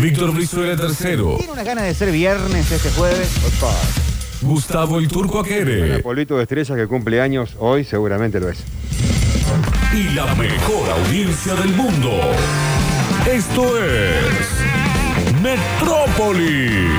[0.00, 1.36] Víctor Brizuela tercero.
[1.36, 3.28] Tiene unas ganas de ser viernes este jueves.
[4.40, 5.98] Gustavo el Turco Aquere.
[5.98, 8.58] Polvito de estrella que cumple años hoy seguramente lo es.
[9.92, 12.18] y la mejor audiencia del mundo.
[13.30, 16.90] Esto es Metrópolis.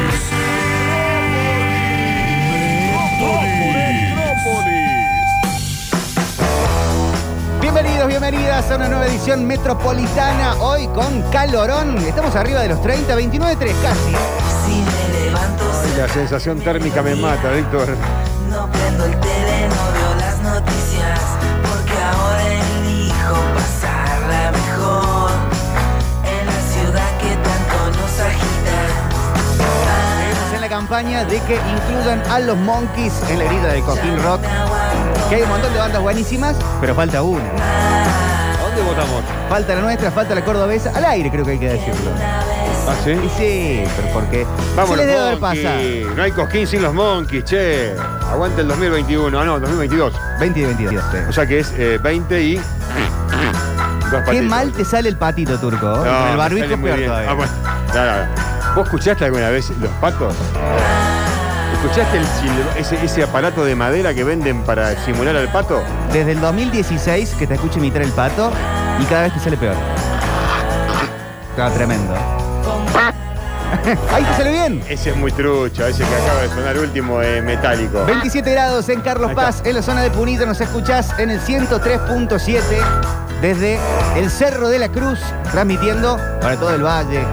[7.62, 10.56] Bienvenidos, bienvenidas a una nueva edición metropolitana.
[10.62, 11.98] Hoy con calorón.
[12.00, 14.16] Estamos arriba de los 30, 29, 3 casi.
[14.66, 17.88] Si me levanto Ay, la sensación térmica me mata, Víctor.
[18.50, 21.20] no prendo el tele, no veo las noticias,
[21.62, 25.32] porque ahora elijo pasarla mejor
[26.26, 28.78] en la ciudad que tanto nos agita.
[30.32, 34.22] Estamos en la campaña de que incluyan a los Monkeys en la herida de Coquín
[34.24, 34.42] Rock.
[35.32, 37.42] Que hay un montón de bandas buenísimas, pero falta una.
[37.46, 39.24] ¿A dónde votamos?
[39.48, 40.92] Falta la nuestra, falta la cordobesa.
[40.94, 42.12] Al aire creo que hay que decirlo.
[42.20, 43.12] ¿Ah, sí?
[43.12, 45.64] Y sí, pero porque Vamos, se les debe haber Monkeys.
[45.66, 46.16] pasado.
[46.18, 47.94] No hay cosquín sin los monkeys, che.
[48.30, 49.40] Aguante el 2021.
[49.40, 50.14] Ah, no, 2022.
[50.42, 51.04] 20 y 22.
[51.12, 51.18] sí.
[51.30, 52.56] O sea que es eh, 20 y.
[52.56, 52.64] Dos
[54.12, 54.46] Qué patitos.
[54.48, 55.86] mal te sale el patito turco.
[55.86, 55.90] ¿eh?
[55.96, 57.10] No, Con el me barbijo sale muy peor bien.
[57.10, 57.32] todavía.
[57.32, 57.52] Ah, bueno.
[58.76, 60.36] ¿Vos escuchaste alguna vez los patos?
[61.84, 62.26] ¿Escuchaste el
[62.78, 65.82] ese, ese aparato de madera que venden para simular al pato?
[66.14, 68.52] Desde el 2016 que te escucho imitar el pato
[69.00, 69.74] y cada vez te sale peor.
[71.50, 72.14] Estaba tremendo.
[74.14, 74.84] Ahí te sale bien.
[74.88, 78.06] Ese es muy trucho, ese que acaba de sonar último de metálico.
[78.06, 79.48] 27 grados en Carlos Ahí está.
[79.48, 80.46] Paz, en la zona de Punito.
[80.46, 82.62] Nos escuchás en el 103.7
[83.42, 83.80] desde
[84.16, 85.20] el Cerro de la Cruz,
[85.52, 87.26] transmitiendo para todo el valle.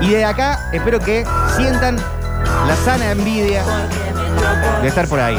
[0.00, 1.96] Y de acá espero que sientan
[2.66, 3.64] la sana envidia
[4.82, 5.38] de estar por ahí.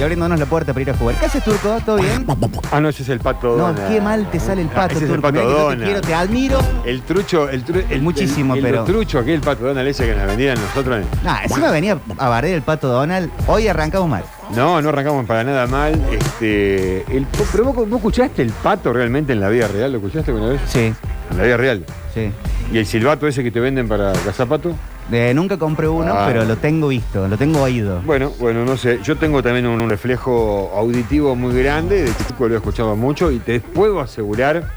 [0.00, 1.14] Y abriéndonos la puerta para ir a jugar.
[1.16, 1.78] ¿Qué haces, Turco?
[1.84, 2.24] ¿Todo bien?
[2.72, 5.04] Ah, no, ese es el pato No, qué mal te sale el Ah, pato, ese
[5.04, 5.22] es el Turco.
[5.22, 6.58] pato Mirá que yo te quiero, te admiro.
[6.86, 10.14] El trucho, el, tru- el Muchísimo, el, el pero- trucho, aquel pato Donald ese que
[10.14, 11.04] nos vendían nosotros.
[11.22, 13.30] Nah, encima venía a barrer el pato Donald.
[13.46, 14.24] Hoy arrancamos mal.
[14.56, 16.00] No, no arrancamos para nada mal.
[16.10, 20.30] Este, el, pero vos, vos escuchaste el pato realmente en la vida real, ¿lo escuchaste
[20.30, 20.60] alguna vez?
[20.66, 20.94] Sí,
[21.30, 21.84] En la vida real.
[22.14, 22.32] sí.
[22.72, 24.72] ¿Y el silbato ese que te venden para cazar pato?
[25.12, 26.24] Eh, nunca compré uno, Ah.
[26.26, 28.00] pero lo tengo visto, lo tengo oído.
[28.02, 29.00] Bueno, bueno, no sé.
[29.02, 32.04] Yo tengo también un, un reflejo auditivo muy grande.
[32.04, 34.70] De chico lo he escuchado mucho y te puedo asegurar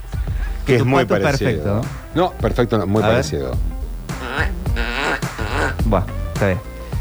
[0.66, 1.50] que Que es tu muy pato es parecido.
[1.52, 1.82] perfecto.
[2.16, 3.16] No, perfecto, no, muy A ver.
[3.16, 3.56] parecido.
[5.86, 6.60] Buah, está bien.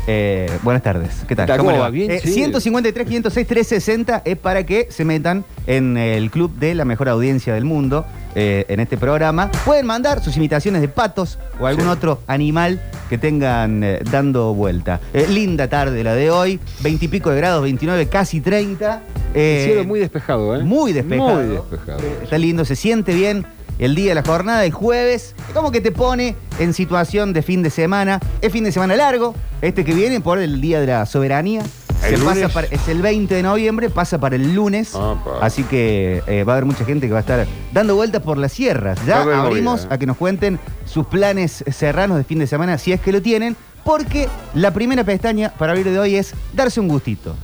[0.08, 1.24] Eh, buenas tardes.
[1.28, 1.46] ¿Qué tal?
[1.46, 1.84] ¿Cómo ¿Cómo le va?
[1.84, 1.90] va?
[1.90, 2.32] Bien, Eh, sí.
[2.32, 7.54] 153, 506, 360 es para que se metan en el club de la mejor audiencia
[7.54, 8.04] del mundo
[8.34, 9.50] eh, en este programa.
[9.64, 11.90] Pueden mandar sus imitaciones de patos o algún Sí.
[11.90, 15.00] otro animal que tengan eh, dando vuelta.
[15.12, 19.02] Eh, linda tarde la de hoy, 20 y pico de grados, 29, casi 30.
[19.34, 20.62] Eh, El cielo muy despejado, ¿eh?
[20.62, 21.34] Muy despejado.
[21.34, 21.98] Muy despejado.
[22.22, 23.44] Está lindo, se siente bien
[23.78, 25.34] el día de la jornada, el jueves.
[25.48, 28.20] Es como que te pone en situación de fin de semana.
[28.40, 31.62] Es fin de semana largo, este que viene por el Día de la Soberanía.
[32.04, 34.94] ¿El Se pasa para- es el 20 de noviembre, pasa para el lunes.
[34.94, 35.38] Apa.
[35.40, 38.38] Así que eh, va a haber mucha gente que va a estar dando vueltas por
[38.38, 38.98] las sierras.
[39.06, 39.88] Ya abrimos ¿eh?
[39.90, 43.22] a que nos cuenten sus planes serranos de fin de semana, si es que lo
[43.22, 43.56] tienen.
[43.84, 47.34] Porque la primera pestaña para abrir de hoy es darse un gustito.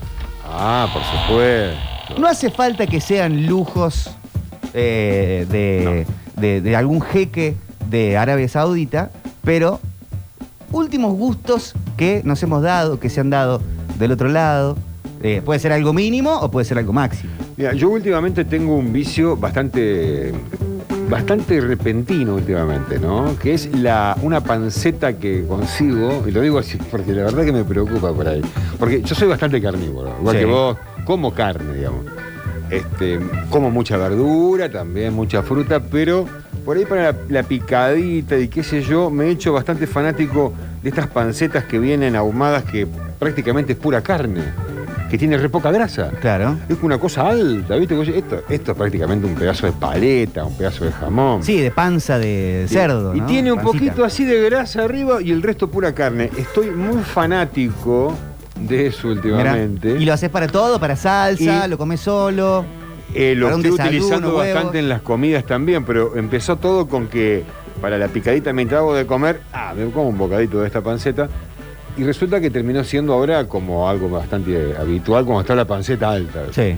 [0.45, 2.21] Ah, por supuesto.
[2.21, 4.11] No hace falta que sean lujos
[4.75, 6.07] eh, de,
[6.41, 7.57] de- de algún jeque
[7.91, 9.11] de Arabia Saudita,
[9.43, 9.81] pero
[10.73, 13.61] últimos gustos que nos hemos dado, que se han dado
[13.99, 14.77] del otro lado.
[15.23, 17.33] Eh, puede ser algo mínimo o puede ser algo máximo.
[17.57, 20.33] Mira, yo últimamente tengo un vicio bastante
[21.11, 23.35] bastante repentino últimamente, ¿no?
[23.39, 27.53] Que es la una panceta que consigo, y lo digo así porque la verdad que
[27.53, 28.43] me preocupa por ahí.
[28.79, 30.41] Porque yo soy bastante carnívoro, igual Sí.
[30.41, 32.05] que vos, como carne, digamos.
[32.71, 33.19] Este,
[33.49, 36.27] como mucha verdura, también mucha fruta, pero
[36.67, 40.53] por ahí para la, la picadita y qué sé yo, me he hecho bastante fanático
[40.83, 42.87] de estas pancetas que vienen ahumadas que
[43.19, 44.43] prácticamente es pura carne.
[45.11, 46.11] que tiene re poca grasa.
[46.21, 46.59] Claro.
[46.69, 47.99] Es una cosa alta, ¿viste?
[48.19, 51.43] Esto, esto es prácticamente un pedazo de paleta, un pedazo de jamón.
[51.43, 53.15] Sí, de panza de cerdo.
[53.17, 53.27] Y ¿no?
[53.27, 53.79] tiene un Pancita.
[53.87, 56.31] poquito así de grasa arriba y el resto pura carne.
[56.37, 58.15] Estoy muy fanático
[58.61, 59.17] de eso Mirá.
[59.21, 59.93] últimamente.
[59.99, 62.67] Y lo haces para todo, para salsa, Y- lo comes solo.
[63.15, 67.45] Eh, lo estoy utilizando bastante en las comidas también, pero empezó todo con que
[67.81, 71.31] para la picadita mientras hago de comer, ah, me como un bocadito de esta panceta.
[71.99, 76.45] Y resulta que terminó siendo ahora como algo bastante habitual cuando está la panceta alta.
[76.53, 76.77] Sí.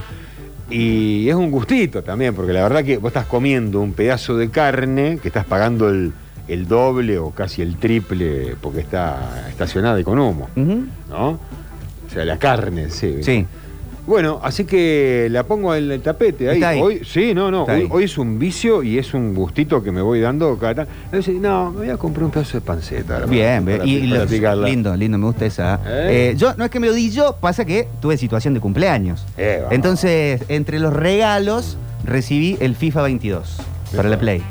[0.70, 4.48] Y es un gustito también, porque la verdad que vos estás comiendo un pedazo de
[4.48, 6.12] carne que estás pagando el,
[6.48, 10.48] el doble o casi el triple porque está estacionada y con humo.
[10.56, 11.28] ¿no?
[11.30, 13.22] O sea, la carne, sí.
[13.22, 13.46] Sí.
[14.10, 16.56] Bueno, así que la pongo en el tapete ahí.
[16.56, 16.80] Está ahí.
[16.80, 17.60] Hoy, sí, no, no.
[17.60, 17.88] Está Hoy, ahí.
[17.92, 20.88] hoy es un vicio y es un gustito que me voy dando cada
[21.40, 23.20] no, me voy a comprar un pedazo de panceta.
[23.26, 23.86] Bien, para- bien.
[23.86, 24.66] y, para- y para lo- picarla.
[24.68, 25.76] lindo, lindo, me gusta esa.
[25.86, 26.30] ¿Eh?
[26.32, 29.24] Eh, yo, no es que me lo di yo, pasa que tuve situación de cumpleaños.
[29.38, 29.62] Eh.
[29.70, 33.58] Entonces, entre los regalos, recibí el FIFA 22
[33.94, 34.18] para la.
[34.18, 34.42] Play.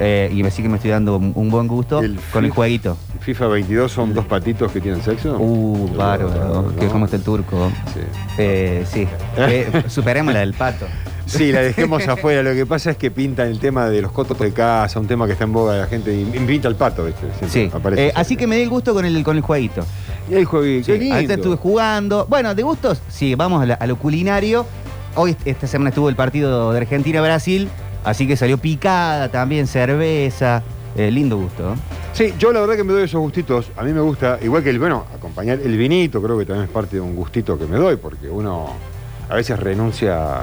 [0.00, 2.96] Eh, y así que me estoy dando un, un buen gusto El con el jueguito.
[3.24, 5.36] FIFA 22 son dos patitos que tienen sexo.
[5.38, 6.62] Uh, bárbaro.
[6.62, 6.92] No, que no.
[6.92, 7.70] ¿Cómo está el turco?
[7.94, 8.00] Sí.
[8.38, 9.06] Eh, sí.
[9.38, 10.86] Eh, superemos la del pato.
[11.26, 12.42] Sí, la dejemos afuera.
[12.42, 15.26] Lo que pasa es que pintan el tema de los cotos de casa, un tema
[15.26, 16.12] que está en boga de la gente.
[16.14, 17.26] Y pinta el pato, ¿viste?
[17.38, 17.70] Siempre Sí.
[17.72, 18.08] aparece.
[18.08, 19.84] Eh, así que me di el gusto con el, con el jueguito.
[20.30, 20.82] Y ahí juegué.
[20.82, 21.14] Sí, Qué lindo.
[21.14, 22.26] Ahorita estuve jugando.
[22.28, 24.66] Bueno, de gustos, sí, vamos a, la- a lo culinario.
[25.14, 27.68] Hoy, esta semana estuvo el partido de Argentina-Brasil,
[28.04, 30.62] así que salió picada también, cerveza.
[30.96, 31.62] Eh, lindo gusto.
[31.62, 31.74] ¿no?
[32.12, 33.70] Sí, yo la verdad que me doy esos gustitos.
[33.76, 36.70] A mí me gusta, igual que el, bueno, acompañar el vinito, creo que también es
[36.72, 38.66] parte de un gustito que me doy, porque uno
[39.28, 40.40] a veces renuncia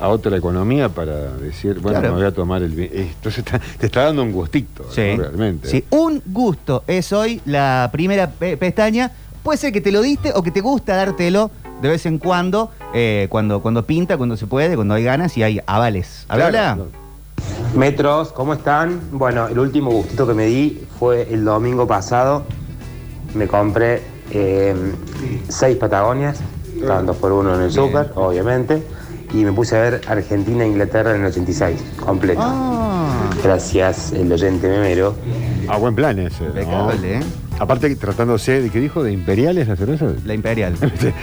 [0.00, 2.14] a otra economía para decir, bueno, Claro.
[2.14, 2.90] me voy a tomar el vino.
[2.92, 4.90] Entonces te, te está dando un gustito, ¿no?
[4.94, 5.68] realmente.
[5.68, 9.12] Sí, un gusto es hoy la primera pe- pestaña.
[9.42, 11.50] Puede ser que te lo diste o que te gusta dártelo
[11.82, 15.42] de vez en cuando, eh, cuando, cuando pinta, cuando se puede, cuando hay ganas y
[15.42, 16.24] hay avales.
[16.28, 16.48] ¿Habla?
[16.50, 16.88] claro.
[17.74, 19.00] Metros, ¿cómo están?
[19.12, 22.44] Bueno, el último gustito que me di fue el domingo pasado.
[23.34, 24.74] Me compré eh,
[25.48, 26.40] seis Patagonias,
[27.06, 28.82] dos por uno en el súper, obviamente,
[29.32, 32.42] y me puse a ver Argentina-Inglaterra en el 86, completo.
[32.44, 35.14] Ah, Gracias, el oyente memero.
[35.66, 36.44] Ah, buen plan ese.
[36.44, 36.48] ¿no?
[36.50, 37.20] impecable, ¿eh?
[37.62, 39.04] Aparte, tratándose de, ¿qué dijo?
[39.04, 40.06] ¿De imperiales la cerveza?
[40.26, 40.74] La imperial.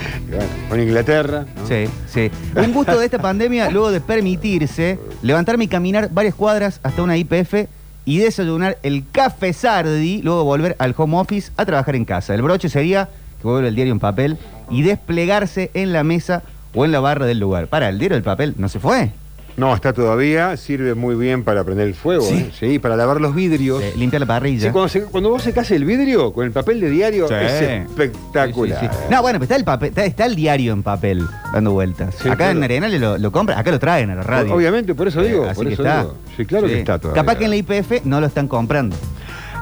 [0.69, 1.45] Con Inglaterra.
[1.53, 1.67] ¿no?
[1.67, 2.31] Sí, sí.
[2.55, 7.17] Un gusto de esta pandemia, luego de permitirse levantarme y caminar varias cuadras hasta una
[7.17, 7.67] IPF
[8.05, 12.33] y desayunar el café Sardi, luego volver al home office a trabajar en casa.
[12.33, 13.09] El broche sería
[13.41, 14.37] que vuelva el diario en papel
[14.69, 16.43] y desplegarse en la mesa
[16.73, 17.67] o en la barra del lugar.
[17.67, 19.11] Para, el diario del papel no se fue.
[19.59, 22.35] No, está todavía, sirve muy bien para prender el fuego, Sí.
[22.35, 22.51] ¿eh?
[22.57, 23.83] Sí, para lavar los vidrios.
[23.83, 24.67] Eh, limpia la parrilla.
[24.67, 27.33] Sí, cuando, se- cuando vos secás el vidrio con el papel de diario, Sí.
[27.37, 28.79] es espectacular.
[28.79, 29.05] Sí, sí, sí.
[29.11, 32.15] No, bueno, pero está el, papel, está, está el diario en papel dando vueltas.
[32.21, 32.63] Sí, acá en.
[32.63, 34.53] Arenales lo, lo compran, acá lo traen a la radio.
[34.53, 35.99] Obviamente, por eso digo, así por que eso está.
[36.03, 36.15] digo.
[36.37, 37.21] Sí, claro que está todavía.
[37.21, 38.95] Capaz que en la IPF no lo están comprando.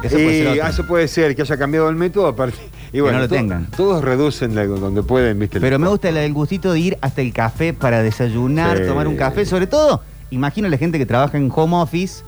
[0.03, 2.59] Eso puede ser eso puede ser que haya cambiado el método aparte.
[2.93, 3.67] Y bueno, no lo to- tengan.
[3.75, 5.59] Todos reducen la- donde pueden, ¿viste?
[5.59, 8.83] Pero me gusta el, el gustito de ir hasta el café para desayunar, Sí.
[8.87, 9.45] tomar un café.
[9.45, 10.01] Sobre todo,
[10.31, 12.23] imagino la gente que trabaja en home office.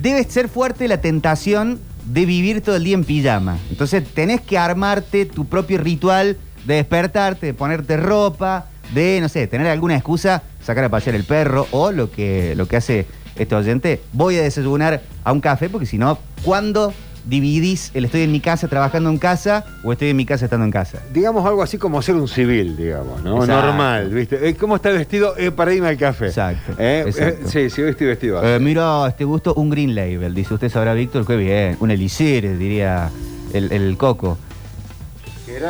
[0.00, 3.58] Debe ser fuerte la tentación de vivir todo el día en pijama.
[3.70, 9.46] Entonces tenés que armarte tu propio ritual de despertarte, de ponerte ropa, de, no sé,
[9.46, 13.06] tener alguna excusa, sacar a pasear el perro o lo que, lo que hace
[13.36, 14.02] este oyente.
[14.12, 16.92] Voy a desayunar a un café porque si no, ¿cuándo
[17.26, 20.64] dividís el estoy en mi casa trabajando en casa o estoy en mi casa estando
[20.64, 21.00] en casa?
[21.12, 23.42] Digamos algo así como ser un civil, digamos, ¿no?
[23.42, 23.66] Exacto.
[23.66, 24.48] Normal, ¿viste?
[24.48, 25.34] Eh, ¿Cómo está vestido?
[25.36, 26.26] Eh, para irme al café.
[26.26, 27.44] Exacto, Eh, exacto.
[27.44, 28.46] eh, sí, sí, hoy estoy vestido así.
[28.48, 30.34] Eh, mira, este gusto, un Green Label.
[30.34, 31.76] Dice usted sabrá, Víctor, qué bien.
[31.80, 33.10] Un Elixir, diría
[33.52, 34.38] el, el Coco.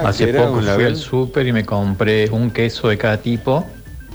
[0.05, 3.65] Hace poco ¿Un fui al súper y me compré un queso de cada tipo,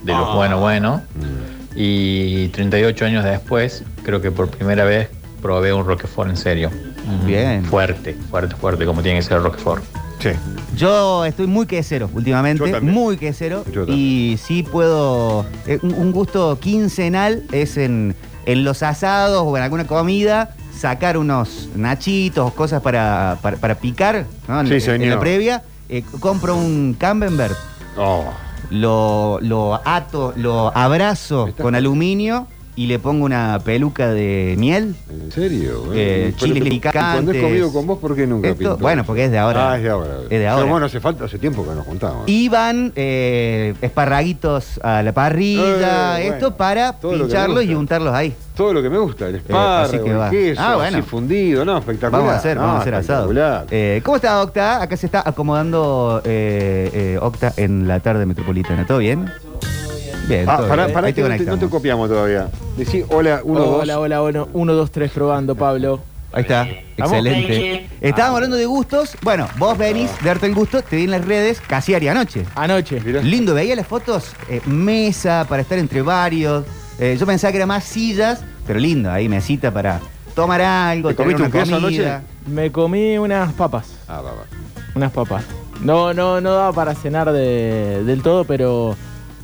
[0.03, 0.36] de los Ah.
[0.36, 1.77] bueno bueno, Mm.
[1.77, 5.07] y 38 años después, creo que por primera vez
[5.41, 6.69] probé un Roquefort en serio.
[7.25, 7.63] Bien.
[7.65, 9.84] Fuerte, fuerte, fuerte, como tiene que ser Roquefort.
[10.20, 10.29] Sí.
[10.77, 12.93] Yo estoy muy quesero últimamente, Yo también.
[12.93, 13.63] muy quesero.
[13.72, 13.98] Yo también.
[14.00, 15.46] Y sí puedo.
[15.65, 18.15] eh, un, gusto quincenal es en,
[18.46, 23.75] en los asados o en alguna comida sacar unos nachitos o cosas para, para, para
[23.75, 24.62] picar ¿no?
[24.62, 25.15] en, Sí, en señor.
[25.15, 25.63] la previa.
[25.89, 27.55] Eh, compro un Camembert,
[27.98, 28.24] Oh.
[28.70, 34.95] lo, lo ato, lo abrazo con aluminio y le pongo una peluca de miel.
[35.09, 35.85] ¿En serio?
[35.93, 37.01] Eh, Pero- chiles pero- picantes.
[37.01, 39.71] Cuando he comido con vos, ¿por qué nunca Esto- bueno, porque es de ahora.
[39.73, 40.13] Ah, es de ahora.
[40.23, 40.61] Es de ahora.
[40.63, 42.23] Pero bueno, hace falta, hace tiempo que nos juntamos.
[42.27, 48.33] Y van eh, esparraguitos a la parrilla, Eh, esto bueno, para pincharlos y untarlos ahí.
[48.55, 50.25] Todo lo que me gusta, el así que espárrago, va.
[50.27, 50.97] el queso, Ah, bueno.
[50.97, 52.21] así fundido, no, espectacular.
[52.21, 53.31] Vamos a hacer, No, vamos a hacer asado.
[53.71, 54.81] Eh, ¿Cómo está Octa?
[54.81, 58.85] Acá se está acomodando eh, eh, Octa en la tarde metropolitana.
[58.85, 59.29] ¿Todo bien?
[60.31, 60.79] Bien, Ah, todo bien.
[60.79, 61.69] Ahí que te no te, no te conectamos.
[61.71, 62.47] copiamos todavía.
[62.77, 63.81] Decí hola, uno, dos.
[63.83, 64.47] hola, hola, hola.
[64.53, 66.01] Uno, dos, tres, probando, Pablo.
[66.33, 67.89] Ahí está, excelente.
[68.00, 69.17] Estábamos hablando de gustos.
[69.21, 72.45] Bueno, vos venís de darte el gusto, te vi en las redes, casi haría anoche.
[72.55, 73.01] Anoche.
[73.01, 73.21] Mirá.
[73.21, 76.63] Lindo, veía las fotos, eh, mesa para estar entre varios.
[77.00, 80.00] Eh, yo pensaba que era más sillas, pero lindo, ahí mesita para
[80.33, 82.25] tomar algo, ¿Te tener comiste una un queso anoche?
[82.47, 83.88] Me comí unas papas.
[84.07, 84.31] Ah, va.
[84.95, 85.43] Unas papas.
[85.81, 88.95] No, no, no daba para cenar de- del todo, pero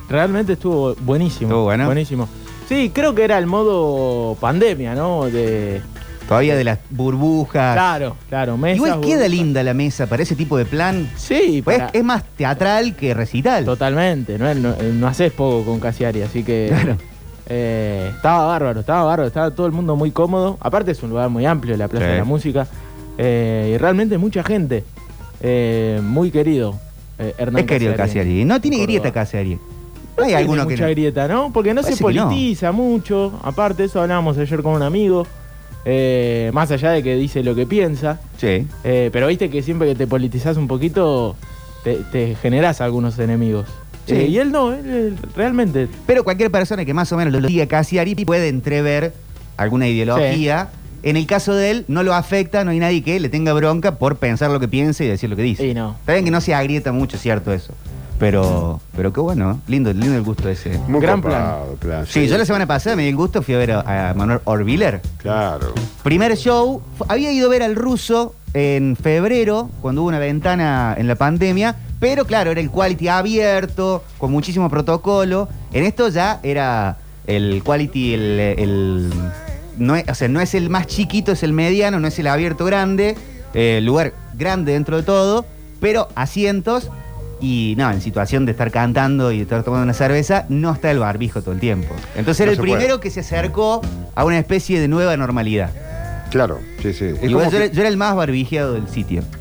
[0.08, 1.50] realmente estuvo buenísimo.
[1.50, 1.86] ¿Estuvo bueno?
[1.86, 2.28] Buenísimo.
[2.68, 5.24] Sí, creo que era el modo pandemia, ¿no?
[5.26, 5.80] De.
[6.28, 7.74] Todavía de las burbujas.
[7.74, 8.58] Claro, claro.
[8.58, 9.30] Mesas, Igual queda burbujas.
[9.30, 11.08] linda la mesa para ese tipo de plan.
[11.16, 13.64] Sí, Pues para- es más teatral que recital.
[13.64, 16.98] Totalmente, no, no, no haces poco con Casiari, así que Claro.
[17.46, 20.58] eh, estaba bárbaro, estaba bárbaro, estaba todo el mundo muy cómodo.
[20.60, 22.12] Aparte es un lugar muy amplio, la Plaza Sí.
[22.12, 22.66] de la Música,
[23.16, 24.84] eh, y realmente mucha gente,
[25.40, 26.78] eh, muy querido.
[27.18, 28.44] Hernán Es querido Casiari.
[28.44, 29.58] No tiene grieta Casiari.
[30.18, 30.90] No Hay alguno que mucha no.
[30.90, 31.52] grieta, ¿no?
[31.52, 32.00] Porque no se que no.
[32.28, 33.38] politiza mucho.
[33.42, 35.26] Aparte, eso hablábamos ayer con un amigo.
[35.84, 38.20] eh, más allá de que dice lo que piensa.
[38.36, 38.66] Sí.
[38.84, 41.36] eh, pero viste que siempre que te politizás un poquito,
[41.84, 43.66] te, te generás algunos enemigos.
[44.06, 44.14] Sí.
[44.14, 45.88] Eh, y él no, él, él realmente.
[46.06, 49.12] Pero cualquier persona que más o menos lo diga Casiari puede entrever
[49.56, 50.70] alguna ideología.
[51.04, 53.98] En el caso de él, no lo afecta, no hay nadie que le tenga bronca
[53.98, 55.64] por pensar lo que piensa y decir lo que dice.
[55.66, 55.94] Y no.
[56.00, 57.72] Está bien que no se agrieta mucho, cierto eso.
[58.18, 60.76] Pero, pero qué bueno, lindo, lindo el gusto ese.
[60.88, 62.06] Muy Gran copado, claro.
[62.06, 64.40] Sí, yo la semana pasada me di el gusto, fui a ver a, a Manuel
[64.44, 65.00] Orviller.
[65.18, 65.72] Claro.
[66.02, 71.06] Primer show, había ido a ver al ruso en febrero, cuando hubo una ventana en
[71.06, 75.48] la pandemia, pero claro, era el quality abierto, con muchísimo protocolo.
[75.72, 76.96] En esto ya era
[77.26, 79.10] el quality, el, el-
[79.76, 82.26] no es, o sea, no es el más chiquito, es el mediano, no es el
[82.26, 83.16] abierto grande,
[83.54, 85.44] eh, lugar grande dentro de todo,
[85.80, 86.90] pero asientos.
[87.40, 90.90] Y no, en situación de estar cantando y de estar tomando una cerveza, no está
[90.90, 91.94] el barbijo todo el tiempo.
[92.16, 92.72] Entonces era No el puede.
[92.72, 93.80] primero que se acercó
[94.14, 95.70] a una especie de nueva normalidad.
[96.30, 97.12] Claro, sí, sí.
[97.22, 99.22] Yo, que- era, yo era el más barbijeado del sitio.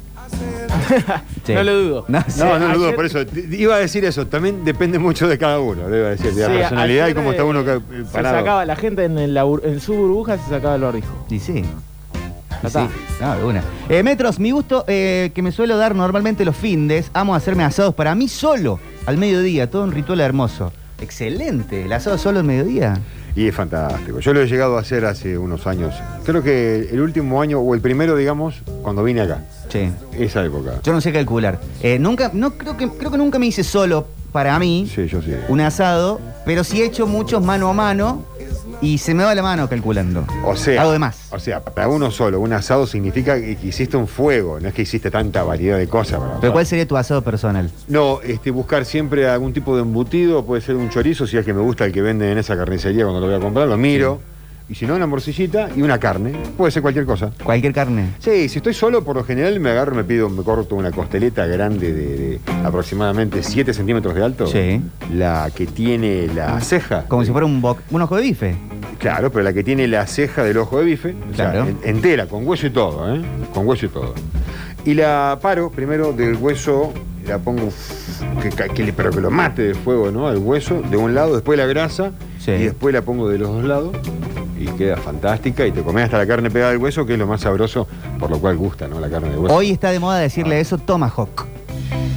[1.45, 1.53] Sí.
[1.53, 2.05] No lo dudo.
[2.09, 2.39] No, sí.
[2.41, 3.19] No, no lo dudo, por eso.
[3.51, 6.41] Iba a decir eso, también depende mucho de cada uno, le iba a decir, de
[6.41, 8.37] la Sí, personalidad y cómo está uno eh, eh, Se parado.
[8.39, 11.25] sacaba la gente en, el- en su burbuja, se sacaba el barbijo.
[11.29, 11.63] Y sí.
[12.61, 12.87] Ya Y está.
[12.87, 12.93] sí.
[13.21, 13.63] No, de una.
[13.89, 17.93] Eh, Metros, mi gusto eh, que me suelo dar normalmente los findes, amo hacerme asados
[17.95, 20.71] para mí solo, al mediodía, todo un ritual hermoso.
[20.99, 22.99] Excelente, el asado solo al mediodía.
[23.35, 24.19] Y es fantástico.
[24.19, 25.93] Yo lo he llegado a hacer hace unos años.
[26.25, 29.41] Creo que el último año, o el primero, digamos, cuando vine acá.
[29.69, 29.91] Sí.
[30.17, 30.79] Esa época.
[30.83, 31.59] Yo no sé calcular.
[31.83, 35.21] Eh, nunca, no creo que, creo que nunca me hice solo para mí Sí, yo
[35.21, 35.33] sí.
[35.47, 38.23] un asado, pero sí he hecho muchos mano a mano
[38.81, 40.23] y se me va la mano calculando.
[40.45, 41.17] O sea, Hago de más.
[41.31, 44.73] O sea, para uno solo, un asado significa que que hiciste un fuego, no es
[44.75, 46.19] que hiciste tanta variedad de cosas.
[46.19, 47.71] para- Pero ¿cuál sería tu asado personal?
[47.87, 51.53] No, este, buscar siempre algún tipo de embutido, puede ser un chorizo, si es que
[51.53, 54.19] me gusta el que venden en esa carnicería cuando lo voy a comprar, lo miro.
[54.69, 56.33] Y si no, una morcillita y una carne.
[56.57, 57.31] Puede ser cualquier cosa.
[57.41, 58.09] Cualquier carne.
[58.19, 61.45] Sí, si estoy solo, por lo general me agarro, me pido, me corto una costeleta
[61.45, 64.45] grande de, de aproximadamente 7 centímetros de alto.
[64.47, 64.81] Sí.
[65.13, 67.05] La que tiene la ceja.
[67.07, 68.55] Como si fuera un, un ojo de bife.
[68.99, 71.67] Claro, pero la que tiene la ceja del ojo de bife, o sea, Claro.
[71.69, 73.21] en- entera, con hueso y todo, ¿eh?
[73.53, 74.15] Con hueso y todo.
[74.83, 76.93] Y la paro primero del hueso,
[77.25, 77.69] la pongo,
[78.41, 80.27] que, que pero que lo mate de fuego, ¿no?
[80.27, 82.51] Al hueso, de un lado, después la grasa, Sí.
[82.51, 83.95] y después la pongo de los dos lados,
[84.57, 87.27] y queda fantástica, y te comes hasta la carne pegada al hueso, que es lo
[87.27, 87.87] más sabroso,
[88.19, 88.99] por lo cual gusta, ¿no?
[88.99, 89.55] La carne de hueso.
[89.55, 91.45] Hoy está de moda decirle eso tomahawk.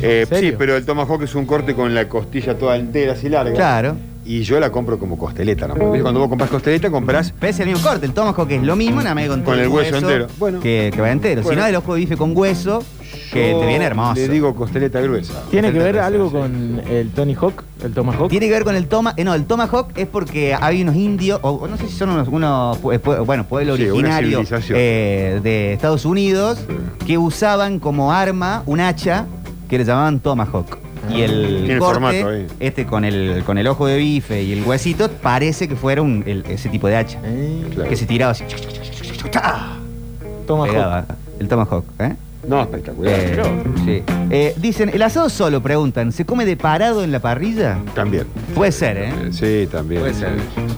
[0.03, 3.55] Eh, sí, pero el tomahawk es un corte con la costilla toda entera, así larga.
[3.55, 3.97] Claro.
[4.31, 7.83] Y yo la compro como costeleta, Cuando vos compras costeleta, compras Pero es el mismo
[7.83, 8.07] corte.
[8.07, 10.27] El tomahawk es lo mismo, nada más que con, todo Con el hueso entero.
[10.39, 10.61] Bueno.
[10.61, 11.43] que, que va entero.
[11.43, 11.63] Si Bueno.
[11.63, 12.85] no, el ojo de bife con hueso,
[13.33, 14.15] que Yo te viene hermoso.
[14.15, 15.43] Le digo costeleta gruesa.
[15.51, 16.33] ¿Tiene que ver algo sí.
[16.37, 18.31] con el Tony Hawk, el Tomahawk?
[18.31, 21.41] Tiene que ver con el toma, eh, no, el tomahawk es porque hay unos indios,
[21.43, 24.29] o, o no sé si son unos, unos pue- pue- bueno, pueblo Sí, una originario
[24.45, 24.79] civilización.
[24.81, 27.07] eh, de Estados Unidos Sí.
[27.07, 29.27] que usaban como arma un hacha
[29.69, 30.79] que le llamaban tomahawk.
[31.09, 31.63] Y el.
[31.65, 32.47] Tiene corte, formato ahí.
[32.61, 36.23] este con el, con el ojo de bife y el huesito, parece que fuera un,
[36.27, 37.19] el- ese tipo de hacha.
[37.25, 37.89] Eh, Claro.
[37.89, 38.45] Que se tiraba así.
[40.47, 40.71] Tomahawk.
[40.73, 41.05] Pegaba.
[41.39, 42.15] El tomahawk, ¿eh?
[42.47, 43.15] No, espectacular.
[43.15, 43.43] Eh,
[43.85, 44.03] sí.
[44.31, 45.61] Eh, dicen, ¿el asado solo?
[45.63, 47.79] Preguntan, ¿se come de parado en la parrilla?
[47.95, 48.27] También.
[48.55, 49.09] Puede ser, ¿eh?
[49.11, 50.01] Eh, Sí, también.
[50.01, 50.33] Puede ser.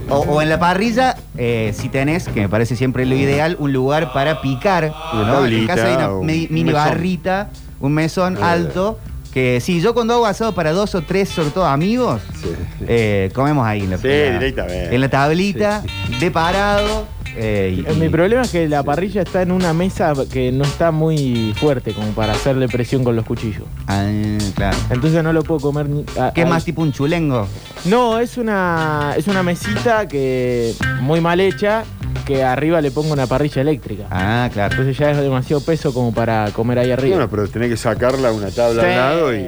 [0.08, 3.72] O, o en la parrilla, eh, si tenés, que me parece siempre lo ideal, un
[3.72, 4.92] lugar para picar.
[5.14, 5.28] Una ¿no?
[5.34, 6.84] En tablita casa hay una mini, un mini mesón.
[6.84, 7.50] barrita,
[7.80, 8.40] un mesón Eh.
[8.42, 8.98] alto.
[9.32, 12.48] Que sí, yo cuando hago asado para dos o tres, sobre todo amigos, Sí.
[12.86, 14.94] eh, comemos ahí en la, Sí, en la- directamente.
[14.94, 15.82] en la tablita,
[16.20, 17.06] de parado.
[17.36, 20.64] Eh, y- Eh, Mi problema es que la parrilla está en una mesa que no
[20.64, 23.64] está muy fuerte como para hacerle presión con los cuchillos.
[23.86, 24.08] Ah,
[24.54, 24.76] claro.
[24.90, 26.04] Entonces no lo puedo comer ni.
[26.18, 26.50] a- ¿Qué es ahí.
[26.52, 27.46] más tipo un chulengo?
[27.84, 31.84] No, es una, es una mesita que muy mal hecha
[32.26, 34.04] que arriba le pongo una parrilla eléctrica.
[34.10, 34.70] Ah, claro.
[34.72, 37.16] Entonces ya es demasiado peso como para comer ahí arriba.
[37.16, 39.44] Bueno, pero tenés que sacarla a una tabla Sí, al lado y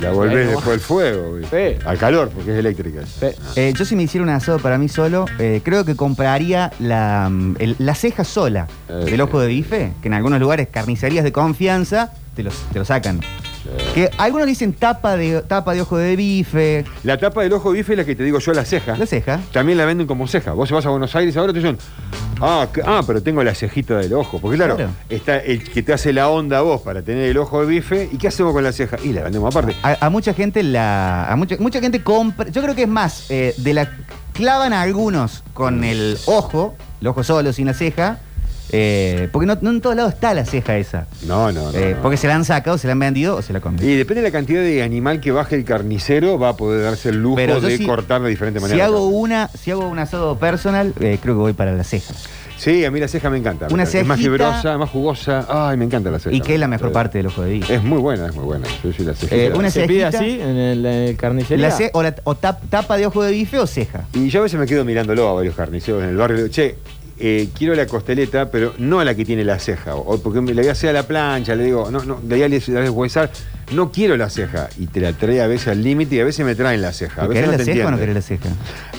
[0.00, 1.36] la volvés después del fuego.
[1.50, 1.76] Sí.
[1.84, 3.00] Al calor, porque es eléctrica.
[3.04, 3.26] Sí.
[3.56, 6.91] Eh, yo si me hiciera un asado para mí solo, eh, creo que compraría la,
[7.30, 11.24] mm, el- la ceja sola Eh, del ojo de bife, que en algunos lugares, carnicerías
[11.24, 13.20] de confianza, te, los, te lo sacan.
[13.94, 17.78] Que algunos dicen tapa de, tapa de ojo de bife, La tapa del ojo de
[17.78, 18.96] bife es la que te digo yo, la ceja.
[18.96, 19.40] la ceja.
[19.52, 20.52] También la venden como ceja.
[20.52, 21.78] Vos vas a Buenos Aires ahora te dicen,
[22.40, 24.40] ah, ah, pero tengo la cejita del ojo.
[24.40, 24.90] Porque claro, Claro.
[25.08, 28.08] está el que te hace la onda a vos para tener el ojo de bife.
[28.10, 28.96] ¿Y qué hacemos con la ceja?
[29.02, 29.76] Y la vendemos aparte.
[29.84, 31.30] A, a mucha gente la.
[31.30, 32.48] A mucha, mucha gente compra.
[32.50, 33.88] Yo creo que es más, eh, de la.
[34.32, 38.18] Clavan a algunos con el ojo, el ojo solo, sin la ceja.
[38.74, 41.06] eh, porque no, no en todos lados está la ceja esa.
[41.26, 41.78] No, no, no.
[41.78, 42.00] Eh, no.
[42.02, 43.86] Porque se la han sacado, se la han vendido o se la comen.
[43.86, 47.10] Y depende de la cantidad de animal que baje el carnicero, va a poder darse
[47.10, 48.86] el lujo de cortar de diferente Si manera.
[48.86, 52.14] hago una, si hago un asado personal, eh, creo que voy para la ceja.
[52.62, 53.66] Sí, a mí la ceja me encanta.
[53.72, 55.46] Una es más fibrosa, más jugosa.
[55.48, 56.34] Ay, me encanta la ceja.
[56.36, 56.94] Y que es la mejor Sí.
[56.94, 57.74] parte del ojo de bife.
[57.74, 58.68] Es muy buena, es muy buena.
[58.84, 59.34] Yo soy la cejita.
[59.34, 60.18] Eh, una ¿Se pide cejita.
[60.18, 61.68] así en el, el carnicería?
[61.68, 64.04] La ce- o la- o tap- tapa de ojo de bife o ceja.
[64.14, 66.36] Y yo a veces me quedo mirándolo a varios carniceros en el barrio.
[66.36, 66.76] Le digo, che,
[67.18, 69.96] eh, quiero la costeleta, pero no a la que tiene la ceja.
[69.96, 72.34] O, porque me la voy a hacer a la plancha, le digo, no, no, de
[72.36, 73.30] ahí a deshuesar.
[73.72, 74.68] No quiero la ceja.
[74.78, 77.22] Y te la trae a veces al límite y a veces me traen la ceja.
[77.22, 78.48] A veces ¿Querés no la te ceja o no querés la ceja?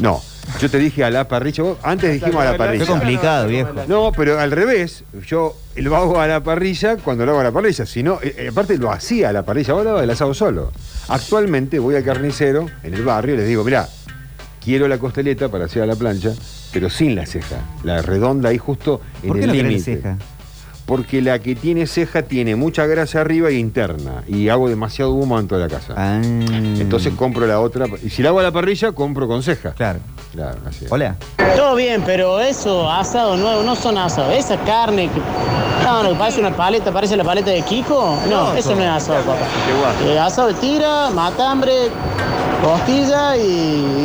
[0.01, 0.22] No,
[0.60, 1.64] yo te dije a la parrilla.
[1.64, 2.86] vos- antes dijimos a la Qué parrilla.
[2.86, 3.72] complicado, viejo.
[3.88, 5.04] No, pero al revés.
[5.28, 7.86] Yo lo hago a la parrilla cuando lo hago a la parrilla.
[7.86, 10.72] Si no, eh, eh, aparte lo hacía a la parrilla, ahora hago el asado solo.
[11.08, 13.88] Actualmente voy al carnicero en el barrio y les digo, mirá,
[14.64, 16.32] quiero la costeleta para hacer a la plancha,
[16.72, 17.58] pero sin la ceja.
[17.84, 19.96] La redonda ahí justo en ¿Por qué el no querés límite.
[19.98, 20.18] ceja?
[20.86, 24.24] Porque la que tiene ceja tiene mucha grasa arriba e interna.
[24.28, 25.94] Y hago demasiado humo en toda la casa.
[25.96, 26.20] Ah.
[26.22, 27.86] Entonces compro la otra.
[28.04, 29.72] Y si la hago a la parrilla, compro con ceja.
[29.72, 30.00] Claro.
[30.34, 30.92] Claro, así es.
[30.92, 31.16] Hola.
[31.56, 34.34] Todo bien, pero eso, asado nuevo, no son asados.
[34.34, 35.22] Esa carne que.
[35.86, 38.18] No, no, parece una paleta, parece la paleta de Kiko.
[38.30, 39.46] No, eso no es asado, papá.
[40.06, 41.74] Eh, asado de tira, matambre,
[42.63, 43.41] costilla y,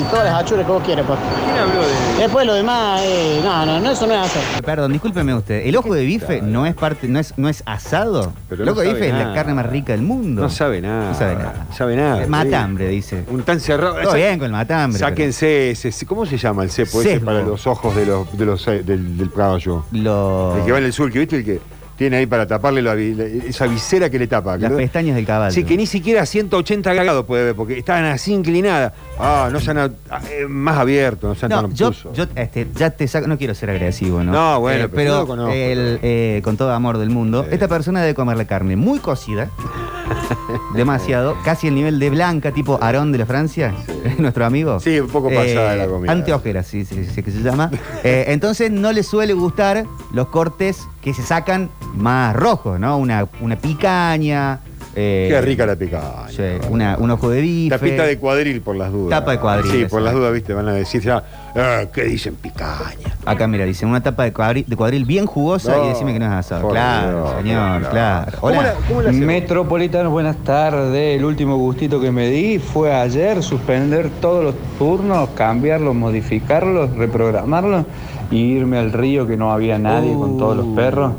[0.00, 1.20] y todas las achuras que vos quieras, papá.
[1.44, 2.07] ¿Quién habló de.?
[2.18, 4.44] Después lo demás, eh, no, no, no, eso no es asado.
[4.64, 5.66] Perdón, discúlpeme usted.
[5.66, 8.32] ¿El ojo de bife no es parte, no es, no es asado?
[8.48, 9.34] Pero el no ojo de sabe bife es la nada.
[9.34, 10.42] carne más rica del mundo.
[10.42, 11.10] No sabe nada.
[11.12, 11.66] No sabe nada.
[11.76, 12.22] Sabe nada.
[12.24, 13.24] Eh, Matambre, dice.
[13.28, 13.94] Un tan cerrado.
[14.00, 14.98] Todo Sa- bien con el matambre.
[14.98, 15.92] Sáquense ese.
[16.06, 17.26] ¿Cómo se llama el cepo ese Sesgo.
[17.26, 19.84] para los ojos de los, de los, eh, del, del caballo?
[19.90, 21.60] pero Lo- El que va en el sur, que viste el que
[21.98, 24.56] tiene ahí para taparle la vi- la- esa visera que le tapa.
[24.56, 25.52] las pestañas del caballo.
[25.52, 28.92] Sí, que ni siquiera a 180 grados puede ver, porque estaban así inclinadas.
[29.18, 29.90] Ah, no se han ah,
[30.30, 32.16] eh, más abiertos, no se han No, tan yo, obtusos.
[32.16, 34.30] yo este, ya te saco, no quiero ser agresivo, ¿no?
[34.32, 37.42] No, bueno, Eh, pero pero yo lo conozco, el, eh, con todo amor del mundo,
[37.42, 37.50] Sí.
[37.54, 39.50] esta persona debe comer la carne muy cocida,
[40.74, 43.74] demasiado, casi el nivel de blanca, tipo Aarón de la Francia,
[44.18, 44.76] nuestro amigo.
[44.76, 46.12] Eh, Sí, un poco pasada la comida.
[46.12, 47.70] Anteojeras, sí, sí, sí, que se llama.
[48.04, 52.98] Eh, entonces no le suele gustar los cortes que se sacan más rojos, ¿no?
[52.98, 54.60] Una, una picaña.
[54.96, 56.28] eh, Qué rica la picaña.
[56.28, 57.70] sí, una, un ojo de bife.
[57.78, 59.18] Tapita de cuadril por las dudas.
[59.20, 61.22] Tapa de cuadril, Sí, por las dudas, viste, van a decir ya,
[61.54, 63.16] ah, ¿qué dicen picaña?
[63.24, 66.18] Acá, mira, dice una tapa de cuadril, de cuadril bien jugosa No, y decime que
[66.18, 66.68] no es asado.
[66.68, 68.32] Claro, Dios, señor, claro.
[68.40, 68.62] ¿Cómo Hola.
[68.62, 69.26] la- cómo la hacemos?
[69.26, 71.16] Metropolitanos, buenas tardes.
[71.18, 77.84] El último gustito que me di fue ayer suspender todos los turnos, cambiarlos, modificarlos, reprogramarlos
[78.30, 81.12] irme al río que no había nadie con todos los perros.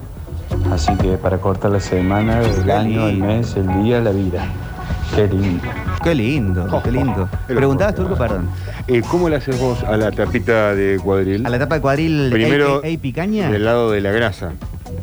[0.71, 4.45] Así que para cortar la semana, el año, el mes, el día, la vida.
[5.15, 5.63] Qué lindo.
[6.03, 7.27] Qué lindo, qué lindo.
[7.47, 8.47] El Preguntabas, Turco, perdón.
[8.87, 11.45] Eh, ¿Cómo le haces vos a la tapita de cuadril?
[11.45, 13.49] A la tapa de cuadril, Primero, ¿hay picaña?
[13.51, 14.53] del lado de la grasa.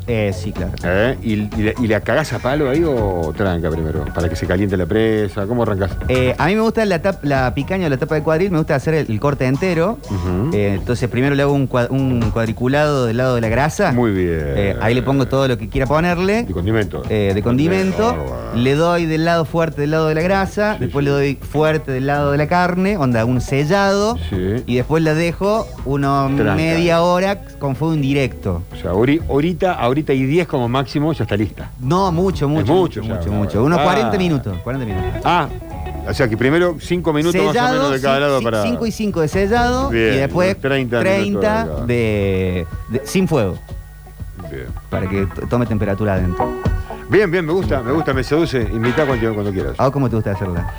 [0.06, 0.72] Eh, sí, claro.
[0.84, 1.16] ¿eh?
[1.22, 4.04] ¿Y, y la, y la cagás a palo ahí o tranca primero?
[4.14, 5.46] Para que se caliente la presa.
[5.46, 5.92] ¿Cómo arrancás?
[6.08, 8.58] Eh, a mí me gusta la, tap- la picaña o la tapa de cuadril, me
[8.58, 9.98] gusta hacer el, el corte entero.
[10.10, 10.50] Ujú.
[10.54, 13.92] Eh, entonces primero le hago un, cua- un cuadriculado del lado de la grasa.
[13.92, 14.40] Muy bien.
[14.42, 16.44] Eh, ahí le pongo todo lo que quiera ponerle.
[16.44, 17.02] De condimento.
[17.08, 18.54] eh, de condimento, Bárbaro.
[18.56, 21.06] le doy del lado fuerte del lado de la grasa, Sí, después sí.
[21.06, 24.62] le doy fuerte del lado de la carne, onda un sellado, Sí.
[24.66, 25.66] y después la dejo
[26.36, 26.54] Tranca.
[26.54, 28.62] media hora con fuego indirecto.
[28.72, 31.70] O sea, ori- ahorita, ahorita horita y diez como máximo, ya está lista.
[31.80, 32.72] No, mucho, mucho.
[32.72, 33.30] mucho mucho, ya, mucho.
[33.32, 33.64] mucho.
[33.64, 33.84] Unos Ah.
[33.84, 34.56] 40 minutos.
[34.64, 35.20] 40 minutos.
[35.24, 35.48] Ah,
[36.08, 38.62] o sea que primero cinco minutos más o menos de cada lado para.
[38.62, 41.86] 5 y 5 de sellado Bien, y después unos 30 30, minutos acá.
[41.86, 43.58] de, de- sin fuego
[44.50, 44.66] Bien.
[44.90, 46.48] para que tome temperatura adentro.
[47.08, 48.60] bien, bien, me gusta, me gusta, me seduce.
[48.62, 49.74] Invita cuando, cuando quieras.
[49.78, 50.72] ¿A cómo te gusta hacerla?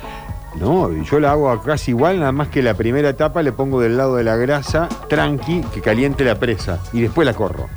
[0.58, 3.96] No, yo la hago casi igual, nada más que la primera etapa le pongo del
[3.96, 6.78] lado de la grasa, tranqui, que caliente la presa.
[6.92, 7.68] Y después la corro.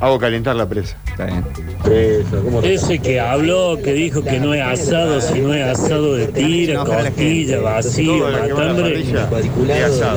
[0.00, 0.96] Hago calentar la presa.
[1.10, 1.44] Está bien.
[1.84, 6.14] Presa, ¿cómo te- Ese que habló, que dijo que no es asado, sino es asado
[6.14, 9.04] de tira, costilla, vacío, matambre.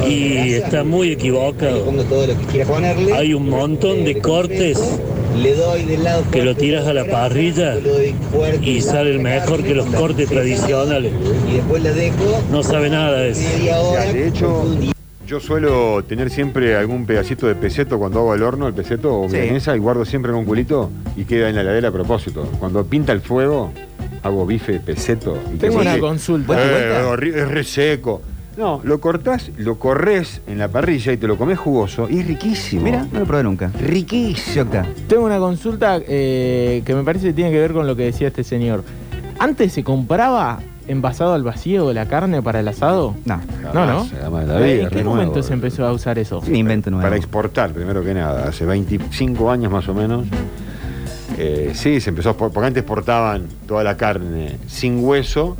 [0.07, 1.83] y está muy equivocado.
[3.13, 4.79] Hay un montón de cortes
[5.37, 7.75] Le doy del lado que lo tiras a la parrilla
[8.61, 11.11] y salen mejor que los cortes tradicionales.
[11.51, 13.41] Y después la dejo No sabe nada de eso.
[13.57, 14.05] media hora.
[14.05, 14.65] de hecho.
[15.33, 19.27] Yo suelo tener siempre algún pedacito de peseto cuando hago el horno, el peseto o
[19.27, 19.37] Sí.
[19.37, 22.43] milanesa, y guardo siempre en un culito y queda en la heladera a propósito.
[22.59, 23.71] Cuando pinta el fuego,
[24.21, 25.35] hago bife, peseto.
[25.51, 26.53] Y Tengo una consulta.
[26.55, 28.21] Eh, es re seco.
[28.57, 32.27] No, lo cortás, lo corres en la parrilla y te lo comes jugoso y es
[32.27, 32.83] riquísimo.
[32.83, 33.71] Mira, no lo probé nunca.
[33.81, 34.69] riquísimo.
[35.07, 38.27] Tengo una consulta eh, que me parece que tiene que ver con lo que decía
[38.27, 38.83] este señor.
[39.39, 43.15] ¿Antes se compraba envasado al vacío la carne para el asado?
[43.25, 43.39] No,
[43.73, 44.07] No, no.
[44.41, 45.43] En la vida, ¿En qué momento nuevo.
[45.47, 46.39] se empezó a usar eso?
[46.41, 47.03] es un invento nuevo.
[47.03, 50.25] Para exportar, primero que nada, hace 25 años más o menos.
[51.37, 55.57] Eh, sí, se empezó, a expor- porque antes exportaban toda la carne sin hueso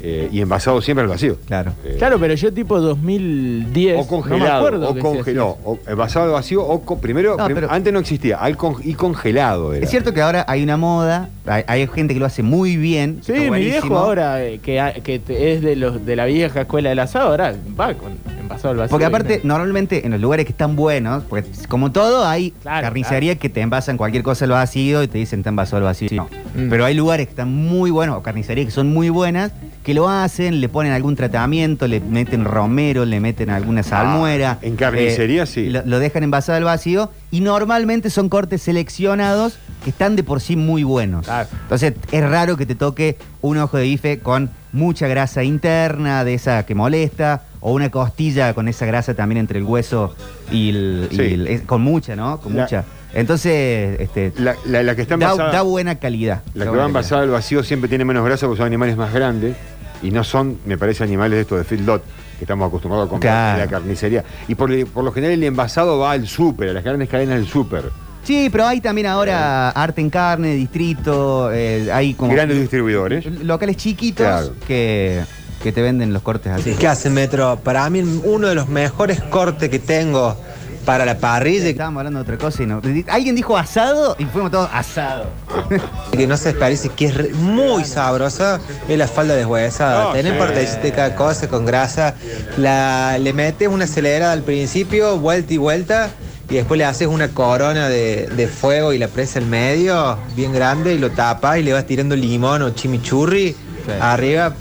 [0.00, 1.36] eh, y envasado siempre al vacío.
[1.46, 1.72] Claro.
[1.84, 3.94] Eh, Claro, pero yo tipo 2010.
[3.94, 5.70] o no me congelado, acuerdo o congelado, eso.
[5.70, 8.76] o envasado al vacío, o co- primero, No, prim- pero- antes no existía, al con-
[8.82, 9.84] y congelado era.
[9.84, 13.20] Es cierto que ahora hay una moda, hay, hay gente que lo hace muy bien.
[13.22, 16.62] Sí, mi viejo ahora, eh, que, ha- que te- es de los de la vieja
[16.62, 18.90] escuela del asado, ahora va con envasado al vacío.
[18.90, 23.36] Porque aparte, normalmente en los lugares que están buenos, porque como todo, hay Claro, carnicería
[23.36, 26.08] que te envasan cualquier cosa al vacío y te dicen te envasó al vacío.
[26.12, 26.28] No.
[26.54, 26.68] Mm.
[26.70, 29.52] Pero hay lugares que están muy buenos, o carnicerías que son muy buenas,
[29.84, 34.52] que lo hacen, le ponen algún tratamiento, le meten romero, le meten alguna salmuera.
[34.52, 35.68] Ah, en carnicería, sí.
[35.70, 40.40] Lo, lo dejan envasado al vacío y normalmente son cortes seleccionados que están de por
[40.40, 41.26] sí muy buenos.
[41.26, 41.48] Claro.
[41.62, 46.34] Entonces es raro que te toque un ojo de bife con mucha grasa interna, de
[46.34, 50.14] esa que molesta, o una costilla con esa grasa también entre el hueso
[50.50, 51.08] y el...
[51.10, 51.22] y Sí.
[51.22, 52.40] el- es- con mucha, ¿no?
[52.40, 52.84] Con La- mucha.
[53.14, 56.42] Entonces, este, La, la- la que está da, da buena calidad.
[56.54, 59.56] la que va envasada al vacío siempre tiene menos grasa porque son animales más grandes
[60.02, 62.02] y no son, me parece, animales de estos de feedlot
[62.38, 63.54] que estamos acostumbrados a comprar Claro.
[63.62, 64.24] en la carnicería.
[64.48, 67.46] Y por, por lo general el envasado va al súper, a las grandes cadenas del
[67.48, 67.84] súper.
[68.24, 73.24] Sí, pero hay también ahora arte en carne, distrito, eh, hay como Grandes distribuidores.
[73.42, 74.52] locales chiquitos Claro.
[74.66, 75.22] que,
[75.62, 76.74] que te venden los cortes así.
[76.78, 77.58] ¿Qué hace Metro?
[77.62, 80.36] Para mí uno de los mejores cortes que tengo
[80.84, 82.80] para la parrilla Estábamos hablando de otra cosa y no.
[83.08, 85.26] Alguien dijo asado y fuimos todos asado.
[86.12, 90.08] que no se parece que es re- muy sabrosa es la falda deshuesada.
[90.08, 90.38] Oh, Tenés sí.
[90.38, 92.14] partecita de cada cosa con grasa.
[92.56, 96.10] La, le metes una acelerada al principio, vuelta y vuelta.
[96.50, 100.50] Y después le haces una corona de, de fuego y la presa al medio, bien
[100.54, 103.54] grande, y lo tapas y le vas tirando limón o chimichurri
[104.00, 104.54] arriba.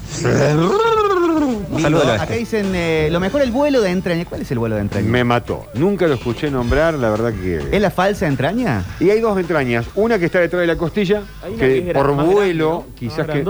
[1.77, 1.99] Lindo.
[1.99, 4.25] Saludos al Acá dicen eh, lo mejor el vuelo de entraña.
[4.25, 5.07] ¿Cuál es el vuelo de entraña?
[5.07, 5.67] Me mató.
[5.73, 7.57] Nunca lo escuché nombrar, la verdad que.
[7.71, 8.83] ¿Es la falsa entraña?
[8.99, 9.85] Y hay dos entrañas.
[9.95, 11.21] Una que está detrás de la costilla,
[11.57, 12.85] que por vuelo, grande, ¿no?
[12.95, 13.45] quizás que.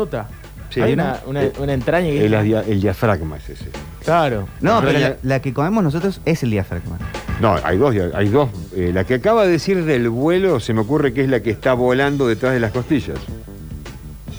[0.69, 0.81] Sí.
[0.81, 3.65] Hay una, una, Eh, una entraña que El, el diafragma es ese.
[4.03, 4.47] Claro.
[4.59, 6.97] No, pero la, la que comemos nosotros es el diafragma.
[7.39, 7.93] No, hay dos.
[7.93, 8.49] dia- Hay dos.
[8.75, 11.51] Eh, la que acaba de decir del vuelo, se me ocurre que es la que
[11.51, 13.17] está volando detrás de las costillas.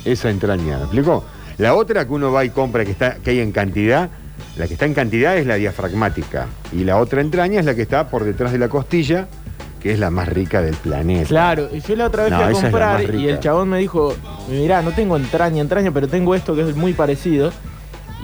[0.04, 1.24] Esa entraña, ¿me explicó?
[1.58, 4.10] La otra que uno va y compra, que, está, que hay en cantidad,
[4.56, 6.46] la que está en cantidad es la diafragmática.
[6.72, 9.26] Y la otra entraña es la que está por detrás de la costilla,
[9.80, 11.28] que es la más rica del planeta.
[11.28, 14.14] Claro, y yo la otra vez No, fui a comprar y el chabón me dijo,
[14.48, 17.52] mirá, no tengo entraña, entraña, pero tengo esto que es muy parecido.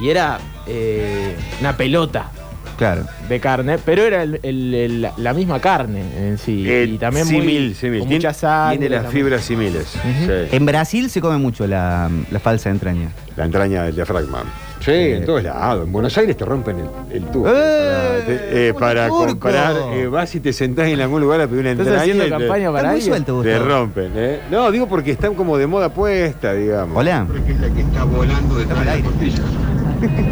[0.00, 2.30] Y era eh, una pelota
[2.76, 3.02] Claro.
[3.28, 6.64] de carne, pero era el- el- el- la- misma carne en sí.
[6.68, 8.00] Eh, y también simil, muy, simil.
[8.00, 8.78] con mucha sangre.
[8.78, 9.87] Tiene las fibras similes.
[9.88, 9.98] Sí.
[10.56, 13.08] En Brasil se come mucho la, la falsa entraña.
[13.37, 14.42] La entraña del diafragma.
[14.80, 15.87] Sí, Eh, en todos lados.
[15.87, 17.46] En Buenos Aires te rompen el, el tubo.
[17.48, 17.52] ¡Eh!
[17.54, 19.26] para te- eh, ¡Como para turco!
[19.26, 22.24] comprar, eh, vas y te sentás en algún lugar a pedir una ¿Estás entraña haciendo
[22.26, 24.12] y te- campaña para muy suelto, te, rompen.
[24.14, 24.40] ¿eh?
[24.50, 26.96] No, digo porque están como de moda puesta, digamos.
[26.98, 27.24] Hola.
[27.26, 28.96] Porque es la que está volando detrás de las.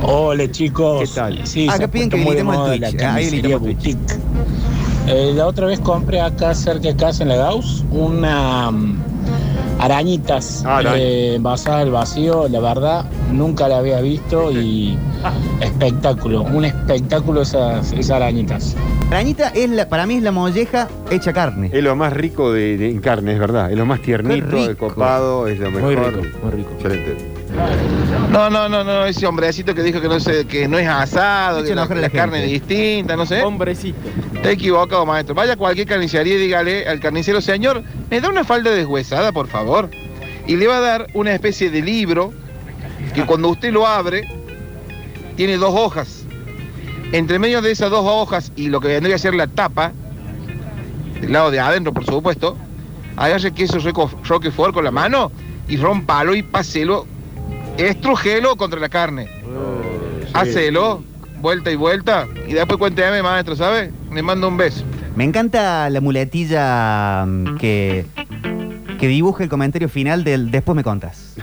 [0.03, 1.09] Hola chicos.
[1.09, 1.47] ¿Qué tal?
[1.47, 2.81] Sí, Ah, que ha piden que el moda Twitch.
[2.81, 3.59] la Ah, ahí Twitch.
[3.59, 4.15] boutique.
[5.09, 9.03] Eh, la otra vez compré acá cerca de casa en la Gauss una mm,
[9.81, 12.49] arañitas Ah, eh, envasadas al vacío.
[12.49, 14.97] La verdad, nunca la había visto y
[15.61, 16.43] espectáculo.
[16.43, 18.77] Un espectáculo esas, esas arañitas.
[19.11, 21.69] Arañita es la, para mí es la molleja hecha carne.
[21.73, 23.71] Es lo más rico de, de- en carne, es verdad.
[23.71, 24.71] Es lo más tiernito, Qué rico.
[24.71, 25.83] el copado, es lo mejor.
[25.97, 26.71] Muy rico, muy rico.
[26.77, 27.32] Excelente.
[28.31, 31.63] No, no, no, no, ese hombrecito que dijo que no, se, que no es asado,
[31.63, 33.43] que la, la la carne es distinta, no sé.
[33.43, 33.99] Hombrecito.
[34.35, 35.35] Está equivocado, maestro.
[35.35, 39.49] Vaya a cualquier carnicería y dígale al carnicero, señor, ¿me da una falda deshuesada, por
[39.49, 39.91] favor?
[40.47, 42.33] Y le va a dar una especie de libro
[43.15, 44.27] que cuando usted lo abre,
[45.37, 46.25] tiene dos hojas.
[47.13, 49.93] Entre medio de esas dos hojas y lo que vendría a ser la tapa,
[51.21, 52.57] del lado de adentro, por supuesto,
[53.17, 53.79] agarre queso
[54.25, 55.31] roquefort con la mano
[55.69, 57.07] y rompalo y páselo,
[57.77, 59.29] estrujelo contra la carne.
[60.35, 61.03] Hacelo,
[61.41, 63.91] vuelta y vuelta, y después cuénteme, maestro, ¿sabe?
[64.13, 64.85] Le mando un beso.
[65.15, 68.07] Me encanta la muletilla mm, que,
[68.99, 71.35] que dibuja el comentario final del después me contas.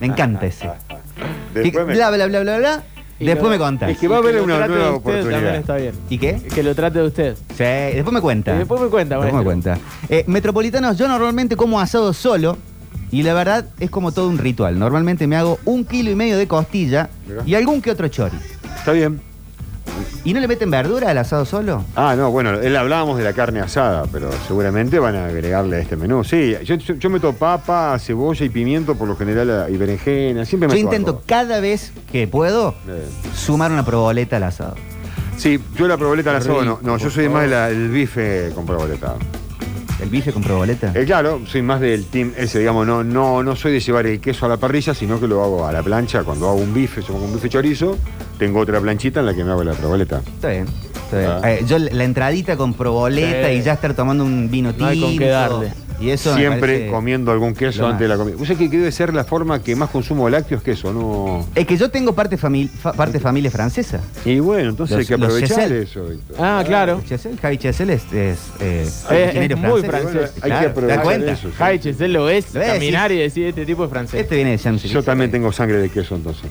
[0.00, 0.70] Me encanta ese.
[1.54, 2.82] Que me- bla, bla, bla, bla, bla.
[3.20, 3.88] Y Después lo- me contas.
[3.88, 5.54] Es que va a haber lo una trate de nueva oportunidad.
[5.54, 5.94] está bien.
[6.10, 6.42] ¿Y qué?
[6.52, 7.36] Que lo trate de usted.
[7.50, 7.62] Sí,
[7.94, 8.52] después me cuenta.
[8.56, 9.78] Y después me cuenta, Después me cuenta.
[10.08, 12.58] Eh, metropolitanos, yo normalmente como asado solo
[13.14, 14.78] y la verdad es como todo un ritual.
[14.78, 17.42] Normalmente me hago un kilo y medio de costilla Mirá.
[17.46, 18.36] y algún que otro chori.
[18.76, 19.20] Está bien.
[20.24, 21.84] ¿Y no le meten verdura al asado solo?
[21.94, 25.78] Ah, no, bueno, él hablábamos de la carne asada, pero seguramente van a agregarle a
[25.80, 26.24] este menú.
[26.24, 30.44] Sí, yo, yo- yo meto papa, cebolla y pimiento por lo general y berenjena.
[30.46, 31.22] Siempre Yo meto intento algo.
[31.26, 33.04] cada vez que puedo Eh,
[33.36, 34.74] sumar una proboleta al asado.
[35.36, 37.68] Sí, yo la proboleta la asado, no, no, yo soy más favor.
[37.68, 39.14] del bife con proboleta.
[40.00, 40.92] ¿El bife con proboleta?
[40.94, 44.20] Eh, claro, soy más del team ese, digamos, no, no, no soy de llevar el
[44.20, 46.24] queso a la parrilla, sino que lo hago a la plancha.
[46.24, 47.96] Cuando hago un bife, yo hago un bife chorizo,
[48.38, 50.18] tengo otra planchita en la que me hago la proboleta.
[50.26, 50.66] Está bien.
[51.04, 51.30] Está bien.
[51.42, 51.50] Ah.
[51.52, 53.54] Eh, yo la entradita con proboleta Sí.
[53.56, 55.24] y ya estar tomando un vino No hay con tinto.
[55.24, 55.72] qué darle.
[56.00, 58.36] Y eso Siempre parece- comiendo algún queso antes de la comida.
[58.36, 60.92] ¿Vos sabés que debe ser la forma que más consumo lácteos queso?
[60.92, 61.46] No.
[61.54, 64.00] Es que yo tengo parte, fami- fa- parte familia francesa.
[64.24, 66.36] Y bueno, entonces Los- hay que aprovechar eso, Víctor.
[66.38, 67.00] Ah, claro.
[67.08, 70.32] Chesel, Javi Chesel es, es, eh, es originario muy Bueno, francés.
[70.42, 71.32] hay Claro, que ¿te aprovechar das cuenta?
[71.32, 71.48] eso.
[71.48, 71.54] sí.
[71.56, 74.20] Jai Chesel lo ves, caminar y decir este tipo es francés.
[74.20, 76.50] Este viene de Champs Yo también tengo sangre de queso entonces.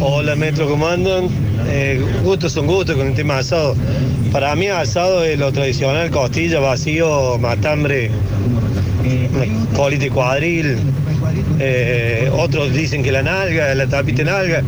[0.00, 1.28] Hola Metro, ¿cómo andan?
[1.66, 3.74] Eh, gustos son gustos con el tema asado.
[4.30, 8.10] Para mí asado es lo tradicional, costilla, vacío, matambre,
[9.02, 10.78] una colita y cuadril.
[11.58, 14.62] Eh, otros dicen que la nalga, la tapita nalga.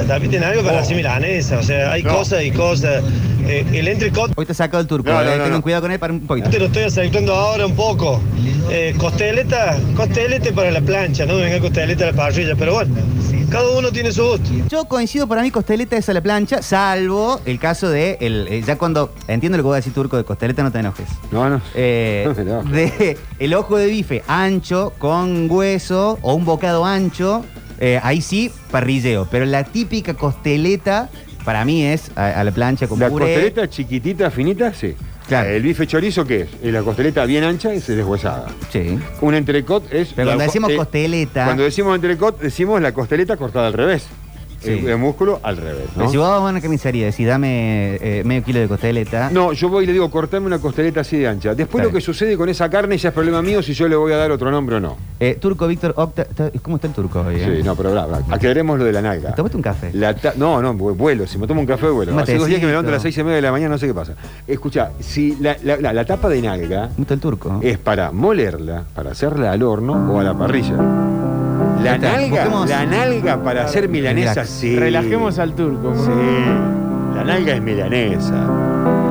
[0.00, 2.16] La tapita de nalga para hacer milanesa, o sea, hay No.
[2.16, 3.02] cosas y cosas.
[3.46, 5.90] Eh, el entrecot Hoy te sacado el turco, No, no, eh, no, tengan cuidado con
[5.92, 6.48] él para un poquito.
[6.48, 8.20] te lo estoy aceptando ahora un poco.
[8.70, 12.94] Eh, costeleta, costelete para la plancha, no venga costeleta a la parrilla, pero bueno,
[13.50, 14.48] cada uno tiene su gusto.
[14.68, 18.62] Yo coincido, para mí costeleta es a la plancha, salvo el caso de, el, eh,
[18.66, 21.08] ya cuando, entiendo lo que voy a decir turco, de costeleta no te enojes.
[21.30, 21.60] No, no.
[21.74, 22.62] Eh, No.
[22.62, 27.44] de el ojo de bife ancho con hueso o un bocado ancho,
[27.80, 29.26] eh, ahí sí parrilleo.
[29.30, 31.08] Pero la típica costeleta
[31.44, 33.24] para mí es a, a la plancha con La puré.
[33.26, 34.94] costeleta chiquitita, finita, sí.
[35.26, 35.48] Claro.
[35.48, 36.48] El bife chorizo, ¿qué es?
[36.62, 38.46] Es la costeleta bien ancha es deshuesada.
[38.72, 38.98] Sí.
[39.20, 40.12] Un entrecot es.
[40.12, 44.06] Pero cuando decimos eh, costeleta, Cuando decimos entrecot, decimos la costeleta cortada al revés.
[44.60, 44.70] Sí.
[44.72, 45.86] El, el músculo al revés.
[45.88, 45.92] ¿no?
[45.96, 49.52] pero si vos vas a una carnicería decís dame eh, medio kilo de costeleta, No,
[49.52, 51.54] yo voy y le digo, cortame una costeleta así de ancha.
[51.54, 54.12] Después lo que sucede con esa carne ya es problema mío si yo le voy
[54.12, 54.96] a dar otro nombre o no.
[55.18, 56.26] eh, turco Víctor Octa,
[56.62, 57.36] ¿cómo está el turco hoy?
[57.36, 57.56] eh?
[57.58, 58.22] Sí, no, pero bla, bla.
[58.30, 59.34] Aclaremos lo de la nalga.
[59.34, 59.90] ¿Tomaste un café?
[59.94, 61.26] La ta- no, no, vu- vuelo.
[61.26, 62.12] Si me tomo un café, vuelo.
[62.12, 63.70] Un Hace dos días que me levanto a las seis y media de la mañana,
[63.70, 64.14] no sé qué pasa.
[64.46, 67.60] Escucha, si la, la- la- la tapa de nalga ¿Cómo está el turco?
[67.62, 70.76] es para molerla, para hacerla al horno o a la parrilla.
[71.82, 74.48] La nalga, busquemos- la nalga para hacer milanesa, Relax.
[74.50, 74.76] sí.
[74.78, 75.94] Relajemos al turco.
[75.96, 76.10] Sí.
[77.16, 78.34] La nalga es milanesa.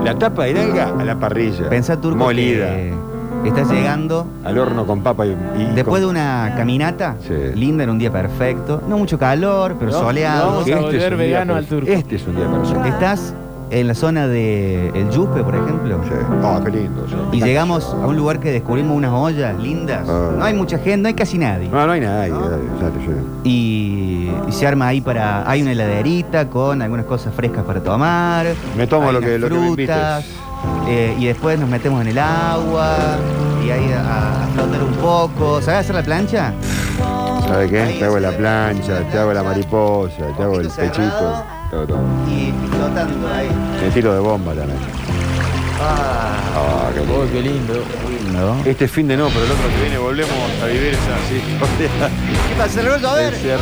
[0.03, 1.69] La tapa de nalga a la parrilla.
[1.69, 2.67] Pensá, turco, Molida.
[3.43, 5.29] que estás llegando Al horno con papa y.
[5.29, 7.33] y después de con- una caminata Sí.
[7.55, 10.47] linda en un día perfecto, no mucho calor, pero No, soleado.
[10.47, 11.89] vamos Que a este volver vegano al turco.
[11.89, 12.85] Este es un día perfecto.
[12.85, 13.33] Estás
[13.71, 16.09] en la zona de El Yupe, por ejemplo, Sí.
[16.43, 17.05] Oh, qué lindo.
[17.07, 17.15] sí.
[17.37, 20.07] y llegamos a un lugar que descubrimos unas ollas lindas.
[20.09, 20.31] Ah.
[20.37, 21.69] No hay mucha gente, no hay casi nadie.
[21.69, 22.29] No, no hay nadie.
[22.31, 22.39] ¿No?
[23.43, 25.49] Y, y se arma ahí para.
[25.49, 28.47] Hay una heladerita con algunas cosas frescas para tomar.
[28.77, 30.25] Me tomo hay lo que- unas lo que me frutas,
[30.87, 32.95] eh, y después nos metemos en el agua.
[33.65, 35.61] Y ahí a, a flotar un poco.
[35.61, 36.53] ¿Sabes hacer la plancha?
[37.47, 37.95] ¿Sabes qué?
[37.99, 41.43] Te hago la plancha, te hago la mariposa, te hago el pechito.
[41.69, 41.87] Cerrado.
[41.87, 41.99] Todo, todo.
[42.29, 43.49] Y flotando ahí.
[43.81, 44.79] Me tiro de bomba también.
[45.81, 47.19] Ah, qué lindo.
[47.19, 47.73] Oh, qué lindo.
[48.09, 48.61] lindo.
[48.65, 51.41] Este fin de no, pero el otro que viene volvemos a vivir esa así.
[52.49, 53.09] ¿Qué pasa, Rollo?
[53.09, 53.33] A ver.
[53.33, 53.57] ¿eh?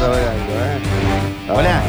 [1.54, 1.84] Hola.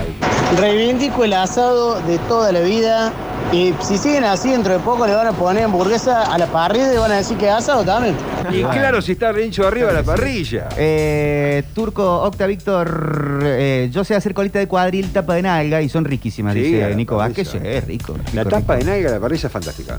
[0.59, 3.13] Reivindico el asado de toda la vida
[3.51, 6.93] Y si siguen así, dentro de poco le van a poner hamburguesa a la parrilla
[6.93, 8.15] y van a decir que es asado también.
[8.53, 10.69] Y claro, si está Rencho arriba de la parrilla.
[10.77, 15.89] Eh, Turco, Octa, Víctor, eh, yo sé hacer colita de cuadril, tapa de nalga y
[15.89, 17.17] son riquísimas, Sí, a dice Nico.
[17.17, 17.49] Vázquez.
[17.49, 18.17] Sí, es rico.
[18.35, 19.99] La rico, tapa de nalga de la parrilla es fantástica.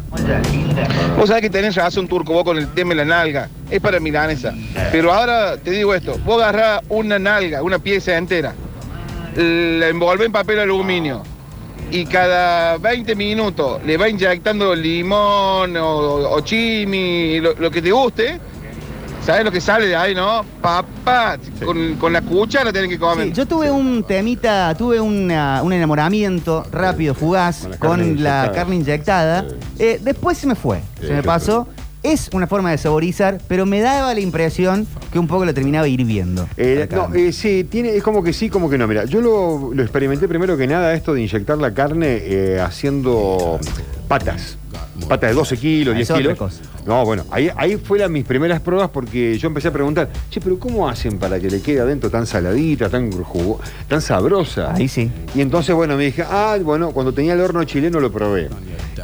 [1.18, 3.50] Vos sabés que tenés razón, Turco, vos con el tema de la nalga.
[3.68, 4.54] Es para milanesa.
[4.92, 8.54] Pero ahora te digo esto: vos agarrás una nalga, una pieza entera,
[9.36, 11.24] la envolvés en papel aluminio
[11.92, 17.92] y cada 20 minutos le va inyectando limón o, o chimi, lo, lo que te
[17.92, 18.40] guste.
[19.26, 20.44] ¿Sabés lo que sale de ahí, no?
[20.62, 23.28] Papá, con, con la cuchara tenés que comer.
[23.28, 28.04] Sí, yo tuve un temita, tuve una- un enamoramiento rápido, fugaz, Con la con, carne
[28.06, 28.52] la inyectada.
[28.54, 29.46] carne inyectada.
[29.78, 31.68] Eh, después se me fue, Sí, se me pasó.
[32.02, 35.88] Es una forma de saborizar, pero me daba la impresión que un poco lo terminaba
[35.88, 36.48] hirviendo.
[36.56, 38.88] Eh, no, eh, sí, tiene, es como que sí, como que no.
[38.88, 43.60] Mira, yo lo, lo experimenté primero que nada, esto de inyectar la carne eh, haciendo
[44.08, 44.58] patas.
[45.10, 46.62] Patas de 12 kilos, Ah, 10 es otra kilos.
[46.90, 50.58] No, bueno, ahí, ahí fue mis primeras pruebas porque yo empecé a preguntar, che, pero
[50.58, 54.74] ¿cómo hacen para que le quede adentro tan saladita, tan jugo, tan sabrosa?
[54.74, 55.12] Ahí sí.
[55.36, 58.50] Y entonces, bueno, me dije, ah, bueno, cuando tenía el horno chileno lo probé.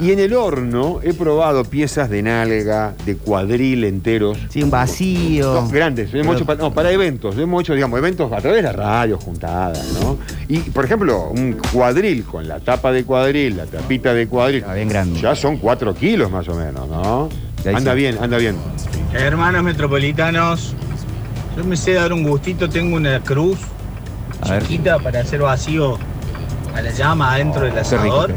[0.02, 4.36] Y en el horno he probado piezas de nalga, de cuadril enteros.
[4.50, 5.54] Sí, un vacío.
[5.54, 8.58] No, grandes, hemos Pero- hecho para, no, para eventos, hemos hecho, digamos, eventos a través
[8.58, 10.17] de la radio, juntadas, ¿no?
[10.48, 14.74] Y, por ejemplo, un cuadril con la tapa de cuadril, la tapita de cuadril, Ah,
[14.74, 15.21] bien grande.
[15.21, 17.30] ya son cuatro kilos más o menos, ¿no?
[17.65, 17.97] Ahí Anda sí.
[17.97, 18.56] bien, anda bien.
[19.13, 20.75] Hermanos metropolitanos,
[21.58, 23.58] yo me sé dar un gustito, tengo una cruz
[24.41, 24.62] A ver.
[24.63, 25.97] chiquita para hacer vacío
[26.75, 28.28] a la llama adentro del rico asador.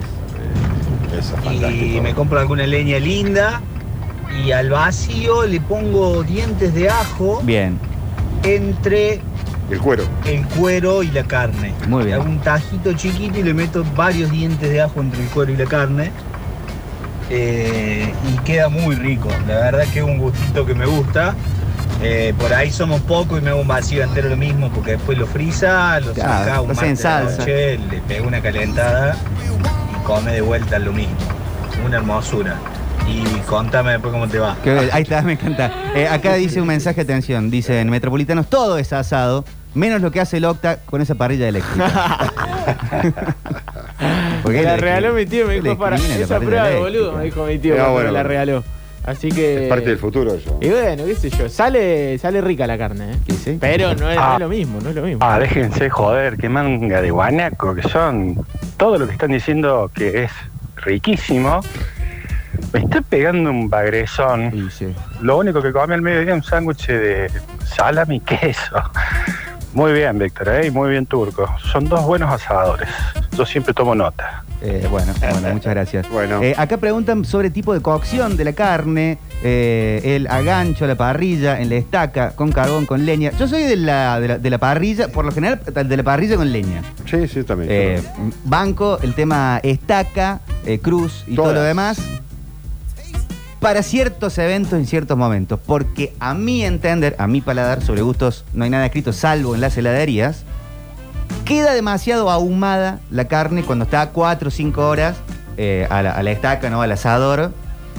[1.10, 1.26] que es.
[1.26, 3.60] Eso es y me compro alguna leña linda
[4.44, 7.78] y al vacío le pongo dientes de ajo Bien.
[8.44, 9.20] entre
[9.70, 10.04] El cuero.
[10.26, 11.72] el cuero y la carne.
[11.88, 12.20] Muy bien.
[12.20, 15.56] Hago un tajito chiquito y le meto varios dientes de ajo entre el cuero y
[15.56, 16.12] la carne.
[17.30, 19.28] Eh, y queda muy rico.
[19.46, 21.34] La verdad que es un gustito que me gusta.
[22.02, 25.18] Eh, por ahí somos pocos y me hago un vacío entero lo mismo porque después
[25.18, 27.38] lo frisa, lo Claro, saca un en de salsa.
[27.38, 29.16] noche, le pego una calentada
[30.00, 31.16] y come de vuelta lo mismo.
[31.84, 32.54] Una hermosura.
[33.08, 34.56] Y contame después cómo te va.
[34.62, 35.72] Qué ahí está, me encanta.
[35.94, 37.50] Eh, acá dice un mensaje de atención.
[37.50, 41.48] Dice, en Metropolitanos todo es asado, menos lo que hace el Octa con esa parrilla
[41.48, 42.30] eléctrica.
[44.42, 47.44] Porque la regaló mi tío, me dijo para la esa prueba de boludo, me dijo
[47.44, 48.28] mi tío, Ah, bueno, me la bueno.
[48.28, 48.64] regaló.
[49.04, 49.64] Así que.
[49.64, 50.58] Es parte del futuro eso.
[50.60, 53.32] Y bueno, qué sé yo, sale, sale rica la carne, ¿eh?
[53.42, 53.56] Sí.
[53.60, 54.34] Pero no es, no Ah.
[54.34, 55.18] es lo mismo, no es lo mismo.
[55.22, 58.44] Ah, déjense joder, qué manga de guanaco que son.
[58.76, 60.30] Todo lo que están diciendo que es
[60.76, 61.60] riquísimo.
[62.72, 64.50] Me está pegando un bagrezón.
[64.52, 64.94] Sí, sí.
[65.22, 67.30] Lo único que comí al mediodía es un sándwich de
[67.64, 68.76] salami y queso.
[69.78, 70.66] Muy bien, Víctor, ¿eh?
[70.66, 71.46] y muy bien, Turco.
[71.70, 72.88] Son dos buenos asadores.
[73.36, 74.42] Yo siempre tomo nota.
[74.60, 76.10] Eh, bueno, bueno, muchas gracias.
[76.10, 76.42] Bueno.
[76.42, 81.60] Eh, acá preguntan sobre tipo de cocción de la carne, eh, el agancho, la parrilla,
[81.60, 83.30] en la estaca, con carbón, con leña.
[83.38, 86.36] Yo soy de la, de la, de la parrilla, por lo general, de la parrilla
[86.36, 86.82] con leña.
[87.08, 87.70] Sí, sí, también.
[87.70, 88.02] Eh,
[88.46, 92.00] banco, el tema estaca, eh, cruz y todo lo demás.
[93.60, 95.58] Para ciertos eventos en ciertos momentos.
[95.66, 99.60] Porque a mi entender, a mi paladar, sobre gustos no hay nada escrito salvo en
[99.60, 100.44] las heladerías.
[101.44, 105.16] Queda demasiado ahumada la carne cuando está 4 o 5 horas
[105.56, 106.82] eh, a, la, estaca, ¿no?
[106.82, 107.52] Al asador,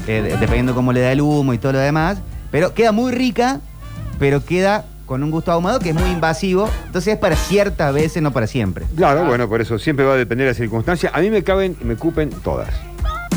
[0.08, 2.20] eh, de- dependiendo cómo le da el humo y todo lo demás.
[2.52, 3.60] Pero queda muy rica,
[4.18, 6.70] pero queda con un gusto ahumado que es muy invasivo.
[6.86, 8.86] Entonces es para ciertas veces, no para siempre.
[8.96, 11.12] Claro, bueno, por eso siempre va a depender de la circunstancia.
[11.14, 12.70] A mí me caben y me cupen todas.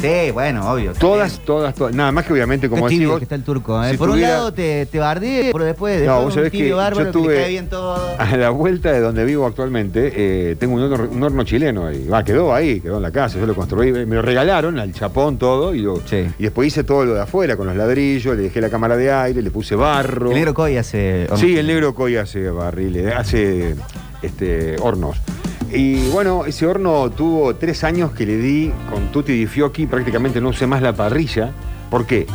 [0.03, 0.95] Sí, bueno, obvio.
[0.95, 1.95] Todas, todas, todas.
[1.95, 3.83] Nada más que obviamente, como Qué que está el turco.
[3.85, 3.93] ¿eh?
[3.93, 7.11] si por un lado te, te bardea, pero después, después No, vos sabés que yo
[7.13, 7.97] tuve bien todo.
[8.19, 12.05] a la vuelta de donde vivo actualmente, eh, tengo un horno, un horno chileno ahí.
[12.09, 13.39] Va, quedó ahí, quedó en la casa.
[13.39, 16.27] Yo lo construí, me lo regalaron al chapón todo y, lo- Sí.
[16.37, 19.13] y después hice todo lo de afuera con los ladrillos, le dejé la cámara de
[19.13, 20.31] aire, le puse barro.
[20.31, 21.29] El negro Coy hace.
[21.37, 23.77] Sí, el negro Coy hace barriles, hace
[24.21, 25.17] este, hornos.
[25.73, 30.41] Y bueno, ese horno tuvo tres años que le di con tutti di fiocchi, prácticamente
[30.41, 31.51] no usé más la parrilla.
[31.91, 32.27] ¿Por qué?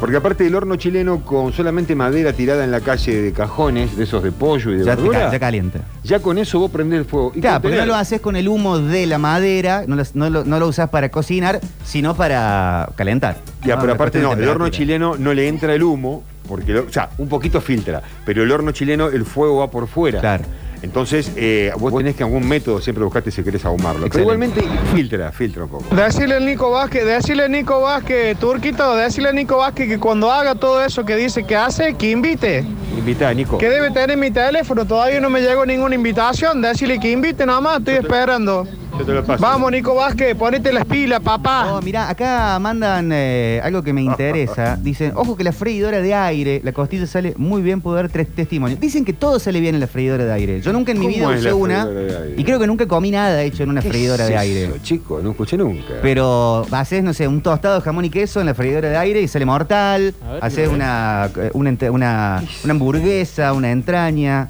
[0.00, 4.04] Porque aparte del horno chileno con solamente madera tirada en la calle de cajones, de
[4.04, 5.80] esos de pollo y de Ya, verdura, ca- ya calienta.
[6.02, 7.32] ya con eso vos prendés el fuego.
[7.34, 10.30] Y Claro, pero no lo haces con el humo de la madera, no lo, no
[10.30, 13.36] lo- no lo usás para cocinar, sino para calentar.
[13.62, 16.84] Ya, No, pero aparte no, el horno chileno no le entra el humo, porque, lo-
[16.84, 20.18] o sea, un poquito filtra, pero el horno chileno el fuego va por fuera.
[20.20, 20.44] Claro.
[20.82, 24.08] Entonces, eh, vos tenés que algún método siempre buscarte si querés ahumarlo.
[24.08, 24.62] Pero igualmente
[24.94, 25.94] filtra, filtra un poco.
[25.94, 30.30] Decirle al Nico Vázquez, decirle a Nico Vázquez, Turquito, decirle a Nico Vázquez que cuando
[30.30, 32.64] haga todo eso que dice que hace, que invite.
[32.96, 33.58] Invita, Nico.
[33.58, 36.62] Que debe tener mi teléfono, todavía no me llegó ninguna invitación.
[36.62, 38.66] Decirle que invite nada más, estoy esperando.
[38.98, 39.40] Yo te lo paso.
[39.42, 41.72] Vamos, Nico Vázquez, ponete las pilas, papá.
[41.72, 44.76] Oh, mirá, acá mandan eh, algo que me interesa.
[44.82, 48.28] Dicen, ojo que la freidora de aire, la costilla sale muy bien, puedo dar tres
[48.28, 48.78] testimonios.
[48.80, 50.60] Dicen que todo sale bien en la freidora de aire.
[50.60, 52.34] Yo nunca en mi ¿Cómo vida es usé la una freidora de aire?
[52.40, 54.64] y creo que nunca comí nada hecho en una ¿Qué freidora es de aire.
[54.64, 55.20] eso, chico?
[55.22, 55.94] No escuché nunca.
[56.02, 59.22] Pero haces, no sé, un tostado de jamón y queso en la freidora de aire
[59.22, 60.14] y sale mortal.
[60.26, 64.48] A ver, Haces ¿qué una, una, una hamburguesa, una entraña.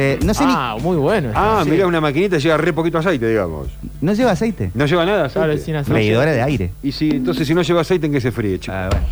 [0.00, 1.30] Eh, no sé Ah, muy bueno.
[1.34, 1.70] Ah, Sí.
[1.70, 3.66] mirá, una maquinita lleva re poquito aceite, digamos.
[4.00, 4.70] ¿No lleva aceite?
[4.74, 5.38] No lleva nada, aceite.
[5.40, 5.92] Claro, es sin aceite.
[5.92, 6.70] Freidora de aire.
[6.82, 8.72] Y si, entonces si no lleva aceite, ¿en qué se fríe, chico?
[8.76, 9.06] Ah, bueno.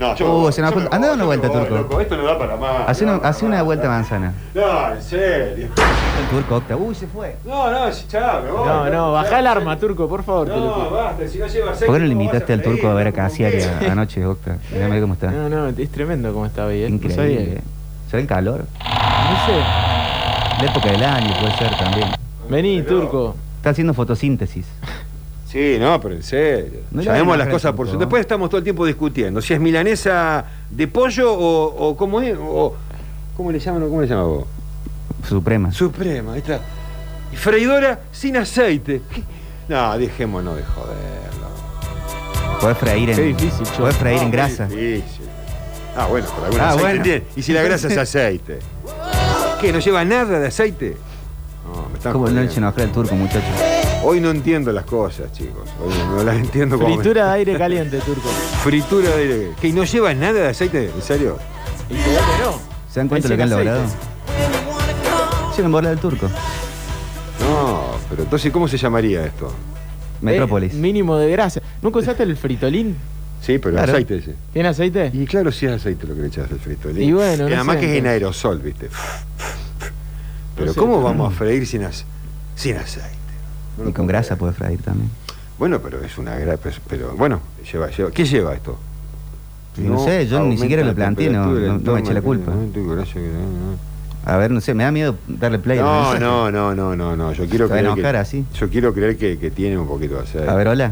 [0.00, 0.12] No,
[0.46, 1.74] Uh, se nos fue- Anda una vuelta, Turco.
[1.76, 2.88] Loco, esto no da para más.
[2.88, 4.32] Hace una, no, hace una vuelta manzana.
[4.54, 5.66] No, en serio.
[5.76, 6.74] El turco octa.
[6.74, 7.36] Uy, se fue.
[7.44, 8.66] No, no, chao, me voy.
[8.66, 10.48] No, no, bajá el arma, turco, por favor.
[10.48, 11.84] No, basta, si no lleva aceite.
[11.86, 13.68] ¿Por qué no le ¿cómo invitaste al turco a ver a Casiari Sí.
[13.90, 14.56] anoche, Octa?
[14.72, 15.30] Mirá cómo está.
[15.32, 16.82] No, no, es tremendo como está hoy.
[16.82, 16.88] ¿eh?
[16.88, 17.14] Increíble.
[17.14, 17.60] sabía.
[18.10, 18.64] ¿Será el calor?
[18.80, 19.52] No sé.
[20.60, 22.08] La época del año puede ser también.
[22.48, 23.34] Vení, turco.
[23.56, 24.66] Está haciendo fotosíntesis.
[25.46, 26.80] Sí, no, pero en serio.
[26.90, 27.98] No Sabemos las cosas por su.
[27.98, 29.40] Después estamos todo el tiempo discutiendo.
[29.40, 32.36] Si es milanesa de pollo o, o cómo es.
[32.38, 32.74] O,
[33.36, 33.82] ¿Cómo le llaman?
[33.88, 34.44] ¿Cómo le llaman vos?
[35.28, 35.72] Suprema.
[35.72, 36.60] Suprema, ahí está.
[37.32, 39.00] Y freidora sin aceite.
[39.68, 42.60] No, dejémonos de joderlo.
[42.60, 44.66] Podés freír en, Qué difícil, podés freír No, en muy grasa.
[44.66, 45.26] difícil.
[45.96, 47.02] Ah, bueno, por algún Ah, bueno.
[47.34, 48.58] ¿Y si la grasa es aceite?
[49.60, 49.72] ¿Qué?
[49.72, 50.96] ¿No lleva nada de aceite?
[51.66, 52.68] No, me están ¿Cómo no jodiendo.
[52.82, 53.42] al turco, muchachos?
[54.02, 55.68] Hoy no entiendo las cosas, chicos.
[55.84, 56.94] Hoy no las entiendo como.
[56.94, 58.28] Fritura de aire caliente, turco.
[58.62, 59.50] Fritura de aire.
[59.60, 60.90] ¿Que no lleva nada de aceite?
[60.94, 61.38] ¿En serio?
[61.90, 62.00] Y que
[62.42, 62.58] no.
[62.90, 63.82] ¿Se dan cuenta de lo que han logrado?
[63.84, 64.00] aceite.
[65.54, 66.26] Se me borra del turco.
[67.40, 69.52] No, pero entonces, ¿cómo se llamaría esto?
[70.22, 70.72] Metrópolis.
[70.74, 71.60] Eh, mínimo de grasa.
[71.82, 72.96] ¿Nunca usaste el fritolín?
[73.40, 73.92] Sí, pero Claro.
[73.92, 74.34] aceite ese.
[74.52, 75.10] ¿Tiene aceite?
[75.14, 77.02] Y claro, si es aceite lo que le echas al fritolín.
[77.08, 78.12] Y bueno, no además sé, que es en entonces.
[78.12, 78.88] aerosol, ¿viste?
[80.60, 80.78] Pero No sé.
[80.80, 82.04] ¿cómo vamos a freír sin, ace-
[82.54, 83.08] sin aceite?
[83.78, 84.38] No Y con grasa creer.
[84.38, 85.10] puede freír también.
[85.58, 86.60] Bueno, pero es una grasa.
[86.88, 87.40] Pero bueno,
[87.70, 88.10] lleva, lleva.
[88.10, 88.78] ¿Qué lleva esto?
[89.78, 92.52] No sé, yo ni siquiera lo planteé, no- no- no me eché la culpa.
[92.52, 92.80] que-
[93.20, 93.90] no,
[94.26, 95.78] A ver, no sé, me da miedo darle play.
[95.78, 97.32] al No, no, no, no, no, no.
[97.32, 98.44] Yo quiero creer enojar que, así.
[98.54, 100.50] Yo quiero creer que, que tiene un poquito de aceite.
[100.50, 100.90] A ver, hola.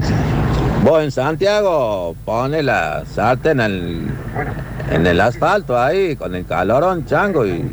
[0.82, 4.06] Vos en Santiago pone la sartén en el,
[4.90, 7.64] en el asfalto ahí, con el calorón chango y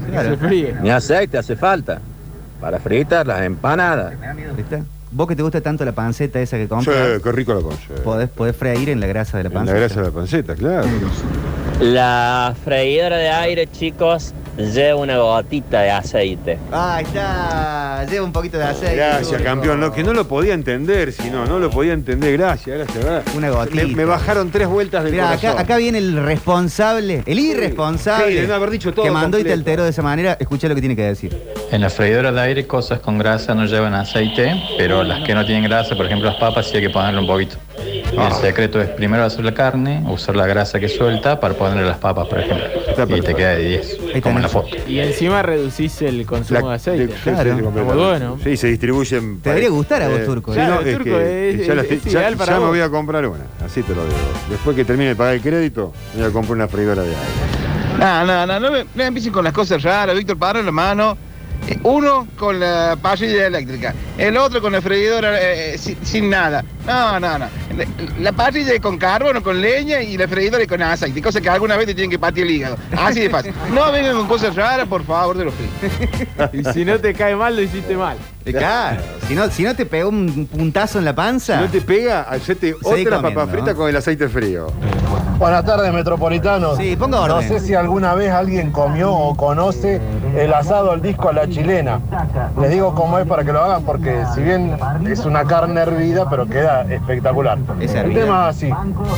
[0.82, 2.00] ni aceite hace falta
[2.62, 4.14] para fritar las empanadas.
[4.56, 4.84] ¿Viste?
[5.12, 7.88] Vos que te gusta tanto la panceta esa que Sí, compras, qué rico la concha.
[8.04, 9.80] podés, podés freír en la grasa de la En la panceta.
[9.80, 10.88] grasa de la panceta, claro.
[11.82, 16.58] La freidora de aire, chicos, lleva una gotita de aceite.
[16.72, 18.06] Ah, ahí está.
[18.10, 18.96] Lleva un poquito de aceite.
[18.96, 19.80] Gracias, campeón.
[19.80, 22.34] No, que no lo podía entender, si no, no lo podía entender.
[22.38, 23.04] Gracias, gracias.
[23.04, 23.24] ¿verdad?
[23.36, 23.76] Una gotita.
[23.76, 25.50] Me, me bajaron tres vueltas del Mirá, corazón.
[25.52, 28.32] acá, acá viene el responsable, el irresponsable.
[28.32, 30.38] Sí, de no haber dicho todo Que mandó y te alteró de esa manera.
[30.40, 31.36] Escucha lo que tiene que decir.
[31.72, 35.46] En la freidora de aire cosas con grasa no llevan aceite, pero las que no
[35.46, 37.58] tienen grasa, por ejemplo las papas, sí hay que ponerle un poquito.
[38.14, 38.28] Y Ah.
[38.30, 41.98] El secreto es primero hacer la carne, usar la grasa que suelta para ponerle las
[41.98, 42.66] papas, por ejemplo.
[43.18, 44.70] Y te queda de 10, como en la foto.
[44.88, 47.14] Y encima reducís el consumo de aceite.
[47.72, 48.38] Muy bueno.
[48.44, 49.42] Sí, se distribuyen.
[49.42, 50.58] Te debería gustar a vos, Eh, Turco, ¿eh?
[50.58, 52.68] no, Claro, es Turco que- es- ya, la es estoy- ideal ya- para ya me
[52.68, 54.18] voy a comprar una, así te lo digo.
[54.50, 57.20] Después que termine de pagar el crédito, me voy a comprar una freidora de aire.
[58.00, 61.18] No, no, no, no me, me empiecen con las cosas raras, Víctor, para la mano.
[61.84, 66.64] Uno con la parrilla eléctrica, el otro con la freidora eh, eh, sin, sin nada.
[66.86, 67.48] No, no, no.
[67.76, 67.86] La,
[68.20, 71.42] la parrilla es con carbón o con leña y la freidora es con aceite, cosa
[71.42, 72.78] que alguna vez te tienen que partir el hígado.
[72.98, 73.54] Así de fácil.
[73.74, 76.50] No vengan con cosas raras, por favor, de los pido.
[76.54, 78.18] Y si no te cae mal, lo hiciste mal.
[78.46, 79.02] Eh, Claro.
[79.28, 81.60] Si no, si no te pegó un puntazo en la panza.
[81.62, 83.78] No te pega, hacete otra comiendo, papa frita ¿no?
[83.78, 84.68] con el aceite frío.
[85.40, 86.78] Buenas tardes, metropolitanos.
[86.78, 87.50] Sí, ponga No orden.
[87.50, 90.00] sé si alguna vez alguien comió o conoce
[90.38, 92.00] el asado al disco a la chilena.
[92.62, 94.78] Les digo cómo es para que lo hagan porque si bien
[95.10, 97.58] es una carne hervida, pero queda espectacular.
[97.82, 98.22] Es el hervida.
[98.22, 98.70] tema es así.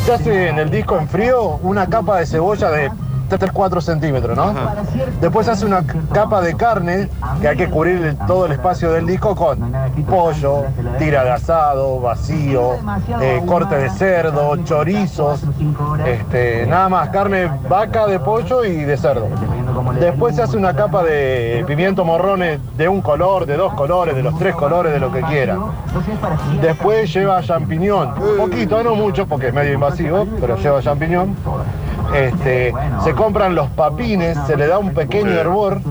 [0.06, 2.90] Se hace en el disco en frío una capa de cebolla de
[3.30, 4.54] 3-4 centímetros, ¿no?
[5.22, 7.10] Después se hace una capa de carne
[7.42, 9.72] que hay que cubrir el- todo el espacio del disco con
[10.10, 10.64] pollo,
[10.98, 12.74] tira de asado, vacío,
[13.22, 15.42] eh, corte de cerdo, chorizos,
[16.06, 19.28] este, nada más, carne vaca, de pollo y de cerdo.
[20.00, 24.24] Después se hace una capa de pimiento morrones de un color, de dos colores, de
[24.24, 25.58] los tres colores, de lo que quiera.
[26.62, 31.36] Después lleva champiñón, poquito, no mucho porque es medio invasivo, pero lleva champiñón.
[32.14, 35.82] Este, se compran los papines, se le da un pequeño hervor,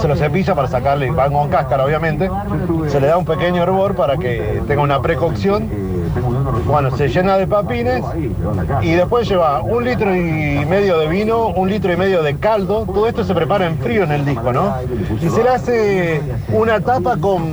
[0.00, 2.30] se lo cepilla para sacarle, van con cáscara obviamente,
[2.88, 5.68] se le da un pequeño hervor para que tenga una precocción
[6.66, 8.04] Bueno, se llena de papines
[8.82, 12.84] y después lleva un litro y medio de vino, un litro y medio de caldo.
[12.86, 14.74] Todo esto se prepara en frío en el disco, ¿no?
[15.20, 16.22] Y se le hace
[16.52, 17.52] una tapa con,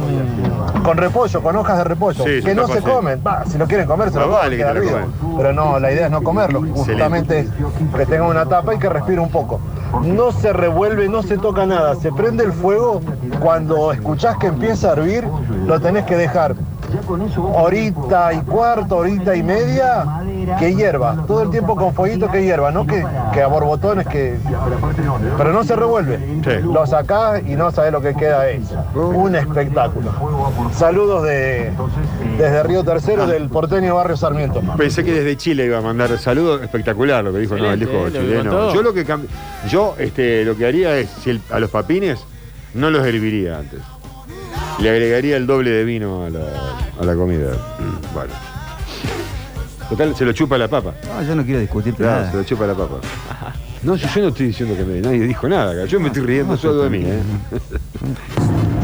[0.83, 3.21] con repollo, con hojas de repollo, Sí, que no se comen.
[3.25, 5.37] Va, si lo quieren comer, se No lo vale comen, que lo.
[5.37, 7.47] Pero no, la idea es no comerlo, justamente es
[7.95, 9.59] que tenga una tapa y que respire un poco.
[10.03, 13.01] No se revuelve, no se toca nada, se prende el fuego,
[13.39, 15.27] cuando escuchás que empieza a hervir,
[15.65, 16.55] lo tenés que dejar
[17.53, 20.05] horita y cuarto, horita y media,
[20.59, 24.37] que hierva, todo el tiempo con fueguito que hierva, no que, que a borbotones que...
[25.37, 26.19] Pero no se revuelve,
[26.63, 28.61] lo sacás y no sabés lo que queda es
[28.95, 30.11] un espectáculo.
[30.73, 31.71] Saludos de,
[32.37, 34.61] desde Río Tercero, del porteño Barrio Sarmiento.
[34.77, 38.09] Pensé que desde Chile iba a mandar saludos espectacular lo que dijo, no, el hijo
[38.09, 38.73] chileno.
[38.73, 39.25] Yo lo que cam-
[39.69, 42.19] yo este, lo que haría es, si el- a los papines,
[42.73, 43.79] no los herviría antes.
[44.79, 46.39] Le agregaría el doble de vino a la,
[46.99, 47.51] a la comida.
[47.79, 48.33] Mm, Bueno.
[49.89, 50.93] Total, se lo chupa la papa.
[51.05, 52.31] No, yo no quiero discutir Claro, nada.
[52.31, 52.95] se lo chupa la papa.
[53.83, 55.85] No, yo, yo no estoy diciendo que me- nadie dijo nada acá.
[55.85, 57.19] Yo me estoy riendo solo de mí, ¿eh?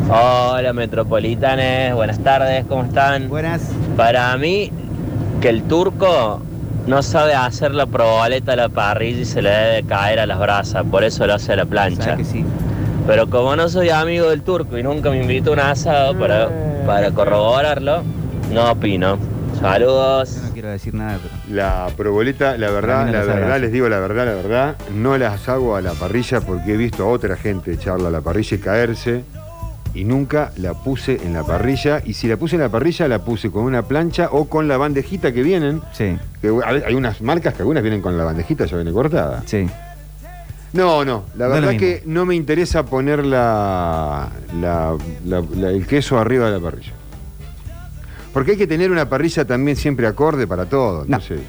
[0.09, 3.29] Hola metropolitanes, buenas tardes, ¿cómo están?
[3.29, 3.61] Buenas.
[3.95, 4.71] Para mí,
[5.41, 6.41] que el turco
[6.87, 10.39] no sabe hacer la proboleta a la parrilla y se le debe caer a las
[10.39, 12.17] brasas, por eso lo hace a la plancha.
[13.07, 16.49] Pero como no soy amigo del turco y nunca me invito a un asado para,
[16.85, 18.03] para corroborarlo,
[18.51, 19.17] no opino.
[19.61, 20.41] Saludos.
[20.43, 21.55] No quiero decir nada, pero...
[21.55, 23.35] La proboleta, la verdad, no la hagas.
[23.35, 26.77] verdad, les digo la verdad, la verdad, no las hago a la parrilla porque he
[26.77, 29.23] visto a otra gente echarla a la parrilla y caerse
[29.93, 33.19] y nunca la puse en la parrilla y si la puse en la parrilla la
[33.19, 35.81] puse con una plancha o con la bandejita que vienen.
[35.93, 36.17] Sí.
[36.41, 39.43] Que hay hay unas marcas que algunas vienen con la bandejita ya viene cortada.
[39.45, 39.65] Sí.
[40.77, 41.79] No, no, la No verdad mismo.
[41.79, 44.29] que no me interesa poner la,
[44.61, 46.93] la- la- la- el queso arriba de la parrilla.
[48.33, 51.03] Porque hay que tener una parrilla también siempre acorde para todo.
[51.03, 51.39] Entonces,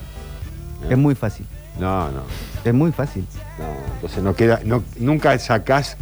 [0.88, 1.46] Es muy fácil.
[1.78, 2.22] no, no.
[2.64, 3.24] Es muy fácil.
[3.58, 5.96] No, entonces no queda, no, nunca sacás,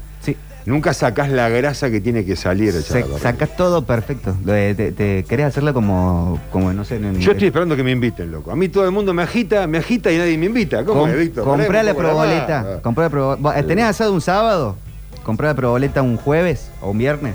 [0.67, 2.71] nunca sacás la grasa que tiene que salir.
[2.71, 3.23] echada Se- a la parrilla.
[3.23, 4.37] sacás todo perfecto.
[4.45, 8.31] Te, te- querés hacerla como, como no sé, en, Yo estoy esperando que me inviten,
[8.31, 8.51] loco.
[8.51, 10.85] A mí todo el mundo me agita, me agita y nadie me invita.
[10.85, 11.45] ¿Cómo Com- es, Víctor?
[11.45, 12.81] comprá la proboleta.
[12.83, 14.77] comprá la probo- Vos, ¿Tenés asado un sábado?
[15.23, 17.35] Comprá la proboleta un jueves o un viernes.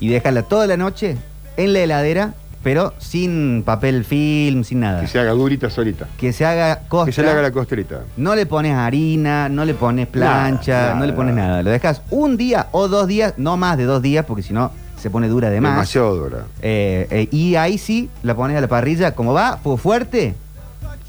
[0.00, 1.16] Y déjala toda la noche
[1.56, 2.34] en la heladera,
[2.64, 5.02] pero sin papel film, sin nada.
[5.02, 6.08] Que se haga durita solita.
[6.18, 7.06] Que se haga costra.
[7.06, 8.00] Que se le haga la costrita.
[8.16, 11.62] No le pones harina, no le pones plancha, Nada, no le pones nada.
[11.62, 14.72] Lo dejas un día o dos días, no más de dos días, porque si no
[15.00, 15.72] se pone dura de más.
[15.72, 16.38] Demasiado dura.
[16.62, 20.34] Eh, eh, y ahí sí la pones a la parrilla, como va, fuego fuerte,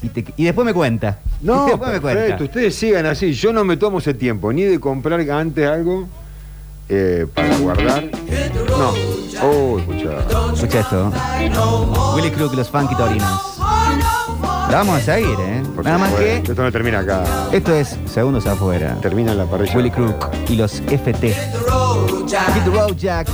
[0.02, 1.18] y, te- y después me cuenta.
[1.40, 2.36] No, me cuenta.
[2.44, 3.32] Ustedes sigan así.
[3.32, 6.06] Yo no me tomo ese tiempo ni de comprar antes algo
[6.88, 8.04] eh, para guardar.
[8.68, 8.92] No.
[9.42, 10.18] Oh, escucha.
[10.54, 11.12] Escucha esto.
[12.14, 13.58] Willy Crook y los Funky Torinos.
[14.70, 15.62] La vamos a seguir, ¿eh?
[15.74, 16.52] Por Nada más que supuesto.
[16.52, 17.24] Esto no termina acá.
[17.52, 18.96] esto es segundos afuera.
[19.00, 19.76] Termina en la parrilla.
[19.76, 21.28] Willy Crook y los FT.
[21.28, 23.28] Hit the road, Jack.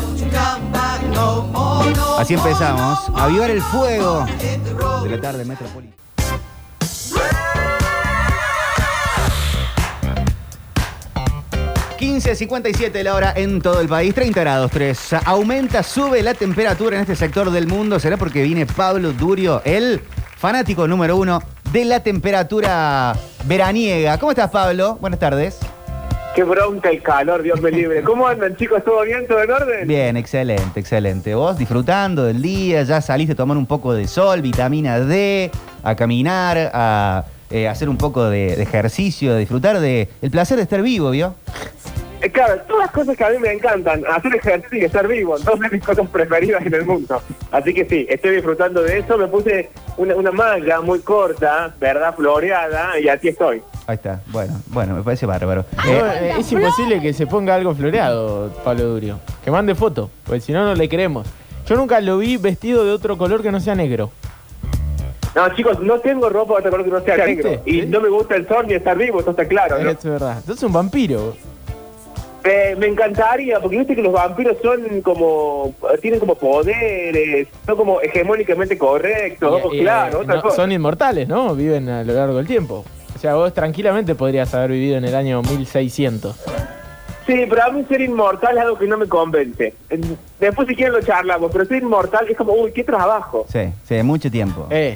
[2.18, 2.98] Así empezamos.
[3.14, 4.26] A avivar el fuego
[5.03, 6.01] de la tarde Metropolitana.
[12.03, 15.12] ...15.57 la hora en todo el país, 30 grados 3.
[15.24, 18.00] Aumenta, sube la temperatura en este sector del mundo.
[18.00, 20.00] ¿Será porque viene Pablo Durio, el
[20.36, 21.40] fanático número uno
[21.70, 24.18] de la temperatura veraniega?
[24.18, 24.98] ¿Cómo estás, Pablo?
[25.00, 25.61] Buenas tardes.
[26.34, 28.03] Qué bronca el calor, Dios me libre.
[28.05, 28.82] ¿Cómo andan, chicos?
[28.82, 29.24] ¿Todo bien?
[29.28, 29.86] ¿Todo en orden?
[29.86, 31.36] Bien, excelente, excelente.
[31.36, 35.53] Vos disfrutando del día, ya saliste a tomar un poco de sol, vitamina D,
[35.84, 40.62] a caminar, a eh, hacer un poco de, de ejercicio, disfrutar de el placer de
[40.64, 41.34] estar vivo, ¿vio?
[42.20, 44.05] Eh, claro, todas cosas que a mí me encantan.
[44.07, 45.36] Hacer ejercicio y estar vivo.
[45.40, 47.20] Dos de mis cosas preferidas en el mundo.
[47.50, 49.18] Así que sí, estoy disfrutando de eso.
[49.18, 52.14] Me puse una, una malla muy corta, ¿verdad?
[52.14, 53.61] Floreada, y aquí estoy.
[53.88, 54.20] Ahí está.
[54.28, 55.64] Bueno, bueno, me parece bárbaro.
[55.84, 59.18] No, eh, es imposible que se ponga algo floreado, Pablo Durio.
[59.44, 61.26] Que mande foto, porque si no, no le creemos.
[61.66, 64.12] Yo nunca lo vi vestido de otro color que no sea negro.
[65.35, 67.62] No, chicos, no tengo ropa de otro color que no sea negro.
[67.64, 69.78] Y no me gusta el sol ni estar vivo, eso está claro.
[69.78, 69.91] ¿no?
[69.91, 70.43] Es verdad.
[70.45, 71.35] Sos un vampiro.
[72.45, 78.01] Eh, me encantaría, porque viste que los vampiros son como, tienen como poderes, son como
[78.01, 80.57] hegemónicamente correctos, Y, eh, claro, no, cosa.
[80.57, 81.55] son inmortales, ¿no?
[81.55, 82.85] Viven a lo largo del tiempo.
[83.14, 86.35] O sea, vos tranquilamente podrías haber vivido en el año 1600.
[87.27, 89.75] Sí, pero a mí ser inmortal es algo que no me convence.
[89.91, 90.01] Eh,
[90.41, 93.45] Después si quieren lo charlamos, pero ser inmortal es como, uy, qué trabajo.
[93.49, 94.66] Sí, sí, mucho tiempo.
[94.70, 94.95] Eh,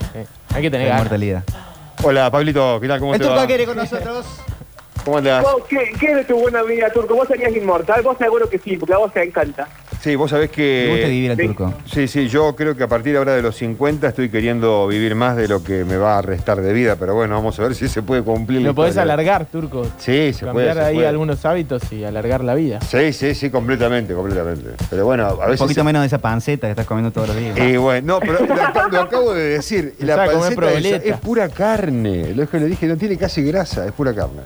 [0.55, 1.01] hay que tener La ganas.
[1.07, 1.45] inmortalidad.
[2.03, 3.01] Hola, Pablito, ¿qué tal?
[3.01, 3.47] ¿Cómo te va?
[3.47, 4.27] quiere con nosotros.
[5.05, 5.43] ¿Cómo andás?
[5.45, 7.15] ¿Vos qué, ¿Qué es de tu buena vida, Turco?
[7.15, 8.03] ¿Vos serías inmortal?
[8.03, 9.69] Vos seguro que sí, porque a vos te encanta.
[10.03, 10.85] Sí, vos sabés que.
[10.87, 11.47] Me gusta vivir al Sí.
[11.47, 11.75] turco.
[11.93, 15.37] Sí, sí, yo creo que a partir ahora de los 50 estoy queriendo vivir más
[15.37, 17.89] de lo que me va a restar de vida, pero bueno, vamos a ver si
[17.89, 18.61] se puede cumplir.
[18.63, 19.15] Lo podés historia.
[19.15, 19.83] alargar, turco.
[19.99, 20.67] Sí, se puede.
[20.69, 21.09] Cambiar ahí puede.
[21.09, 22.81] algunos hábitos y alargar la vida.
[22.83, 24.71] Sí, sí, sí, completamente, completamente.
[24.89, 25.59] Pero bueno, a Un veces.
[25.59, 27.59] poquito menos de esa panceta que estás comiendo todos los días.
[27.59, 29.95] Y bueno, no, pero lo, ac- lo acabo de decir.
[29.99, 32.33] La panceta esa es pura carne.
[32.35, 34.43] Lo que le dije, no tiene casi grasa, es pura carne.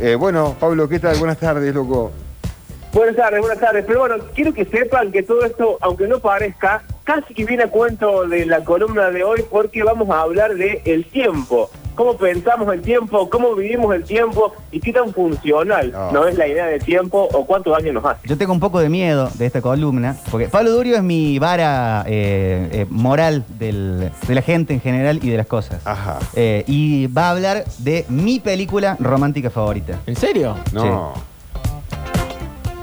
[0.00, 1.18] Eh, bueno, Pablo, ¿qué tal?
[1.18, 2.10] Buenas tardes, loco.
[2.92, 3.84] Buenas tardes, buenas tardes.
[3.86, 7.68] Pero bueno, quiero que sepan que todo esto, aunque no parezca, casi que viene a
[7.68, 11.70] cuento de la columna de hoy porque vamos a hablar de el tiempo.
[11.94, 16.46] Cómo pensamos el tiempo, cómo vivimos el tiempo y qué tan funcional no es la
[16.48, 18.26] idea del tiempo o cuánto daño nos hace.
[18.26, 22.04] Yo tengo un poco de miedo de esta columna, porque Pablo Durio es mi vara
[22.06, 25.86] eh, eh, moral del- de la gente en general y de las cosas.
[25.86, 26.18] Ajá.
[26.34, 29.98] Eh, y va a hablar de mi película romántica favorita.
[30.06, 30.56] ¿En serio?
[30.72, 31.12] No.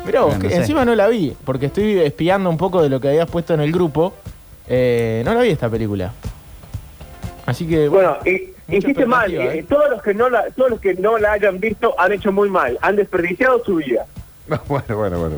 [0.07, 0.55] Mirá vos, No que sé.
[0.55, 3.61] encima no la vi, porque estoy espiando un poco de lo que habías puesto en
[3.61, 4.13] el grupo.
[4.67, 6.11] Eh, no la vi esta película.
[7.45, 7.87] Así que.
[7.87, 9.31] Bueno, y, hiciste mal.
[9.31, 12.11] expectativa, eh, Todos los que no la, todos los que no la hayan visto han
[12.11, 14.05] hecho muy mal, han desperdiciado su vida.
[14.67, 15.35] bueno, bueno, bueno.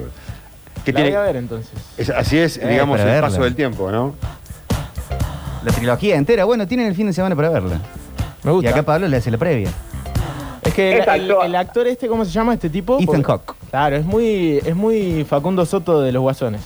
[0.86, 1.72] ¿Qué La tiene- voy a ver entonces.
[1.98, 3.28] Es- así es, Eh, digamos, el verla.
[3.28, 4.16] paso del tiempo, ¿no?
[5.64, 6.46] La trilogía entera.
[6.46, 7.82] Bueno, tienen el fin de semana para verla.
[8.44, 8.70] Me gusta.
[8.70, 9.70] Y acá Pablo le hace la previa.
[10.64, 11.42] Es que el, Exacto.
[11.42, 12.96] el- el actor este, ¿cómo se llama este tipo?
[12.96, 13.56] Ethan Porque- Hawke.
[13.70, 16.62] Claro, es muy, es muy Facundo Soto de los Guasones.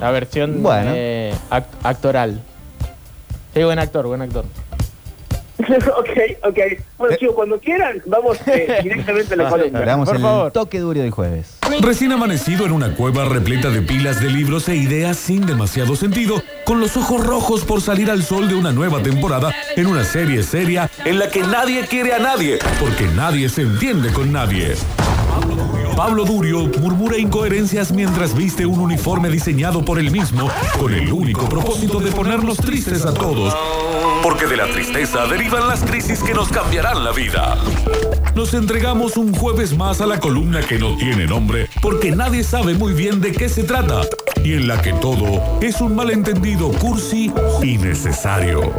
[0.00, 0.90] La versión Bueno.
[0.94, 2.40] eh, act- actoral.
[3.54, 4.44] Sí, buen actor, buen actor.
[5.98, 6.08] ok,
[6.42, 6.58] ok.
[6.98, 9.80] Bueno, chicos, cuando quieran, vamos eh, directamente a la columna.
[9.80, 10.52] Le damos Por el favor.
[10.52, 11.58] toque duro del jueves.
[11.80, 16.42] Recién amanecido en una cueva repleta de pilas de libros e ideas sin demasiado sentido,
[16.64, 20.42] con los ojos rojos por salir al sol de una nueva temporada en una serie
[20.42, 24.74] seria en la que nadie quiere a nadie, porque nadie se entiende con nadie.
[25.96, 31.48] Pablo Durio murmura incoherencias mientras viste un uniforme diseñado por él mismo con el único
[31.48, 33.54] propósito de ponernos tristes a todos.
[34.22, 37.56] Porque de la tristeza derivan las crisis que nos cambiarán la vida.
[38.34, 42.74] Nos entregamos un jueves más a la columna que no tiene nombre porque nadie sabe
[42.74, 44.00] muy bien de qué se trata
[44.42, 47.32] y en la que todo es un malentendido cursi
[47.62, 48.72] y necesario.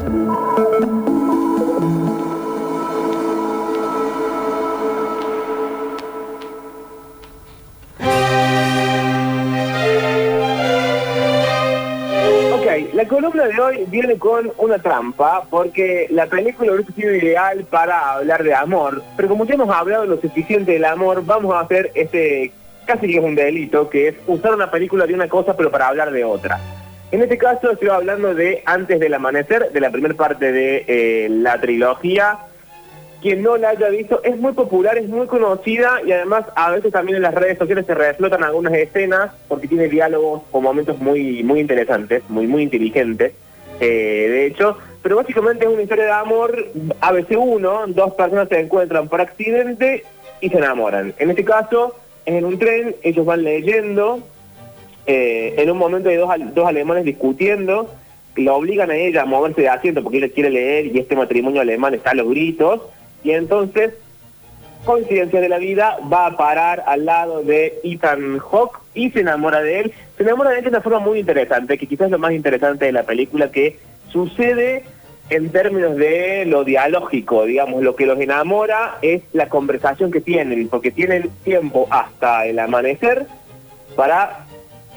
[13.06, 18.14] La columna de hoy viene con una trampa, porque la película hubiese sido ideal para
[18.14, 21.92] hablar de amor, pero como ya hemos hablado lo suficiente del amor, vamos a hacer
[21.94, 22.52] este,
[22.88, 25.90] casi que es un delito, que es usar una película de una cosa pero para
[25.90, 26.60] hablar de otra.
[27.12, 31.28] En este caso estoy hablando de Antes del Amanecer, de la primera parte de eh,
[31.30, 32.40] la trilogía.
[33.22, 36.92] Quien no la haya visto es muy popular, es muy conocida y además a veces
[36.92, 41.42] también en las redes sociales se reflotan algunas escenas porque tiene diálogos o momentos muy,
[41.44, 43.34] muy interesantes, muy, muy inteligentes,
[43.80, 44.78] eh, de hecho.
[45.02, 46.68] Pero básicamente es una historia de amor,
[47.02, 50.04] ABC1, dos personas se encuentran por accidente
[50.42, 51.14] y se enamoran.
[51.18, 51.96] En este caso,
[52.26, 54.20] en un tren, ellos van leyendo,
[55.08, 57.92] eh, en un momento hay dos, al- dos alemanes discutiendo,
[58.36, 61.62] lo obligan a ella a moverse de asiento porque ella quiere leer y este matrimonio
[61.62, 62.82] alemán está a los gritos,
[63.26, 63.96] y entonces,
[64.86, 69.62] coincidencia de la vida, va a parar al lado de Ethan Hawke y se enamora
[69.62, 69.94] de él.
[70.16, 72.86] Se enamora de él de una forma muy interesante, que quizás es lo más interesante
[72.86, 73.80] de la película, que
[74.12, 74.84] sucede
[75.32, 80.70] en términos de lo dialógico, digamos, lo que los enamora es la conversación que tienen,
[80.70, 83.26] porque tienen tiempo hasta el amanecer
[83.96, 84.46] para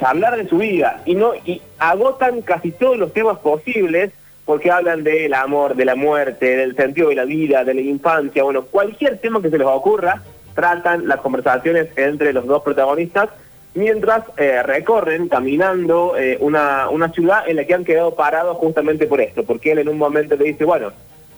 [0.03, 4.13] hablar de su vida y no y agotan casi todos los temas posibles
[4.49, 8.43] porque hablan del amor, de la muerte, del sentido de la vida, de la infancia,
[8.43, 10.23] bueno, cualquier tema que se les ocurra,
[10.55, 13.29] tratan las conversaciones entre los dos protagonistas
[13.75, 19.07] mientras eh, recorren caminando eh, una, una ciudad en la que han quedado parados justamente
[19.07, 20.93] por esto, porque él en un momento le dice, bueno,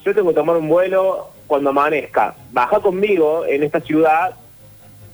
[0.05, 4.37] yo tengo que tomar un vuelo cuando amanezca, baja conmigo en esta ciudad,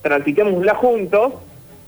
[0.03, 1.33] transitémosla juntos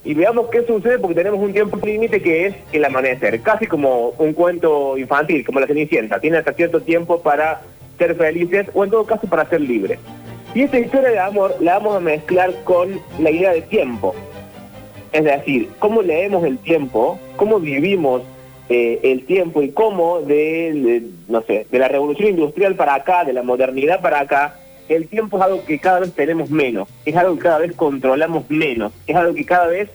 [0.03, 4.09] y veamos qué sucede porque tenemos un tiempo límite que es el amanecer, casi como
[4.17, 7.61] un cuento infantil, como la Cenicienta, tiene hasta cierto tiempo para
[7.97, 9.99] ser felices o en todo caso para ser libres.
[10.55, 14.15] Y esta historia de amor la vamos a mezclar con la idea de tiempo.
[15.11, 18.21] Es decir, cómo leemos el tiempo, cómo vivimos
[18.69, 23.25] eh, el tiempo y cómo de, de, no sé, de la revolución industrial para acá,
[23.25, 24.58] de la modernidad para acá,
[24.89, 28.49] el tiempo es algo que cada vez tenemos menos, es algo que cada vez controlamos
[28.49, 29.89] menos, es algo que cada vez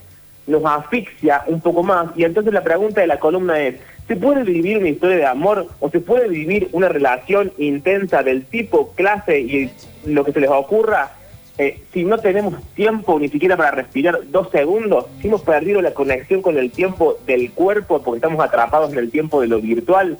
[0.46, 2.08] nos asfixia un poco más.
[2.16, 3.76] Y entonces la pregunta de la columna es,
[4.06, 8.44] ¿se puede vivir una historia de amor o se puede vivir una relación intensa del
[8.44, 9.70] tipo, clase y
[10.06, 11.12] lo que se les ocurra
[11.56, 15.94] eh, si no tenemos tiempo ni siquiera para respirar dos segundos, si hemos perdido la
[15.94, 20.18] conexión con el tiempo del cuerpo porque estamos atrapados en el tiempo de lo virtual.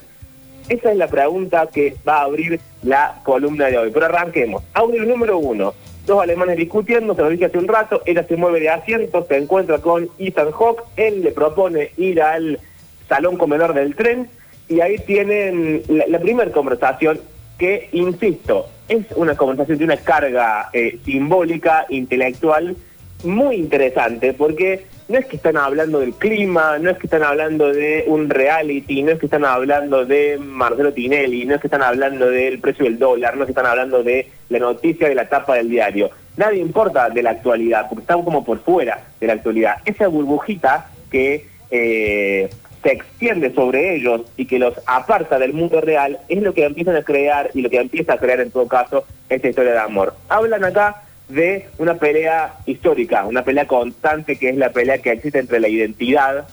[0.68, 3.90] Esa es la pregunta que va a abrir la columna de hoy.
[3.92, 4.62] Pero arranquemos.
[4.72, 5.74] Audio número uno.
[6.06, 9.38] Dos alemanes discutiendo, se lo dije hace un rato, ella se mueve de asiento, se
[9.38, 12.60] encuentra con Ethan Hawke, él le propone ir al
[13.08, 14.28] salón comedor del tren
[14.68, 17.20] y ahí tienen la, primera conversación
[17.56, 22.76] que, insisto, es una conversación de una carga eh, simbólica, intelectual,
[23.22, 27.72] muy interesante, porque no es que están hablando del clima, no es que están hablando
[27.72, 31.82] de un reality, no es que están hablando de Marcelo Tinelli, no es que están
[31.82, 35.28] hablando del precio del dólar, no es que están hablando de la noticia de la
[35.28, 36.10] tapa del diario.
[36.36, 39.76] Nadie importa de la actualidad, porque están como por fuera de la actualidad.
[39.84, 42.50] Esa burbujita que eh,
[42.82, 46.96] se extiende sobre ellos y que los aparta del mundo real es lo que empiezan
[46.96, 50.14] a crear y lo que empieza a crear en todo caso esta historia de amor.
[50.28, 55.38] Hablan acá de una pelea histórica, una pelea constante que es la pelea que existe
[55.38, 56.46] entre la identidad,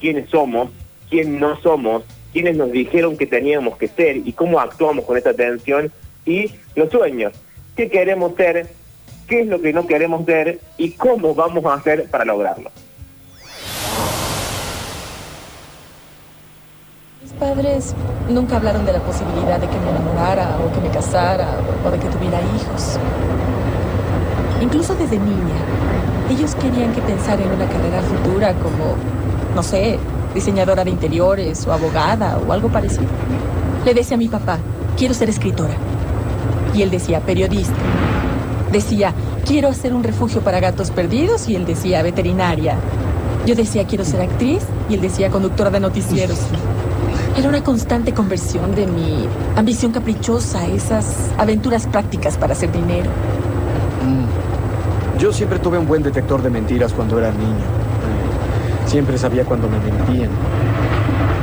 [0.00, 0.70] quiénes somos,
[1.10, 5.34] quién no somos, quiénes nos dijeron que teníamos que ser y cómo actuamos con esta
[5.34, 5.92] tensión
[6.24, 7.32] y los sueños,
[7.76, 8.66] qué queremos ser,
[9.28, 12.70] qué es lo que no queremos ser y cómo vamos a hacer para lograrlo.
[17.22, 17.94] Mis padres
[18.28, 21.48] nunca hablaron de la posibilidad de que me enamorara o que me casara
[21.84, 22.98] o de que tuviera hijos.
[24.60, 25.56] Incluso desde niña,
[26.30, 28.96] ellos querían que pensara en una carrera futura como,
[29.54, 29.98] no sé,
[30.34, 33.06] diseñadora de interiores o abogada o algo parecido.
[33.84, 34.58] Le decía a mi papá,
[34.96, 35.74] quiero ser escritora.
[36.74, 37.74] Y él decía, periodista.
[38.72, 39.12] Decía,
[39.46, 42.76] quiero hacer un refugio para gatos perdidos y él decía, veterinaria.
[43.46, 46.38] Yo decía, quiero ser actriz y él decía, conductora de noticieros.
[47.36, 49.26] Era una constante conversión de mi
[49.56, 53.10] ambición caprichosa a esas aventuras prácticas para hacer dinero.
[54.04, 55.18] Mm.
[55.18, 57.64] Yo siempre tuve un buen detector de mentiras cuando era niño.
[58.86, 60.30] Siempre sabía cuando me mentían.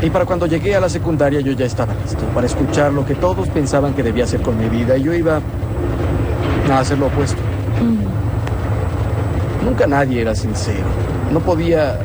[0.01, 3.13] Y para cuando llegué a la secundaria yo ya estaba listo para escuchar lo que
[3.13, 5.39] todos pensaban que debía hacer con mi vida y yo iba
[6.71, 7.39] a hacer lo opuesto.
[9.63, 10.85] Nunca nadie era sincero.
[11.31, 11.99] No podía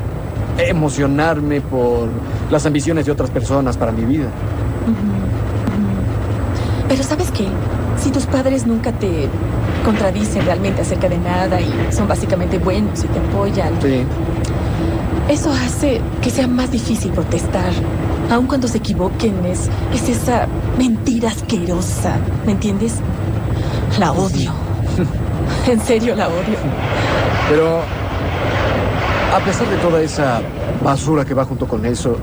[0.57, 2.07] emocionarme por
[2.51, 4.27] las ambiciones de otras personas para mi vida.
[6.87, 7.47] Pero ¿sabes qué?
[8.01, 9.27] Si tus padres nunca te
[9.87, 14.03] contradicen realmente acerca de nada y son básicamente buenos y te apoyan, Sí.
[15.29, 17.71] eso hace que sea más difícil protestar.
[18.29, 20.45] Aun cuando se equivoquen, es, es esa
[20.77, 22.17] mentira asquerosa.
[22.45, 22.95] ¿Me entiendes?
[23.97, 24.51] La odio.
[25.71, 26.57] en serio, la odio.
[27.49, 27.79] Pero
[29.33, 30.41] a pesar de toda esa
[30.83, 32.17] basura que va junto con eso,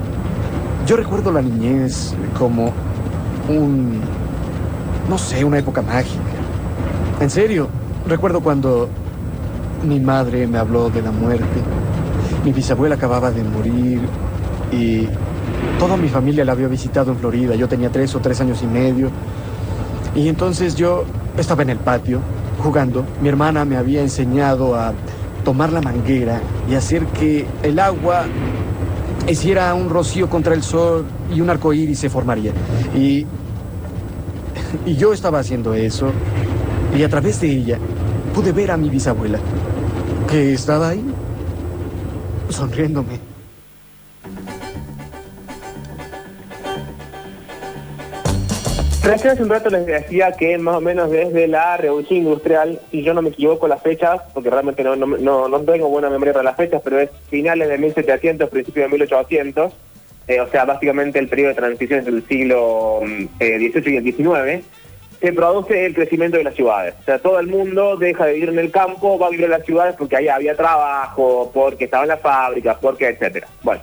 [0.85, 2.71] yo recuerdo la niñez como
[3.49, 4.01] un,
[5.09, 6.34] no sé, una época mágica.
[7.19, 7.69] En serio,
[8.07, 8.89] recuerdo cuando
[9.87, 11.45] mi madre me habló de la muerte.
[12.43, 14.01] Mi bisabuela acababa de morir
[14.71, 15.07] y
[15.79, 17.55] toda mi familia la había visitado en Florida.
[17.55, 19.09] Yo tenía tres o tres años y medio.
[20.13, 21.05] Y entonces yo
[21.37, 22.19] estaba en el patio
[22.61, 23.05] jugando.
[23.21, 24.93] Mi hermana me había enseñado a
[25.45, 28.25] tomar la manguera y hacer que el agua
[29.29, 32.51] hiciera un rocío contra el sol y un arco iris se formaría.
[32.93, 33.25] Y,
[34.85, 36.11] y yo estaba haciendo eso
[36.97, 37.77] y a través de ella
[38.33, 39.39] pude ver a mi bisabuela
[40.29, 41.03] que estaba ahí
[42.49, 43.19] sonriéndome.
[49.03, 53.03] Recién hace un rato les decía que más o menos desde la revolución industrial, si
[53.03, 56.45] yo no me equivoco las fechas, porque realmente no, no, no, tengo buena memoria para
[56.45, 59.73] las fechas, pero es finales de 1700, principios de 1800,
[60.27, 63.97] eh, o sea, básicamente el periodo de transición entre el siglo mm, eh, XVIII y
[63.97, 64.65] el XIX,
[65.25, 66.93] se produce el crecimiento de las ciudades.
[67.01, 69.51] O sea, todo el mundo deja de vivir en el campo, va a vivir en
[69.51, 73.47] las ciudades porque ahí había trabajo, porque estaban las fábricas, porque etcétera.
[73.63, 73.81] Bueno,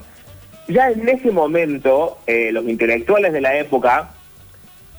[0.68, 4.10] ya en ese momento, eh, los intelectuales de la época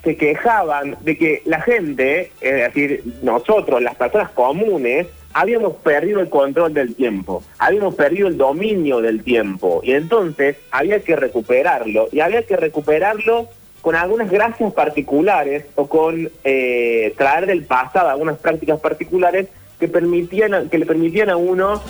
[0.03, 6.29] se quejaban de que la gente, es decir, nosotros, las personas comunes, habíamos perdido el
[6.29, 12.19] control del tiempo, habíamos perdido el dominio del tiempo, y entonces había que recuperarlo, y
[12.19, 13.47] había que recuperarlo
[13.83, 20.69] con algunas gracias particulares o con eh, traer del pasado algunas prácticas particulares que permitían
[20.69, 21.81] que le permitían a uno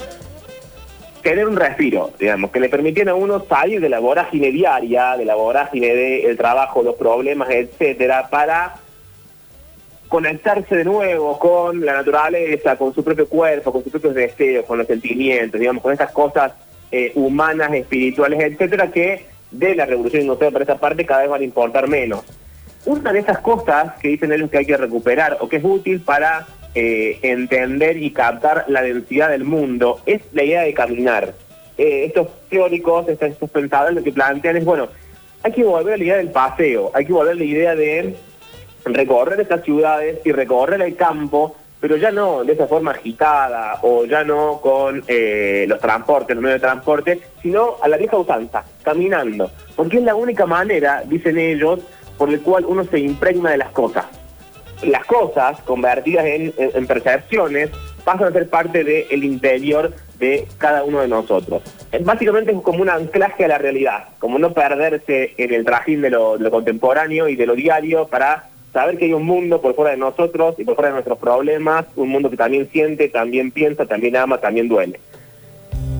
[1.21, 5.23] tener un respiro, digamos, que le permitían a uno salir de la vorágine diaria, de
[5.23, 8.73] la vorágine del trabajo, los problemas, etcétera, para
[10.07, 14.79] conectarse de nuevo con la naturaleza, con su propio cuerpo, con sus propios deseos, con
[14.79, 16.53] los sentimientos, digamos, con esas cosas
[16.91, 21.41] eh, humanas, espirituales, etcétera, que de la revolución industrial para esa parte cada vez van
[21.41, 22.23] a importar menos.
[22.85, 26.01] Una de esas cosas que dicen ellos que hay que recuperar o que es útil
[26.01, 26.45] para
[26.75, 31.33] eh, entender y captar la densidad del mundo es la idea de caminar.
[31.77, 34.89] Eh, estos teóricos, estos, estos pensadores lo que plantean es, bueno,
[35.43, 38.15] hay que volver a la idea del paseo, hay que volver a la idea de
[38.85, 44.05] recorrer estas ciudades y recorrer el campo, pero ya no de esa forma agitada o
[44.05, 48.63] ya no con eh, los transportes, los medios de transporte, sino a la vieja usanza,
[48.83, 49.51] caminando.
[49.75, 51.81] Porque es la única manera, dicen ellos,
[52.17, 54.05] por el cual uno se impregna de las cosas.
[54.83, 57.69] Las cosas, convertidas en, percepciones,
[58.05, 61.63] pasan a ser parte del interior de cada uno de nosotros.
[61.91, 66.01] Es básicamente es como un anclaje a la realidad, como no perderse en el trajín
[66.01, 69.61] de lo, de lo contemporáneo y de lo diario para saber que hay un mundo
[69.61, 73.07] por fuera de nosotros y por fuera de nuestros problemas, un mundo que también siente,
[73.07, 74.99] también piensa, también ama, también duele.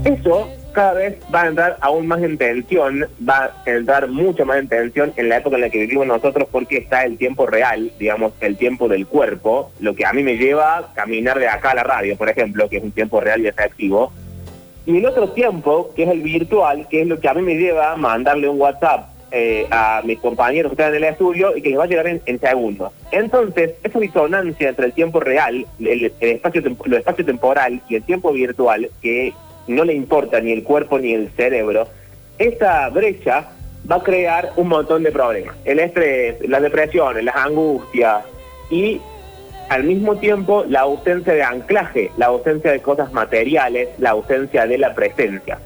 [0.04, 4.58] Eso cada vez va a entrar aún más en tensión, va a entrar mucho más
[4.58, 7.92] en tensión en la época en la que vivimos nosotros porque está el tiempo real,
[8.00, 11.72] digamos, el tiempo del cuerpo, lo que a mí me lleva a caminar de acá
[11.72, 14.12] a la radio, por ejemplo, que es un tiempo real y efectivo.
[14.86, 17.56] Y el otro tiempo, que es el virtual, que es lo que a mí me
[17.56, 21.62] lleva a mandarle un WhatsApp eh, a mis compañeros que están en el estudio y
[21.64, 22.94] que les va a llegar en, en segundos.
[23.12, 28.32] Entonces, esa disonancia entre el tiempo real, el, espacio, lo espacio temporal y el tiempo
[28.32, 29.34] virtual, que
[29.68, 31.88] no le importa ni el cuerpo ni el cerebro,
[32.38, 33.50] esa brecha
[33.90, 35.56] va a crear un montón de problemas.
[35.66, 38.24] El estrés, las depresiones, las angustias
[38.70, 39.02] y
[39.70, 44.78] al mismo tiempo la ausencia de anclaje, la ausencia de cosas materiales, la ausencia de
[44.78, 45.58] la presencia.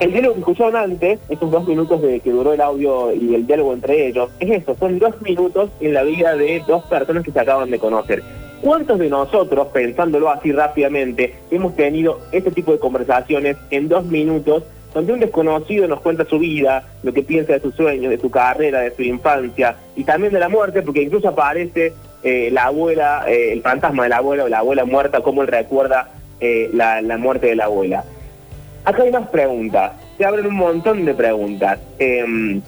[0.00, 3.46] El diálogo que escucharon antes, esos dos minutos de que duró el audio y el
[3.46, 7.30] diálogo entre ellos, es eso, son dos minutos en la vida de dos personas que
[7.30, 8.22] se acaban de conocer.
[8.62, 14.64] ¿Cuántos de nosotros, pensándolo así rápidamente, hemos tenido este tipo de conversaciones en dos minutos
[14.94, 18.30] donde un desconocido nos cuenta su vida, lo que piensa de sus sueños, de su
[18.30, 23.24] carrera, de su infancia y también de la muerte, porque incluso aparece eh, la abuela,
[23.26, 27.00] eh, el fantasma de la abuela o la abuela muerta, como él recuerda eh, la,
[27.02, 28.04] la muerte de la abuela.
[28.84, 31.78] Acá hay más preguntas, se abren un montón de preguntas.
[31.98, 32.60] Em,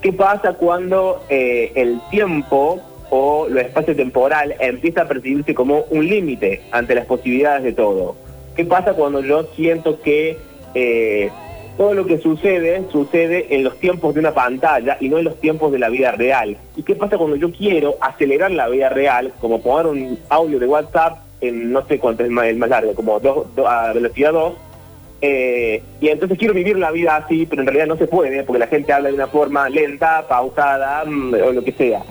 [0.00, 2.78] ¿Qué pasa cuando eh, el tiempo
[3.08, 8.14] o lo espacio temporal empieza a percibirse como un límite ante las posibilidades de todo?
[8.54, 10.36] ¿Qué pasa cuando yo siento que
[10.74, 11.30] eh,
[11.78, 15.40] todo lo que sucede sucede en los tiempos de una pantalla y no en los
[15.40, 16.58] tiempos de la vida real?
[16.76, 20.66] ¿Y qué pasa cuando yo quiero acelerar la vida real, como poner un audio de
[20.66, 23.18] WhatsApp en no sé cuánto es el más, largo, como
[23.66, 24.52] a velocidad 2?
[25.26, 28.58] Eh, y entonces quiero vivir la vida así, pero en realidad no se puede, porque
[28.58, 32.02] la gente habla de una forma lenta, pausada, mm, o lo que sea.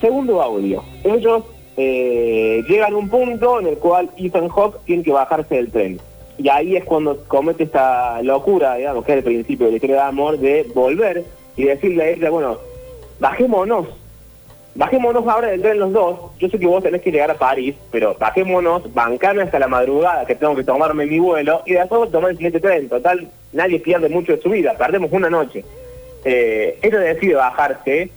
[0.00, 0.82] Segundo audio.
[1.04, 1.44] Ellos
[1.76, 6.00] eh, llegan a un punto en el cual Ethan Hawke tiene que bajarse del tren.
[6.36, 9.96] Y ahí es cuando comete esta locura, digamos, que es el principio de la historia
[9.96, 11.24] de amor, de volver
[11.56, 12.58] y decirle a ella, bueno,
[13.20, 13.86] bajémonos.
[14.74, 16.18] Bajémonos ahora del tren los dos.
[16.38, 20.24] Yo sé que vos tenés que llegar a París, pero bajémonos, bancarme hasta la madrugada
[20.24, 22.88] que tengo que tomarme mi vuelo y después tomar el siguiente tren.
[22.88, 25.62] Total, nadie pierde mucho de su vida, perdemos una noche.
[26.24, 28.10] Eh, ella decide bajarse,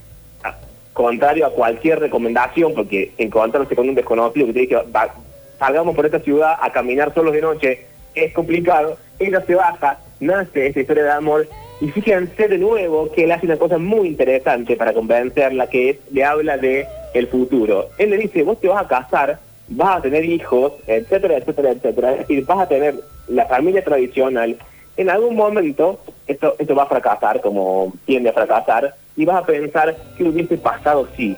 [0.93, 5.13] contrario a cualquier recomendación, porque encontrarse con un desconocido que te dice, "Va-
[5.59, 8.97] salgamos por esta ciudad a caminar solos de noche, es complicado.
[9.19, 11.47] Ella se baja, nace esta historia de amor
[11.81, 15.97] y fíjense de nuevo que él hace una cosa muy interesante para convencerla, que es,
[16.11, 17.89] le habla de el futuro.
[17.97, 22.11] Él le dice, vos te vas a casar, vas a tener hijos, etcétera, etcétera, etcétera.
[22.13, 22.95] Es decir, vas a tener
[23.27, 24.57] la familia tradicional.
[24.97, 29.45] En algún momento esto, esto va a fracasar, como tiende a fracasar, y vas a
[29.45, 31.35] pensar qué hubiese pasado si.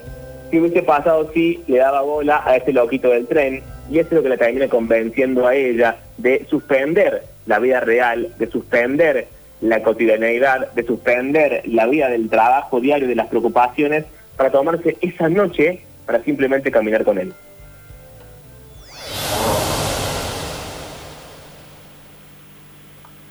[0.52, 3.62] ¿Qué hubiese pasado si le daba bola a este loquito del tren?
[3.90, 8.34] Y eso es lo que le termina convenciendo a ella de suspender la vida real,
[8.38, 9.28] de suspender
[9.62, 14.06] la cotidianeidad, de suspender la vida del trabajo diario, de las preocupaciones,
[14.36, 17.34] para tomarse esa noche para simplemente caminar con él.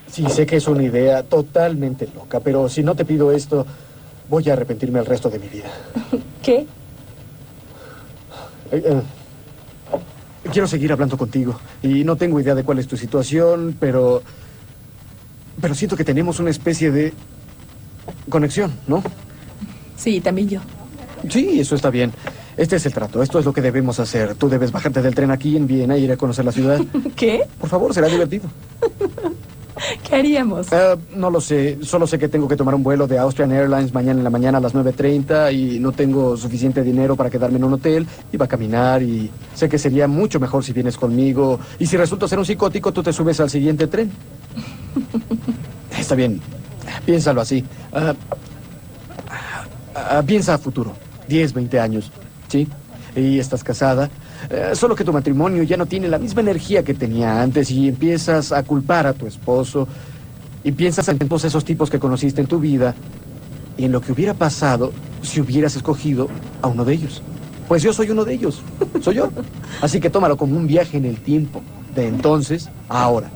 [0.09, 3.67] Sí, sé que es una idea totalmente loca, pero si no te pido esto,
[4.29, 5.69] voy a arrepentirme el resto de mi vida.
[6.43, 6.67] ¿Qué?
[8.73, 9.03] Eh, eh,
[10.51, 14.23] quiero seguir hablando contigo y no tengo idea de cuál es tu situación, pero
[15.61, 17.13] pero siento que tenemos una especie de
[18.29, 19.03] conexión, ¿no?
[19.97, 20.61] Sí, también yo.
[21.29, 22.13] Sí, eso está bien.
[22.57, 24.35] Este es el trato, esto es lo que debemos hacer.
[24.35, 26.81] Tú debes bajarte del tren aquí en Viena e ir a conocer la ciudad.
[27.17, 27.43] ¿Qué?
[27.59, 28.45] Por favor, será divertido.
[30.09, 30.73] ¿Qué haríamos?
[30.73, 33.93] Eh, no lo sé, solo sé que tengo que tomar un vuelo de Austrian Airlines
[33.93, 37.65] mañana en la mañana a las 9.30 y no tengo suficiente dinero para quedarme en
[37.65, 38.07] un hotel.
[38.33, 41.61] Iba a caminar y sé que sería mucho mejor si vienes conmigo.
[41.79, 44.11] Y si resulta ser un psicótico, tú te subes al siguiente tren.
[45.99, 46.41] Está bien,
[47.05, 47.65] piénsalo así.
[47.93, 48.15] Ah,
[49.95, 50.93] ah, piensa a futuro,
[51.29, 52.11] 10, 20 años,
[52.49, 52.69] ¿sí?
[53.15, 54.11] Y estás casada,
[54.51, 57.89] Eh, solo que tu matrimonio ya no tiene la misma energía que tenía antes y
[57.89, 59.89] empiezas a culpar a tu esposo
[60.63, 62.95] y piensas en todos esos tipos que conociste en tu vida
[63.77, 64.93] y en lo que hubiera pasado
[65.23, 66.29] si hubieras escogido
[66.63, 67.23] a uno de ellos.
[67.67, 68.61] Pues yo soy uno de ellos,
[69.03, 69.31] soy yo.
[69.81, 71.63] Así que tómalo como un viaje en el tiempo,
[71.95, 73.31] de entonces a ahora.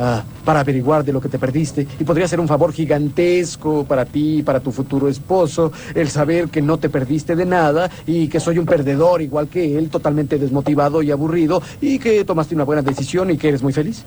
[0.00, 1.84] Ah, para averiguar de lo que te perdiste.
[1.98, 6.50] Y podría ser un favor gigantesco para ti y para tu futuro esposo el saber
[6.50, 10.38] que no te perdiste de nada y que soy un perdedor igual que él, totalmente
[10.38, 14.04] desmotivado y aburrido y que tomaste una buena decisión y que eres muy feliz.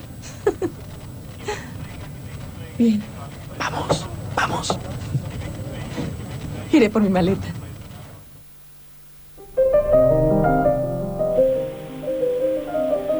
[2.80, 3.04] Bien,
[3.60, 4.78] Vamos, vamos.
[6.72, 7.48] iré por mi maleta.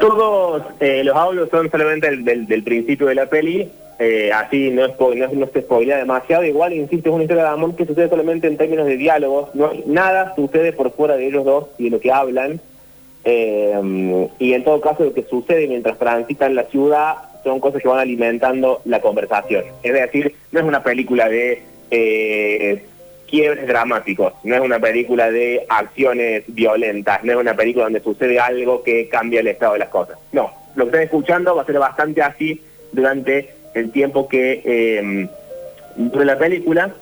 [0.02, 3.68] Todos eh, los audios son solamente del, principio de la peli,
[4.00, 6.44] eh, así no, spo- no, no se spoilea demasiado.
[6.44, 9.54] Igual, insisto, es una historia de amor que sucede solamente en términos de diálogos.
[9.54, 12.60] No hay- nada sucede por fuera de ellos dos y de lo que hablan.
[13.24, 17.86] Eh, y en todo caso, lo que sucede mientras transitan la ciudad son cosas que
[17.88, 19.64] van alimentando la conversación.
[19.84, 22.84] Es decir, no es una película de eh,
[23.32, 28.38] quiebres dramáticos, no es una película de acciones violentas, no es una película donde sucede
[28.38, 30.18] algo que cambia el estado de las cosas.
[30.32, 32.60] No, lo que están escuchando va a ser bastante así
[32.92, 35.28] durante el tiempo que eh,
[35.96, 36.92] dure la película,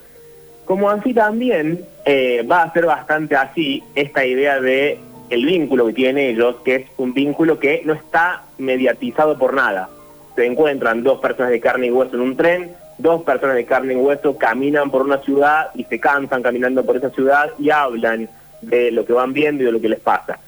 [0.67, 5.01] como así también eh, va a ser bastante así esta idea de
[5.31, 9.91] el vínculo que tienen ellos, que es un vínculo que no está mediatizado por nada.
[10.37, 12.71] Se encuentran dos personas de carne y hueso en un tren,
[13.03, 16.97] dos personas de carne y hueso caminan por una ciudad y se cansan caminando por
[16.97, 18.29] esa ciudad y hablan
[18.63, 20.39] de lo que van viendo y de lo que les pasa.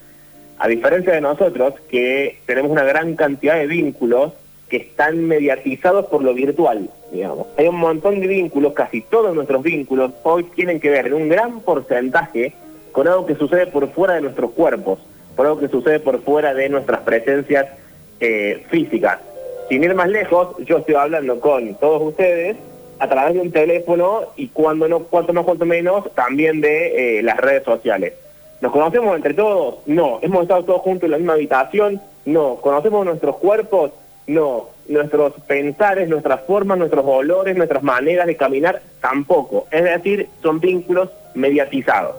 [0.59, 4.33] A diferencia de nosotros, que tenemos una gran cantidad de vínculos
[4.69, 7.47] que están mediatizados por lo virtual, digamos.
[7.59, 11.29] Hay un montón de vínculos, casi todos nuestros vínculos hoy tienen que ver en un
[11.29, 12.55] gran porcentaje
[12.93, 14.99] con algo que sucede por fuera de nuestros cuerpos,
[15.37, 17.67] por algo que sucede por fuera de nuestras presencias
[18.21, 19.19] eh, físicas.
[19.73, 22.59] Sin ir más lejos, yo estoy hablando con todos ustedes
[22.99, 27.23] a través de un teléfono y cuando no, cuanto más, cuanto menos, también de eh,
[27.23, 28.13] las redes sociales.
[28.61, 29.77] ¿Nos conocemos entre todos?
[29.87, 30.19] No.
[30.21, 32.03] ¿Hemos estado todos juntos en la misma habitación?
[32.27, 32.57] No.
[32.57, 33.93] ¿Conocemos nuestros cuerpos?
[34.27, 34.69] No.
[34.89, 38.83] ¿Nuestros pensares, nuestras formas, nuestros olores, nuestras maneras de caminar?
[39.01, 39.69] Tampoco.
[39.71, 42.15] Es decir, son vínculos mediatizados.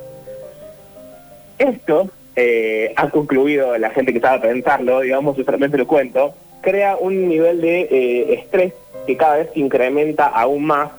[1.59, 6.95] Esto eh, ha concluido la gente que sabe pensarlo, digamos, yo solamente lo cuento, crea
[6.95, 8.73] un nivel de eh, estrés
[9.05, 10.91] que cada vez se incrementa aún más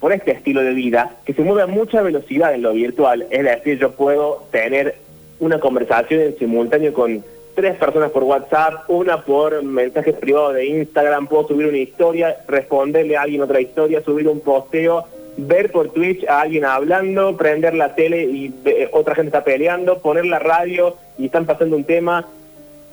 [0.00, 3.44] por este estilo de vida, que se mueve a mucha velocidad en lo virtual, es
[3.44, 4.94] decir, yo puedo tener
[5.40, 7.24] una conversación en simultáneo con
[7.54, 13.16] tres personas por WhatsApp, una por mensajes privados de Instagram, puedo subir una historia, responderle
[13.16, 15.04] a alguien otra historia, subir un posteo,
[15.38, 19.98] ver por Twitch a alguien hablando, prender la tele y eh, otra gente está peleando,
[20.00, 22.26] poner la radio y están pasando un tema.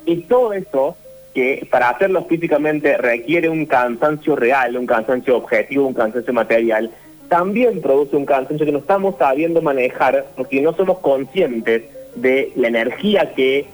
[0.06, 0.96] Y todo eso,
[1.34, 6.91] que para hacerlo físicamente requiere un cansancio real, un cansancio objetivo, un cansancio material,
[7.30, 11.84] también produce un cansancio que no estamos sabiendo manejar porque no somos conscientes
[12.16, 13.66] de la energía que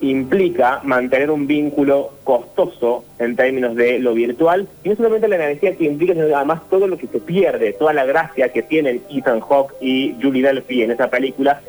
[0.00, 5.76] implica mantener un vínculo costoso en términos de lo virtual, y no solamente la energía
[5.76, 9.40] que implica, sino además todo lo que se pierde, toda la gracia que tienen Ethan
[9.40, 11.60] Hawke y Julie Delphi en esa película,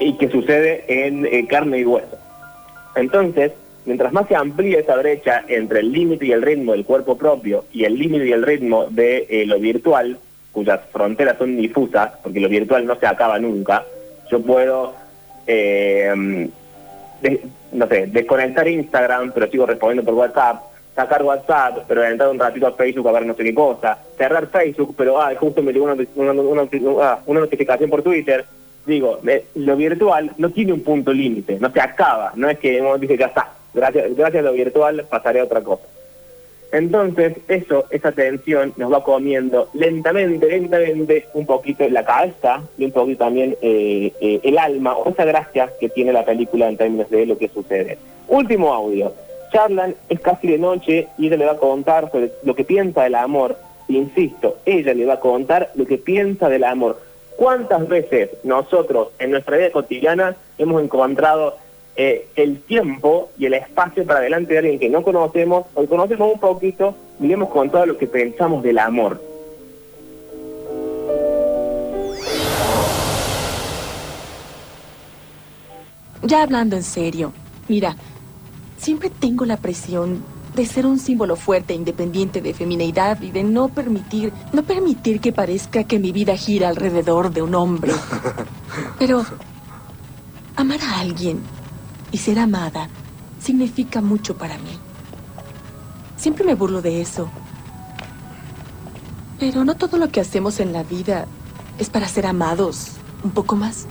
[0.00, 2.16] y que sucede en eh, carne y hueso.
[2.94, 3.52] Entonces,
[3.84, 7.64] mientras más se amplía esa brecha entre el límite y el ritmo del cuerpo propio
[7.72, 10.18] y el límite y el ritmo de eh, lo virtual,
[10.52, 13.84] cuyas fronteras son difusas, porque lo virtual no se acaba nunca,
[14.30, 14.94] yo puedo,
[15.46, 16.48] eh,
[17.22, 17.42] de-
[17.72, 20.62] no sé, desconectar Instagram, pero sigo respondiendo por WhatsApp,
[20.94, 24.46] sacar WhatsApp, pero entrar un ratito a Facebook a ver no sé qué cosa, cerrar
[24.48, 26.68] Facebook, pero ah, justo me llegó una, una- una-
[27.02, 28.44] ah, una notificación por Twitter.
[28.86, 32.78] Digo, eh, lo virtual no tiene un punto límite, no se acaba, no es que
[32.78, 35.82] hemos dicho ya está, gracias, gracias a lo virtual pasaré a otra cosa.
[36.70, 42.92] Entonces, eso, esa tensión nos va comiendo lentamente, lentamente un poquito la cabeza y un
[42.92, 47.08] poquito también eh, eh, el alma o esa gracia que tiene la película en términos
[47.10, 47.98] de lo que sucede.
[48.28, 49.14] Último audio.
[49.50, 53.02] Charlan, es casi de noche y ella le va a contar sobre lo que piensa
[53.04, 53.56] del amor.
[53.88, 57.00] Insisto, ella le va a contar lo que piensa del amor.
[57.36, 61.56] ¿Cuántas veces nosotros en nuestra vida cotidiana hemos encontrado
[62.00, 65.88] eh, el tiempo y el espacio para delante de alguien que no conocemos, o que
[65.88, 69.20] conocemos un poquito, y le hemos contado lo que pensamos del amor?
[76.22, 77.32] Ya hablando en serio,
[77.66, 77.96] mira,
[78.76, 80.22] siempre tengo la presión
[80.54, 85.20] de ser un símbolo fuerte e independiente de femineidad y de no permitir, no permitir
[85.20, 87.90] que parezca que mi vida gira alrededor de un hombre.
[89.00, 89.24] Pero
[90.54, 91.57] amar a alguien
[92.10, 92.88] Y ser amada
[93.40, 94.78] significa mucho para mí.
[96.16, 97.28] Siempre me burlo de eso.
[99.38, 101.26] Pero no todo lo que hacemos en la vida
[101.78, 102.92] es para ser amados
[103.22, 103.86] un poco más.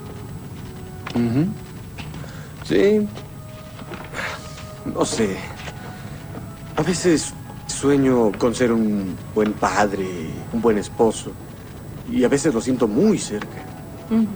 [2.64, 3.06] Sí.
[4.84, 5.36] No sé.
[6.76, 7.32] A veces
[7.66, 10.06] sueño con ser un buen padre,
[10.52, 11.32] un buen esposo.
[12.10, 13.64] Y a veces lo siento muy cerca.
[14.10, 14.26] Mm.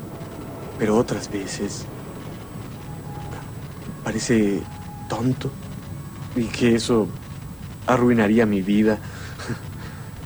[0.78, 1.84] Pero otras veces
[4.04, 4.60] parece
[5.08, 5.50] tonto
[6.36, 7.08] y que eso
[7.86, 8.98] arruinaría mi vida.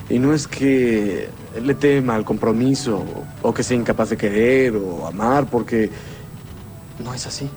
[0.08, 1.28] Y no es que
[1.60, 3.04] le tema al compromiso
[3.42, 5.90] o que sea incapaz de querer o amar, porque
[7.02, 7.50] no es así.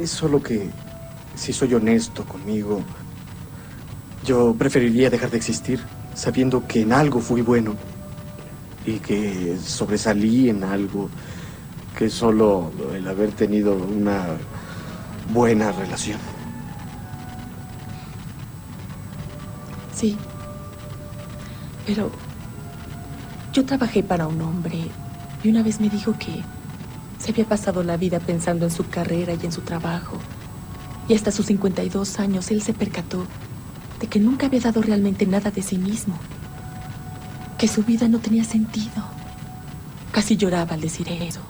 [0.00, 0.70] Es solo que,
[1.34, 2.82] si soy honesto conmigo,
[4.24, 5.80] yo preferiría dejar de existir
[6.14, 7.74] sabiendo que en algo fui bueno
[8.86, 11.10] y que sobresalí en algo
[11.96, 14.36] que solo el haber tenido una
[15.32, 16.20] buena relación.
[19.94, 20.16] Sí.
[21.86, 22.10] Pero
[23.52, 24.78] yo trabajé para un hombre
[25.42, 26.42] y una vez me dijo que
[27.18, 30.18] se había pasado la vida pensando en su carrera y en su trabajo.
[31.08, 33.24] Y hasta sus 52 años él se percató
[34.00, 36.18] de que nunca había dado realmente nada de sí mismo.
[37.56, 39.02] Que su vida no tenía sentido.
[40.12, 41.40] Casi lloraba al decir eso.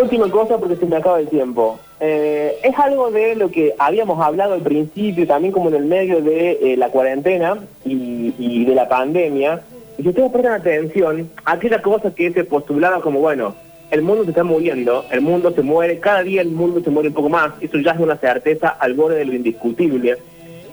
[0.00, 1.78] Última cosa porque se me acaba el tiempo.
[2.00, 6.20] Eh, es algo de lo que habíamos hablado al principio, también como en el medio
[6.20, 9.62] de eh, la cuarentena y, de la pandemia.
[9.96, 13.54] Y si ustedes prestan atención, aquella cosa que se postulaba como, bueno,
[13.92, 17.10] el mundo se está muriendo, el mundo se muere, cada día el mundo se muere
[17.10, 20.16] un poco más, eso ya es una certeza al borde de lo indiscutible.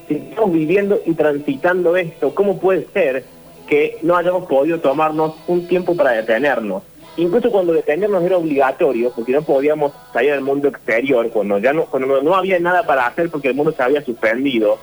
[0.08, 3.24] Si estamos viviendo y transitando esto, ¿cómo puede ser
[3.68, 6.82] que no hayamos podido tomarnos un tiempo para detenernos?
[7.18, 11.86] Incluso cuando detenernos era obligatorio, porque no podíamos salir al mundo exterior, cuando ya no,
[11.86, 14.78] cuando no- había nada para hacer porque el mundo se había suspendido.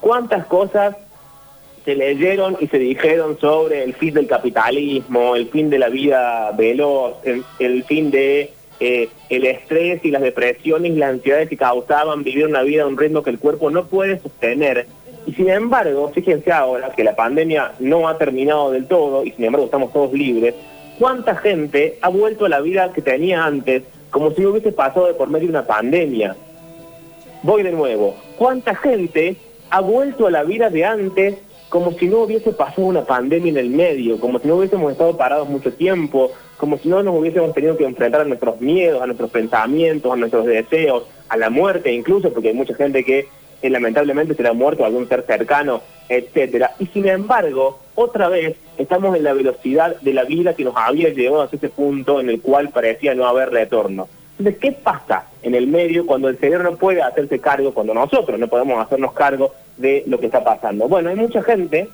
[0.00, 0.96] ¿Cuántas cosas
[1.84, 6.52] se leyeron y se dijeron sobre el fin del capitalismo, el fin de la vida
[6.52, 11.56] veloz, el, el fin de eh, el estrés y las depresiones y las ansiedades que
[11.56, 14.86] causaban vivir una vida a un ritmo que el cuerpo no puede sostener.
[15.26, 19.44] Y sin embargo, fíjense ahora que la pandemia no ha terminado del todo y sin
[19.44, 20.54] embargo estamos todos libres,
[20.98, 25.14] ¿cuánta gente ha vuelto a la vida que tenía antes como si hubiese pasado de
[25.14, 26.36] por medio de una pandemia?
[27.42, 28.16] Voy de nuevo.
[28.38, 29.36] ¿Cuánta gente
[29.70, 31.36] ha vuelto a la vida de antes
[31.68, 35.16] como si no hubiese pasado una pandemia en el medio, como si no hubiésemos estado
[35.16, 39.06] parados mucho tiempo, como si no nos hubiésemos tenido que enfrentar a nuestros miedos, a
[39.06, 43.26] nuestros pensamientos, a nuestros deseos, a la muerte incluso, porque hay mucha gente que
[43.62, 46.72] eh, lamentablemente se le ha muerto algún ser cercano, etcétera.
[46.78, 51.10] Y sin embargo, otra vez estamos en la velocidad de la vida que nos había
[51.10, 54.08] llevado a ese punto en el cual parecía no haber retorno.
[54.38, 58.38] Entonces, ¿qué pasa en el medio cuando el cerebro no puede hacerse cargo, cuando nosotros
[58.38, 60.88] no podemos hacernos cargo de lo que está pasando?
[60.88, 61.88] Bueno, hay mucha gente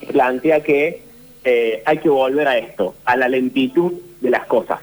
[0.00, 1.02] que plantea que
[1.44, 4.80] eh, hay que volver a esto, a la lentitud de las cosas,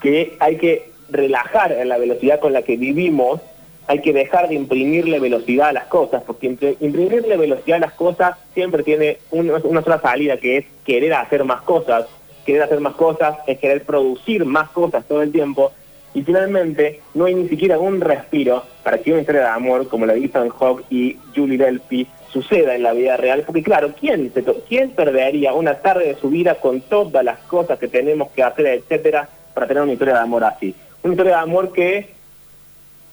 [0.00, 3.40] que hay que relajar en la velocidad con la que vivimos,
[3.86, 7.92] hay que dejar de imprimirle velocidad a las cosas, porque impri- imprimirle velocidad a las
[7.92, 12.06] cosas siempre tiene un- una sola salida, que es querer hacer más cosas,
[12.46, 15.72] querer hacer más cosas es querer producir más cosas todo el tiempo,
[16.14, 20.06] y finalmente no hay ni siquiera un respiro para que una historia de amor como
[20.06, 24.32] la de Ethan Hawke y Julie Delpy suceda en la vida real, porque claro, ¿quién,
[24.32, 28.42] se ¿quién perdería una tarde de su vida con todas las cosas que tenemos que
[28.42, 30.74] hacer, etcétera, para tener una historia de amor así?
[31.02, 32.13] Una historia de amor que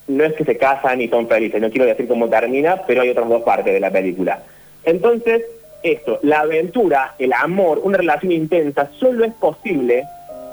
[0.08, 3.10] no es que se casan y son felices, no quiero decir cómo termina, pero hay
[3.10, 4.39] otras dos partes de la película.
[4.84, 5.43] Entonces,
[5.84, 10.04] esto, la aventura, el amor, una relación intensa, solo es posible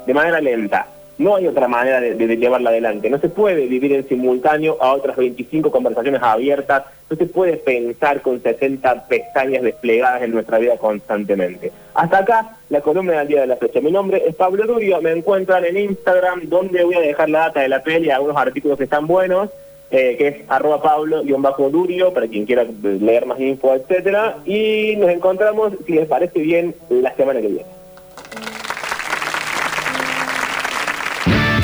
[0.05, 0.87] de manera lenta.
[1.19, 3.09] No hay otra manera de, llevarla adelante.
[3.09, 6.85] No se puede vivir en simultáneo a otras 25 conversaciones abiertas.
[7.09, 11.73] No se puede pensar con 60 pestañas desplegadas en nuestra vida constantemente.
[11.93, 13.81] Hasta acá la columna del día de la fecha.
[13.81, 15.01] Mi nombre es Pablo Durio.
[15.01, 18.77] Me encuentran en Instagram, donde voy a dejar la data de la peli algunos artículos
[18.77, 19.49] que están buenos,
[19.91, 24.37] eh, que es arroba Pablo-Durio, para quien quiera leer más info, etcétera.
[24.45, 27.78] Y nos encontramos, si les parece bien, la semana que viene.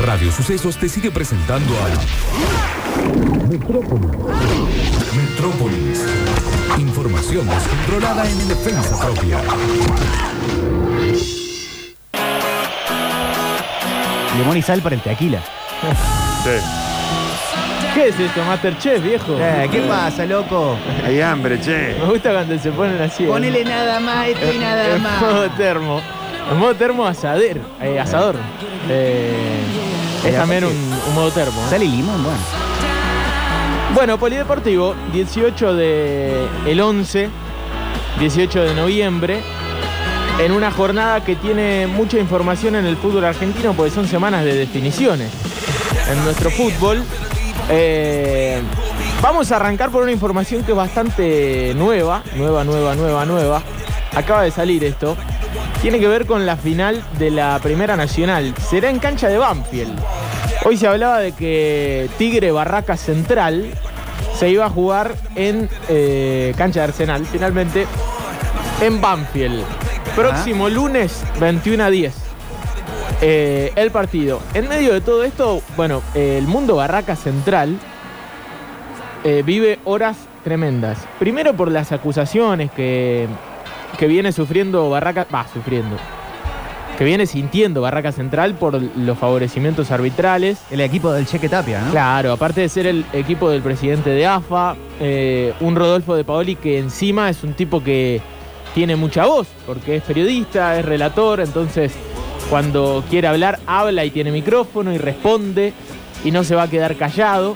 [0.06, 4.08] Radio Sucesos te sigue presentando al Metrópolis.
[5.16, 6.06] Metrópolis.
[6.78, 9.40] Información descontrolada en defensa propia.
[14.38, 15.40] Limón y sal para el tequila.
[17.94, 19.38] ¿Qué es esto, Masterchef, viejo?
[19.40, 20.78] Eh, ¿Qué pasa, loco?
[21.06, 21.96] Hay hambre, che.
[22.00, 23.24] Me gusta cuando se ponen así.
[23.24, 25.22] Ponele nada más, esto y nada en más.
[25.22, 26.02] modo termo.
[26.52, 28.36] En modo termo asader, eh, asador.
[28.90, 29.64] Eh,
[30.26, 31.62] es Eh, también un, modo termo.
[31.70, 32.40] Sal y limón, bueno.
[33.94, 37.30] Bueno, Polideportivo, 18 de el 11,
[38.20, 39.42] 18 de noviembre,
[40.40, 44.54] en una jornada que tiene mucha información en el fútbol argentino, porque son semanas de
[44.54, 45.32] definiciones
[46.12, 47.04] en nuestro fútbol.
[47.70, 48.62] Eh,
[49.22, 53.64] vamos a arrancar por una información que es bastante nueva, nueva, nueva, nueva, nueva.
[54.14, 55.16] Acaba de salir esto.
[55.82, 58.54] Tiene que ver con la final de la Primera Nacional.
[58.58, 59.96] Será en cancha de Banfield.
[60.66, 63.72] Hoy se hablaba de que Tigre Barraca Central
[64.36, 67.86] se iba a jugar en eh, cancha de Arsenal, finalmente
[68.82, 69.64] en Banfield.
[70.16, 72.16] Próximo lunes, 21 a 10.
[73.22, 74.42] eh, el partido.
[74.56, 77.78] En medio de todo esto, bueno, eh, el mundo Barraca Central
[79.24, 80.98] eh, vive horas tremendas.
[81.20, 83.28] Primero por las acusaciones que,
[83.98, 85.96] que viene sufriendo Barraca, va, sufriendo,
[86.98, 90.60] que viene sintiendo Barraca Central por los favorecimientos arbitrales.
[90.72, 91.92] El equipo del Cheque Tapia, ¿no?
[91.92, 96.56] Claro, aparte de ser el equipo del presidente de AFA, eh, un Rodolfo de Paoli
[96.56, 98.22] que encima es un tipo que
[98.74, 101.94] tiene mucha voz, porque es periodista, es relator, entonces
[102.50, 105.74] cuando quiere hablar, habla y tiene micrófono y responde
[106.24, 107.56] y no se va a quedar callado.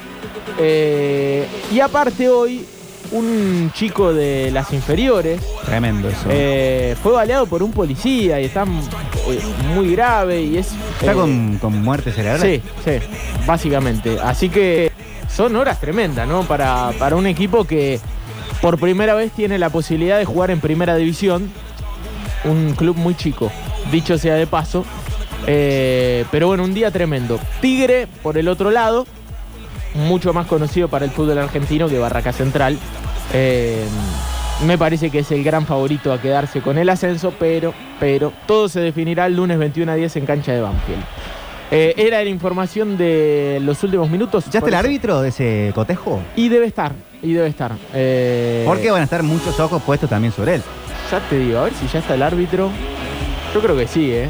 [0.57, 2.65] Eh, y aparte hoy,
[3.11, 6.27] un chico de las inferiores Tremendo eso.
[6.29, 9.39] eh, fue baleado por un policía y está eh,
[9.73, 10.71] muy grave y es...
[10.99, 12.41] ¿Está eh, con, con muerte cerebral?
[12.41, 12.91] Sí, sí,
[13.45, 14.17] básicamente.
[14.23, 14.91] Así que
[15.33, 16.43] son horas tremendas, ¿no?
[16.43, 17.99] Para, para un equipo que
[18.61, 21.49] por primera vez tiene la posibilidad de jugar en primera división.
[22.45, 23.51] Un club muy chico,
[23.91, 24.85] dicho sea de paso.
[25.47, 27.39] Eh, pero bueno, un día tremendo.
[27.61, 29.07] Tigre, por el otro lado,
[29.95, 32.77] mucho más conocido para el fútbol argentino que Barraca Central.
[33.33, 33.85] Eh,
[34.65, 38.67] me parece que es el gran favorito a quedarse con el ascenso, pero, pero todo
[38.67, 41.03] se definirá el lunes 21 a 10 en cancha de Banfield.
[41.71, 44.45] Eh, era la información de los últimos minutos.
[44.51, 46.19] ¿Ya está el árbitro de ese cotejo?
[46.35, 47.73] Y debe estar, y debe estar.
[47.93, 50.63] Eh, Porque van a estar muchos ojos puestos también sobre él.
[51.11, 52.69] Ya te digo, a ver si ya está el árbitro.
[53.53, 54.29] Yo creo que sí, ¿eh?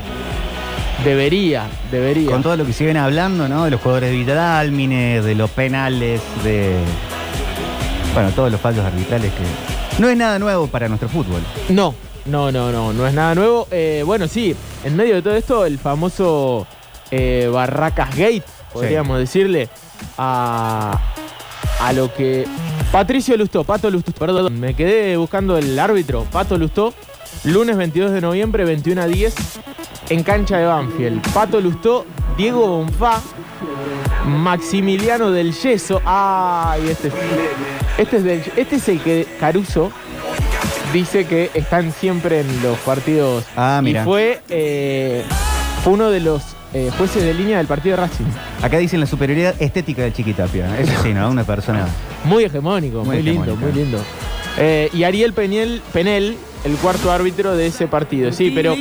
[1.03, 2.31] Debería, debería.
[2.31, 3.65] Con todo lo que siguen hablando, ¿no?
[3.65, 6.75] De los jugadores de Villadálmine, de los penales, de.
[8.13, 10.01] Bueno, todos los fallos arbitrales que.
[10.01, 11.41] No es nada nuevo para nuestro fútbol.
[11.69, 11.95] No,
[12.25, 13.67] no, no, no, no es nada nuevo.
[13.71, 16.67] Eh, bueno, sí, en medio de todo esto, el famoso
[17.11, 18.43] eh, Barracas Gate,
[18.73, 19.69] podríamos decirle,
[20.17, 20.99] a,
[21.79, 22.45] a lo que.
[22.91, 26.93] Patricio Lustó, Pato Lustó, perdón, me quedé buscando el árbitro, Pato Lustó,
[27.43, 29.35] lunes 22 de noviembre, 21 a 10,
[30.09, 31.21] en cancha de Banfield.
[31.33, 32.05] Pato Lustó,
[32.37, 33.21] Diego Bonfá,
[34.25, 36.01] Maximiliano del Yeso.
[36.05, 37.13] Ay, este es,
[37.97, 39.91] este es, del- este es el que Caruso
[40.93, 43.45] dice que están siempre en los partidos.
[43.55, 44.01] Ah, mira.
[44.01, 45.23] Y fue, eh,
[45.83, 46.41] fue uno de los
[46.73, 48.25] eh, jueces de línea del partido de Racing.
[48.61, 50.77] Acá dicen la superioridad estética del Chiquitapia.
[50.79, 51.29] Eso sí, ¿no?
[51.29, 51.87] Una persona.
[52.25, 53.99] Muy hegemónico, muy, Muy lindo, muy lindo.
[54.57, 58.31] Eh, y Ariel Penel, Penel, el cuarto árbitro de ese partido.
[58.33, 58.75] Sí, pero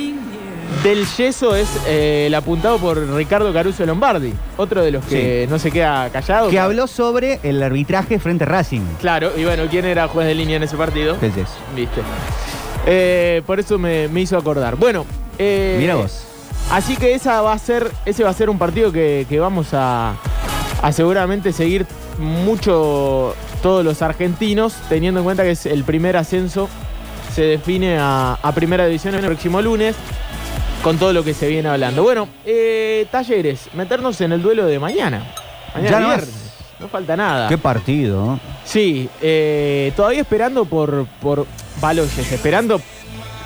[0.83, 5.59] del yeso es eh, el apuntado por Ricardo Caruso Lombardi, otro de los que no
[5.59, 6.49] se queda callado.
[6.49, 8.81] Que habló sobre el arbitraje frente a Racing.
[8.99, 11.15] Claro, y bueno, ¿quién era juez de línea en ese partido?
[11.15, 11.53] Del Yeso.
[11.75, 12.01] Viste.
[12.85, 14.75] Eh, por eso me, me hizo acordar.
[14.75, 15.05] Bueno,
[15.37, 16.23] eh, Mira vos.
[16.71, 19.73] Así que esa va a ser, ese va a ser un partido que, que vamos
[19.73, 20.13] a,
[20.81, 21.85] a seguramente seguir
[22.19, 26.69] mucho todos los argentinos, teniendo en cuenta que es el primer ascenso
[27.33, 29.95] se define a, a primera división el próximo lunes,
[30.83, 32.03] con todo lo que se viene hablando.
[32.03, 35.23] Bueno, eh, talleres, meternos en el duelo de mañana.
[35.73, 36.53] Mañana Ya no viernes.
[36.79, 37.49] No falta nada.
[37.49, 38.39] Qué partido.
[38.63, 41.45] Sí, eh, todavía esperando por, por
[41.81, 42.81] Baloyes, esperando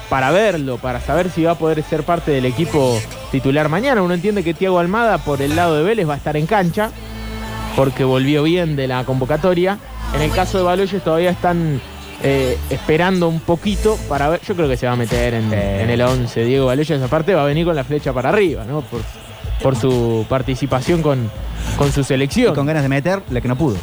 [0.10, 3.00] para verlo, para saber si va a poder ser parte del equipo
[3.32, 4.04] titular mañana.
[4.04, 6.92] Uno entiende que Tiago Almada por el lado de Vélez va a estar en cancha,
[7.76, 9.80] porque volvió bien de la convocatoria.
[10.14, 11.82] En el caso de Baloyes todavía están
[12.24, 14.42] eh, esperando un poquito para ver.
[14.48, 16.46] Yo creo que se va a meter en, en el 11.
[16.46, 18.82] Diego Baloyes aparte va a venir con la flecha para arriba, ¿no?
[18.82, 19.02] Por,
[19.62, 21.30] por su participación con,
[21.78, 22.54] con su selección.
[22.54, 23.78] Y con ganas de meter la que no pudo.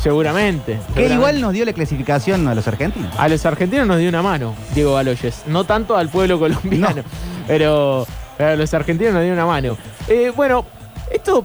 [0.00, 0.78] Seguramente.
[0.94, 3.12] Que igual nos dio la clasificación a los argentinos.
[3.18, 5.42] A los argentinos nos dio una mano, Diego Baloyes.
[5.46, 7.02] No tanto al pueblo colombiano,
[7.46, 8.06] pero,
[8.36, 9.76] pero a los argentinos nos dio una mano.
[10.08, 10.64] Eh, bueno,
[11.10, 11.44] esto.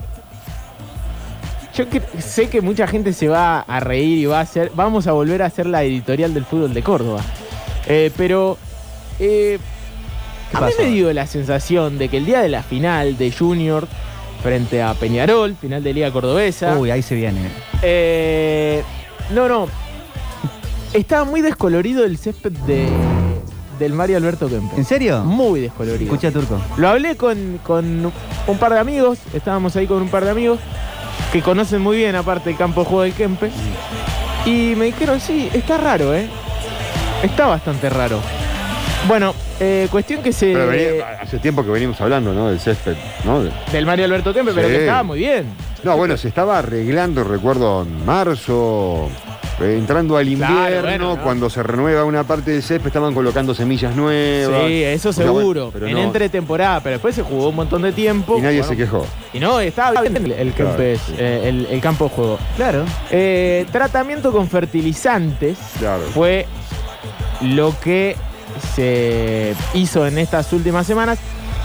[1.77, 1.85] Yo
[2.17, 4.71] sé que mucha gente se va a reír y va a hacer.
[4.73, 7.21] Vamos a volver a hacer la editorial del fútbol de Córdoba.
[7.85, 8.57] Eh, pero.
[9.19, 9.59] eh,
[10.53, 13.87] a mí me dio la sensación de que el día de la final de Junior
[14.41, 16.75] frente a Peñarol, final de Liga Cordobesa.
[16.79, 17.41] Uy, ahí se viene.
[17.83, 18.81] Eh,
[19.35, 19.67] no, no.
[20.93, 22.87] Estaba muy descolorido el césped de,
[23.77, 24.79] del Mario Alberto Kempes.
[24.79, 25.23] ¿En serio?
[25.23, 26.11] Muy descolorido.
[26.11, 26.59] Escucha, Turco.
[26.77, 28.11] Lo hablé con, con
[28.47, 30.59] un par de amigos, estábamos ahí con un par de amigos
[31.31, 33.53] que conocen muy bien aparte el campo de juego del Kempes.
[34.45, 36.27] Y me dijeron, sí, está raro, ¿eh?
[37.23, 38.19] Está bastante raro.
[39.07, 40.53] Bueno, eh, cuestión que se...
[40.53, 42.47] Pero venía- hace tiempo que venimos hablando, ¿no?
[42.49, 42.95] Del césped,
[43.25, 43.43] ¿no?
[43.43, 45.45] De- Del Mario Alberto Kempes, pero que estaba muy bien.
[45.83, 49.09] No, bueno, se estaba arreglando, recuerdo, en marzo,
[49.59, 51.21] eh, entrando al invierno, Claro, bueno, ¿no?
[51.23, 54.63] cuando se renueva una parte del césped, estaban colocando semillas nuevas.
[54.67, 55.87] Sí, eso O sea, bueno, seguro.
[55.87, 58.37] en no- entretemporada, pero después se jugó un montón de tiempo.
[58.37, 59.05] Y nadie Bueno, se quejó.
[59.33, 61.13] Y no, estaba bien el, el Claro, Kempes, sí.
[61.17, 62.39] eh, el, el campo de juego.
[62.55, 62.85] Claro.
[63.11, 66.03] Eh, tratamiento con fertilizantes Claro.
[66.13, 66.45] fue
[67.41, 68.15] lo que
[68.75, 71.19] se hizo en estas últimas semanas.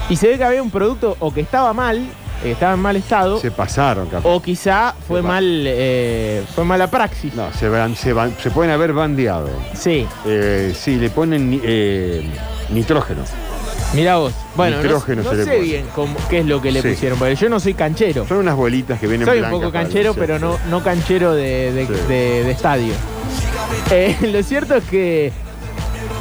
[0.08, 2.04] Y se ve que había un producto o que estaba mal,
[2.44, 4.28] estaba en mal estado, Se pasaron, capaz.
[4.28, 7.34] o quizá fue Se mal, eh, fue mala praxis.
[7.34, 9.48] No, se, van- se, van- se pueden haber bandeado.
[9.74, 12.24] Sí, Eh, sí, le ponen ni- eh,
[12.70, 13.22] nitrógeno.
[13.94, 14.32] mira vos.
[14.56, 16.88] Bueno, no, Nitrógeno no se le sé bien cómo- qué es lo que le Sí.
[16.90, 18.26] pusieron, porque yo no soy canchero.
[18.26, 21.34] Son unas bolitas que vienen Soy un blancas poco para canchero, pero no, no canchero
[21.34, 21.92] de, de- Sí.
[22.08, 22.92] de- de estadio.
[23.90, 25.32] Eh, lo cierto es que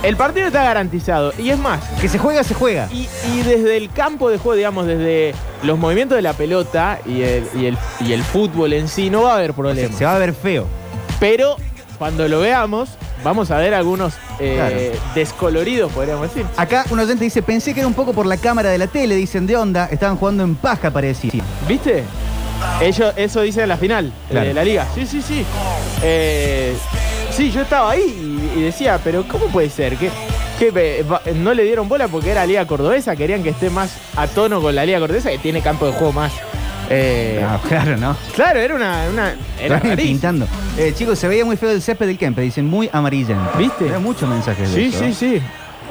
[0.03, 1.34] el partido está garantizado.
[1.38, 2.88] Y es más, Que se juega, se juega.
[2.91, 5.34] y, y desde el campo de juego, digamos, desde
[5.64, 9.23] los movimientos de la pelota y el, y el, y el fútbol en sí, no
[9.23, 9.95] va a haber problema.
[9.95, 10.65] se va a ver feo.
[11.19, 11.56] Pero
[11.99, 12.90] cuando lo veamos,
[13.23, 16.45] vamos a ver algunos eh, descoloridos, podríamos decir.
[16.57, 19.15] Acá un oyente dice, pensé que era un poco por la cámara de la tele,
[19.15, 21.32] dicen de onda, estaban jugando en paja, parecía.
[21.68, 22.03] ¿Viste?
[22.82, 24.48] Ellos, eso dice en la final Claro.
[24.48, 24.88] de la liga.
[24.95, 25.45] Sí, sí, sí.
[26.02, 26.76] Eh,
[27.32, 28.02] sí, yo estaba ahí
[28.56, 29.95] y, y decía, pero ¿cómo puede ser?
[29.98, 30.10] que
[31.36, 33.16] no le dieron bola porque era Liga Cordobesa?
[33.16, 36.14] Querían que esté más a tono con la Liga Cordobesa, que tiene campo de juego
[36.14, 36.32] más.
[36.90, 38.16] eh, No, claro, ¿no?
[38.36, 39.06] Claro, era una.
[39.12, 40.45] una era pintando.
[40.78, 43.49] Eh, chicos, se veía muy feo el césped del Kempe, dicen muy amarillento.
[43.58, 43.91] ¿Viste?
[43.94, 44.99] Hay muchos mensajes de Sí, eso.
[45.06, 45.41] sí, sí.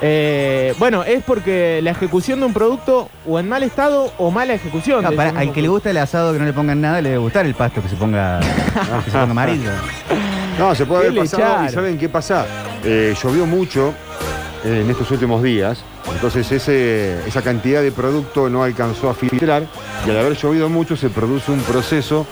[0.02, 4.54] Eh, bueno, es porque la ejecución de un producto o en mal estado o mala
[4.54, 5.04] ejecución.
[5.04, 7.10] Ah, de para- al que le gusta el asado que no le pongan nada, le
[7.10, 9.70] debe gustar el pasto que se ponga, que se ponga amarillo.
[10.60, 11.42] No, se puede ¿Qué haber pasado.
[11.42, 11.64] echaron?
[11.64, 12.46] ¿Y saben qué pasa?
[12.84, 13.94] Eh, llovió mucho
[14.62, 15.82] eh, en estos últimos días.
[16.12, 19.62] Entonces ese, esa cantidad de producto no alcanzó a filtrar.
[20.06, 22.26] Y al haber llovido mucho se produce un proceso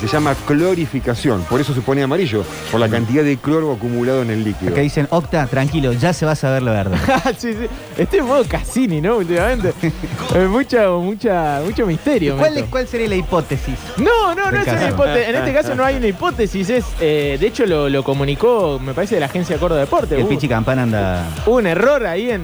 [0.00, 1.42] que se llama clorificación.
[1.44, 4.72] Por eso se pone amarillo, por la cantidad de cloro acumulado en el líquido.
[4.72, 6.98] Acá dicen, Octa, tranquilo, ya se va a saber la verdad.
[7.38, 7.66] sí, sí.
[7.96, 9.16] Estoy en modo Cassini, ¿no?
[9.18, 9.72] Últimamente.
[10.34, 12.36] Eh, mucha, mucho misterio.
[12.36, 13.74] ¿Cuál, es- ¿Cuál sería la hipótesis?
[13.96, 15.28] No, no, no es una hipótesis.
[15.28, 16.68] En este caso no hay una hipótesis.
[16.68, 20.18] Es, eh, de hecho, lo, lo comunicó, me parece, de la agencia Córdoba Deporte.
[20.18, 21.26] El Pichi Campana anda...
[21.46, 22.42] hubo un error ahí en,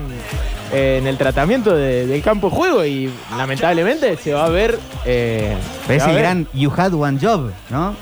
[0.73, 4.78] eh, en el tratamiento de- del campo de juego y lamentablemente se va a ver.
[5.05, 5.55] eh,
[5.86, 6.23] Pero es se va el a ver.
[6.23, 7.94] gran You Had One Job, ¿no?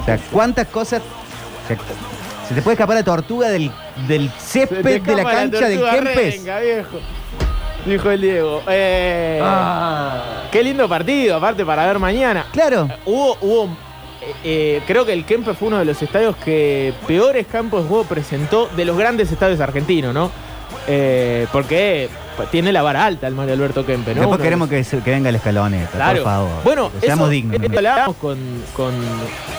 [0.00, 1.00] O sea, ¿cuántas cosas...
[1.64, 1.76] o sea,
[2.48, 3.70] se te puede escapar la tortuga del,
[4.06, 6.36] del césped de la cancha del tortuga Kempes.
[6.38, 6.98] renga, viejo.
[7.86, 8.62] Dijo el Diego.
[8.68, 10.44] Eh, Ah.
[10.50, 12.46] Qué lindo partido, aparte para ver mañana.
[12.52, 12.88] Claro.
[13.06, 13.64] Hubo, hubo
[14.22, 17.88] eh, eh, creo que el Kempe fue uno de los estadios que peores campos de
[17.88, 20.30] juego presentó de los grandes estadios argentinos, ¿no?
[20.90, 22.08] Eh, porque
[22.50, 24.20] tiene la vara alta el Mario Alberto Kempe, ¿no?
[24.22, 26.22] Después Uno- queremos que, se- que venga la escaloneta, Claro.
[26.22, 26.50] por favor.
[26.64, 27.60] Bueno, seamos dignos.
[27.76, 28.38] hablábamos con,
[28.74, 28.94] con-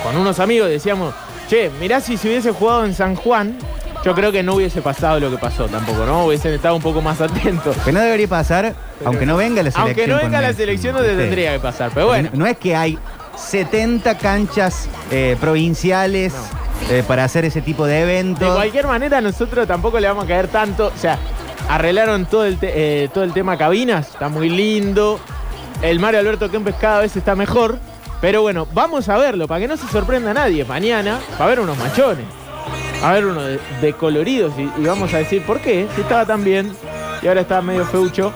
[0.02, 1.14] con unos amigos, decíamos,
[1.48, 3.56] che, mirá si se hubiese jugado en San Juan,
[4.04, 6.24] yo creo que no hubiese pasado lo que pasó tampoco, ¿no?
[6.24, 7.76] Hubiesen estado un poco más atentos.
[7.84, 8.74] Que no debería pasar,
[9.04, 9.86] aunque no venga la selección.
[9.86, 12.30] Aunque no venga la el- selección, no te tendría que pasar, pero bueno.
[12.32, 12.98] No, no es que hay
[13.36, 16.32] 70 canchas eh, provinciales
[16.88, 18.54] eh, para hacer ese tipo de De eventos.
[18.54, 20.92] cualquier manera, nosotros tampoco le vamos a caer tanto.
[20.94, 21.18] O sea,
[21.68, 25.20] arreglaron todo el, te- eh, todo el tema cabinas, está muy lindo.
[25.82, 27.78] El Mario Alberto Kempes cada vez está mejor.
[28.20, 30.64] Pero bueno, vamos a verlo, para que no se sorprenda a nadie.
[30.66, 32.26] Mañana va a haber unos machones.
[33.02, 35.86] Va a haber uno de, de coloridos y, y vamos a decir por qué.
[35.94, 36.70] Si estaba tan bien
[37.22, 38.30] y ahora está medio feucho.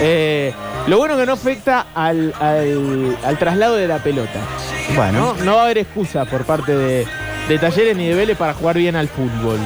[0.00, 0.52] Eh,
[0.86, 4.38] lo bueno que no afecta al, al- al traslado de la pelota.
[4.94, 5.34] Bueno.
[5.38, 7.04] No, no va a haber excusa por parte de,
[7.48, 9.58] de Talleres ni de Vélez para jugar bien al fútbol.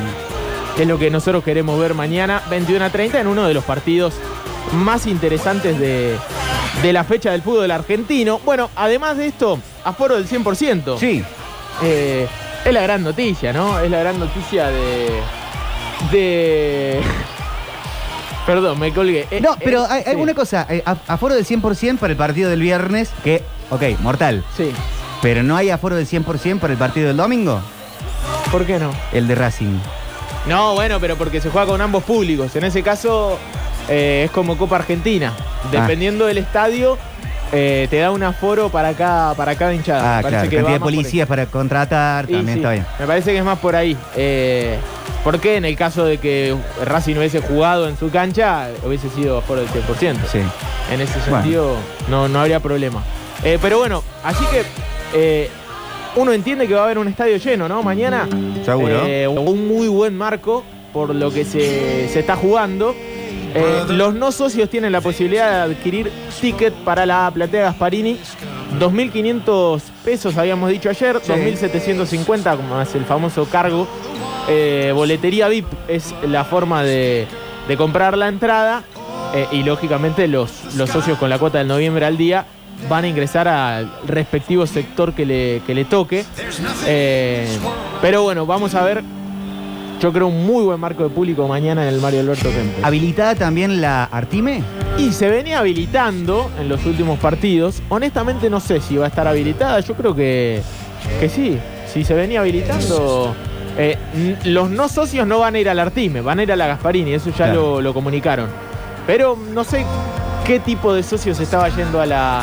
[0.77, 3.65] Que es lo que nosotros queremos ver mañana, 21 a 30, en uno de los
[3.65, 4.15] partidos
[4.73, 6.17] más interesantes de,
[6.83, 8.41] de la fecha del fútbol argentino.
[8.45, 10.99] Bueno, además de esto, aforo del 100%.
[10.99, 11.25] Sí.
[11.83, 12.27] Eh,
[12.65, 13.79] es la gran noticia, ¿no?
[13.81, 15.09] Es la gran noticia de.
[16.13, 17.01] de.
[18.47, 19.27] Perdón, me colgué.
[19.31, 20.21] Eh, No, eh, pero hay, hay sí.
[20.21, 20.67] una cosa,
[21.07, 24.45] aforo del 100% para el partido del viernes, que, ok, mortal.
[24.57, 24.71] Sí.
[25.23, 27.61] Pero no hay aforo del 100% para el partido del domingo,
[28.53, 28.91] ¿Por qué no?
[29.13, 29.79] el de Racing.
[30.47, 32.55] No, bueno, pero porque se juega con ambos públicos.
[32.57, 33.39] En ese caso
[33.89, 35.33] eh, es como Copa Argentina.
[35.71, 36.97] Dependiendo del estadio,
[37.53, 40.19] eh, te da un aforo para cada, para cada hinchada.
[40.19, 40.49] Ah, claro.
[40.49, 42.87] que Cantidad de policías para contratar, Y también sí, está bien.
[42.99, 43.97] Me parece que es más por ahí.
[44.17, 44.79] Eh,
[45.25, 49.61] porque en el caso de que Racing hubiese jugado en su cancha, hubiese sido aforo
[49.61, 50.17] del 100%.
[50.31, 50.39] Sí.
[50.93, 51.37] En ese Bueno.
[51.43, 51.77] sentido,
[52.09, 53.03] no, no habría problema.
[53.45, 54.63] Eh, pero bueno, así que
[55.15, 55.49] eh,
[56.17, 57.83] uno entiende que va a haber un estadio lleno, ¿no?
[57.83, 58.29] Mañana.
[58.65, 59.03] Seguro.
[59.07, 62.95] Eh, un muy buen marco por lo que se, se está jugando.
[63.55, 66.11] Eh, los no socios tienen la posibilidad de adquirir
[66.41, 68.19] ticket para la platea Gasparini.
[68.79, 71.33] 2.500 pesos habíamos dicho ayer, Sí.
[71.33, 73.87] 2.750 como es el famoso cargo.
[74.49, 77.27] Eh, boletería VIP es la forma de,
[77.67, 78.83] de comprar la entrada
[79.53, 82.47] y lógicamente los, los socios con la cuota del noviembre al día
[82.89, 86.25] van a ingresar al respectivo sector que le, que le toque.
[86.87, 87.47] Eh,
[88.01, 89.03] pero bueno, vamos a ver.
[90.01, 92.85] Yo creo un muy buen marco de público mañana en el Mario Alberto Kempes.
[92.85, 94.63] ¿Habilitada también la Artime?
[94.97, 97.83] Y se venía habilitando en los últimos partidos.
[97.89, 99.81] Honestamente no sé si va a estar habilitada.
[99.81, 100.63] Yo creo que,
[101.19, 101.59] que sí.
[101.93, 103.35] Si se venía habilitando.
[103.77, 103.97] eh,
[104.45, 107.13] los no socios no van a ir al Artime, van a ir a la Gasparini.
[107.15, 107.55] Eso ya Claro.
[107.55, 108.47] lo, lo comunicaron.
[109.05, 109.85] Pero no sé
[110.49, 112.43] qué tipo de socios estaba yendo a la,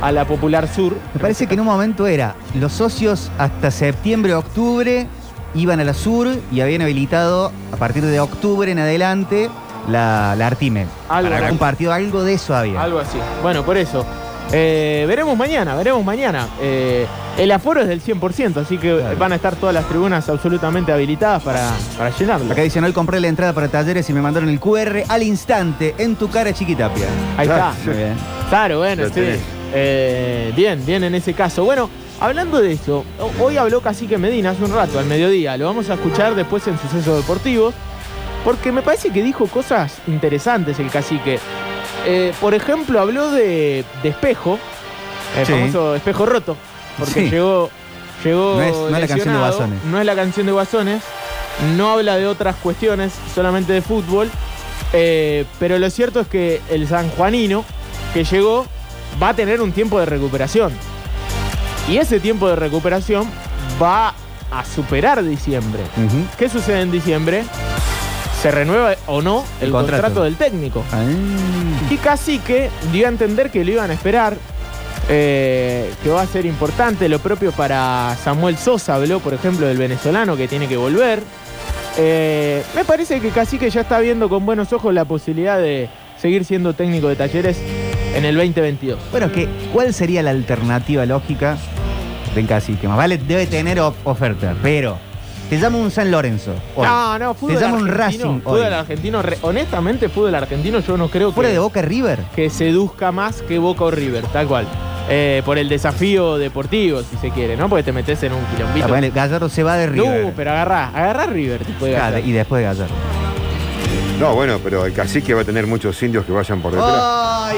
[0.00, 0.96] a la Popular Sur.
[1.12, 5.06] Me parece que en un momento era los socios hasta septiembre, octubre
[5.54, 9.50] iban a la Sur y habían habilitado a partir de octubre en adelante
[9.86, 10.86] la, la Artime.
[11.10, 11.44] Algo Para así.
[11.44, 12.82] algún partido, algo de eso había.
[12.82, 13.18] Algo así.
[13.42, 14.06] Bueno, por eso.
[14.50, 16.46] Eh, veremos mañana, veremos mañana.
[16.60, 17.06] Eh,
[17.38, 21.42] el aforo es del 100%, así que van a estar todas las tribunas absolutamente habilitadas
[21.42, 22.52] para, para llenarlo.
[22.52, 25.94] Acá dice, no compré la entrada para talleres y me mandaron el QR al instante
[25.98, 27.06] en tu cara chiquitapia.
[27.38, 27.72] Ahí está.
[27.86, 28.14] Muy bien.
[28.50, 29.22] Claro, bueno, sí.
[29.74, 31.64] Eh, bien, bien en ese caso.
[31.64, 31.88] Bueno,
[32.20, 35.56] hablando de eso, ho- hoy habló Cacique Medina hace un rato, al mediodía.
[35.56, 37.72] Lo vamos a escuchar después en Sucesos Deportivos,
[38.44, 41.38] porque me parece que dijo cosas interesantes el Cacique.
[42.06, 44.58] Eh, por ejemplo, habló de, de espejo,
[45.38, 45.52] el Sí.
[45.52, 46.56] famoso espejo roto,
[46.98, 47.30] porque Sí.
[47.30, 47.70] llegó,
[48.24, 48.54] llegó.
[48.56, 49.84] No es- no es la canción de Guasones.
[49.84, 51.02] No es la canción de Guasones,
[51.76, 54.30] no habla de otras cuestiones, solamente de fútbol.
[54.92, 57.64] Eh, pero lo cierto es que el sanjuanino
[58.12, 58.66] que llegó
[59.22, 60.72] va a tener un tiempo de recuperación.
[61.88, 63.28] Y ese tiempo de recuperación
[63.82, 64.14] va
[64.50, 65.82] a superar diciembre.
[66.38, 67.44] ¿Qué sucede en diciembre?
[68.42, 70.02] Se renueva o no el, El contrato.
[70.02, 70.24] contrato.
[70.24, 70.84] del técnico.
[70.92, 71.04] Ah.
[71.90, 74.36] Y Cacique dio a entender que lo iban a esperar,
[75.08, 77.08] eh, que va a ser importante.
[77.08, 81.22] Lo propio para Samuel Sosa, habló, por ejemplo, del venezolano que tiene que volver.
[81.98, 85.88] Eh, me parece que Cacique ya está viendo con buenos ojos la posibilidad de
[86.20, 87.58] seguir siendo técnico de talleres
[88.16, 88.98] en el 2022.
[89.12, 91.58] Bueno, que, ¿cuál sería la alternativa lógica
[92.34, 92.88] del cacique?
[92.88, 94.98] Más vale, debe tener of- oferta, pero
[95.52, 96.54] te llama un San Lorenzo.
[96.76, 96.86] hoy.
[96.86, 98.72] No, no, fútbol Te llama un Racing Fútbol hoy.
[98.72, 102.20] argentino, re- honestamente, fútbol argentino yo no creo Fuera que, de Boca River.
[102.34, 104.66] que seduzca más que Boca o River, tal cual.
[105.10, 107.68] Eh, por el desafío deportivo, si se quiere, ¿no?
[107.68, 108.86] Porque te metes en un quilombito.
[108.86, 110.24] Ah, ponele, Gallardo se va de River.
[110.24, 111.60] No, pero agarrá, agarrá River,
[112.24, 112.94] y después de Gallardo.
[114.18, 116.94] No, bueno, pero el cacique va a tener muchos indios que vayan por detrás.
[116.98, 117.56] ¡Ay!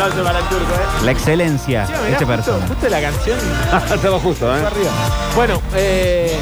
[0.00, 1.04] Aplauso para el turco, ¿eh?
[1.04, 2.66] La excelencia Sí, de mirá, este justo, persona.
[2.68, 3.38] justo la canción.
[3.94, 4.60] Estaba justo, ¿eh?
[4.60, 4.90] Fue arriba.
[5.34, 6.38] Bueno, eh,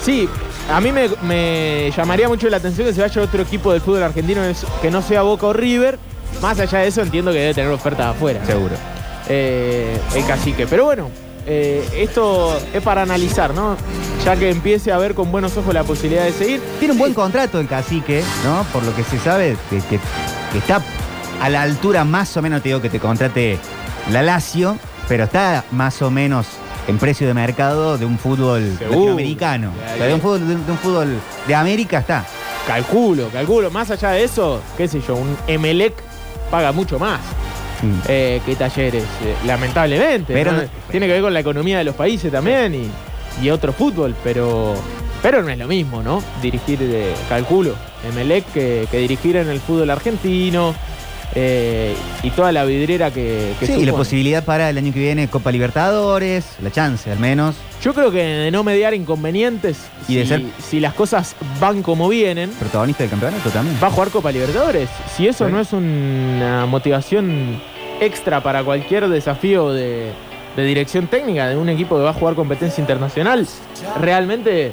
[0.00, 0.28] sí,
[0.72, 4.04] a mí me, me llamaría mucho la atención que se vaya otro equipo del fútbol
[4.04, 4.42] argentino
[4.80, 5.98] que no sea Boca o River.
[6.40, 8.38] Más allá de eso, entiendo que debe tener ofertas afuera.
[8.40, 8.46] ¿no?
[8.46, 8.74] Seguro.
[9.28, 10.66] Eh, el cacique.
[10.68, 11.10] Pero bueno,
[11.46, 13.76] eh, esto es para analizar, ¿no?
[14.24, 16.62] Ya que empiece a ver con buenos ojos la posibilidad de seguir.
[16.78, 18.64] Tiene un buen contrato el cacique, ¿no?
[18.72, 20.00] Por lo que se sabe, que, que-
[20.52, 20.80] que está
[21.40, 23.58] a la altura más o menos, te digo que te contrate
[24.12, 26.46] la Lazio, pero está más o menos
[26.88, 28.90] en precio de mercado de un fútbol Seguro.
[28.98, 29.72] latinoamericano.
[29.94, 31.08] O sea, de, un fútbol, de, un- de un fútbol
[31.46, 32.24] de América está.
[32.66, 33.70] Calculo, calculo.
[33.70, 35.94] Más allá de eso, qué sé yo, un Emelec
[36.50, 37.20] paga mucho más.
[37.82, 37.92] Mm.
[38.08, 40.32] eh, que talleres, eh, lamentablemente.
[40.32, 40.52] Pero
[40.90, 42.90] Tiene que ver con la economía de los países también y,
[43.44, 44.74] y otro fútbol, pero,
[45.22, 46.22] pero no es lo mismo, ¿no?
[46.40, 47.74] Dirigir, eh, calculo,
[48.08, 50.74] Emelec que, que dirigir en el fútbol argentino
[51.38, 55.00] eh, y toda la vidriera que, que Sí, y la posibilidad para el año que
[55.00, 57.54] viene Copa Libertadores, la chance al menos.
[57.82, 59.76] Yo creo que de no mediar inconvenientes,
[60.08, 63.76] Y de si, ser- si las cosas van como vienen, Protagonista del campeonato también.
[63.82, 64.88] va a jugar Copa Libertadores.
[65.14, 65.52] Si eso Sí.
[65.52, 67.60] no es una motivación
[68.00, 70.12] extra para cualquier desafío de,
[70.56, 73.46] de dirección técnica de un equipo que va a jugar competencia internacional,
[74.00, 74.72] realmente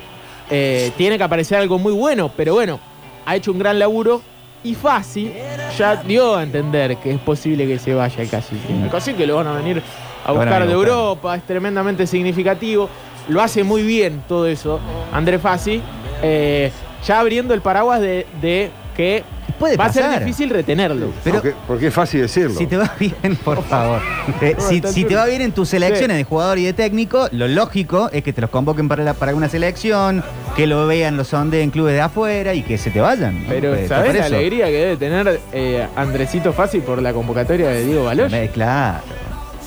[0.50, 2.32] eh, tiene que aparecer algo muy bueno.
[2.38, 2.80] Pero bueno,
[3.26, 4.22] ha hecho un gran laburo
[4.64, 5.34] y fácil
[5.78, 8.74] ya dio a entender que es posible que se vaya el cacique.
[8.74, 9.82] El cacique lo van a venir
[10.26, 10.72] a buscar de.
[10.74, 12.90] Europa, es tremendamente significativo.
[13.28, 14.80] Lo hace muy bien todo eso,
[15.12, 15.82] André Fassi.
[16.22, 16.72] eh,
[17.06, 19.24] ya abriendo el paraguas de, de que
[19.60, 20.20] Puede va a ser pasar.
[20.26, 21.12] difícil retenerlo.
[21.24, 22.58] Pero- porque, porque es fácil decirlo.
[22.58, 24.02] Si te va bien, por favor.
[24.42, 26.18] Eh, si, te va bien en tus selecciones Sí.
[26.18, 29.36] de jugador y de técnico, lo lógico es que te los convoquen para, la- para
[29.36, 30.24] una selección,
[30.56, 33.44] que lo vean, lo son en clubes de afuera y que se te vayan.
[33.44, 33.50] ¿no?
[33.50, 34.36] Pero ¿sabés por la eso.
[34.36, 38.34] alegría que debe tener eh, Andresito Fácil por la convocatoria de Diego Baloy?
[38.34, 39.02] Eh, Claro,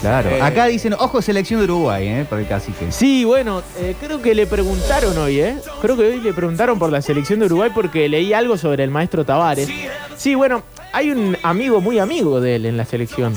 [0.00, 0.30] claro.
[0.30, 0.40] Eh.
[0.42, 2.26] Acá dicen, ojo, selección de Uruguay, ¿eh?
[2.28, 2.90] Por el cacique.
[2.90, 5.56] Sí, bueno, eh, creo que le preguntaron hoy, ¿eh?
[5.80, 8.90] Creo que hoy le preguntaron por la selección de Uruguay porque leí algo sobre el
[8.90, 9.68] maestro Tavares.
[10.16, 10.62] Sí, bueno,
[10.92, 13.34] hay un amigo muy amigo de él en la selección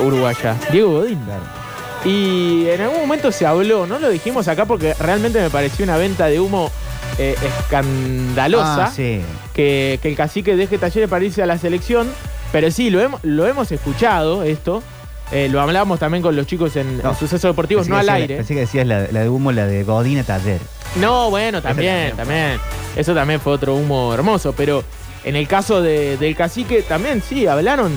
[0.00, 1.18] uruguaya, Diego Godín.
[2.04, 5.98] Y en algún momento se habló, no lo dijimos acá porque realmente me pareció una
[5.98, 6.70] venta de humo
[7.18, 9.20] eh, escandalosa Ah, sí.
[9.52, 12.08] que, que el cacique deje talleres para irse a la selección.
[12.52, 14.82] Pero sí, lo hemos, lo hemos escuchado esto.
[15.32, 18.36] Eh, lo hablábamos también con los chicos en, en Sucesos Deportivos, no al aire.
[18.36, 20.60] Pensé que decías la, la de humo, la de Godina Taller.
[21.00, 22.58] No, bueno, también, también.
[22.96, 24.52] Eso también fue otro humo hermoso.
[24.56, 24.82] Pero
[25.24, 27.92] en el caso de- del cacique, también sí, hablaron.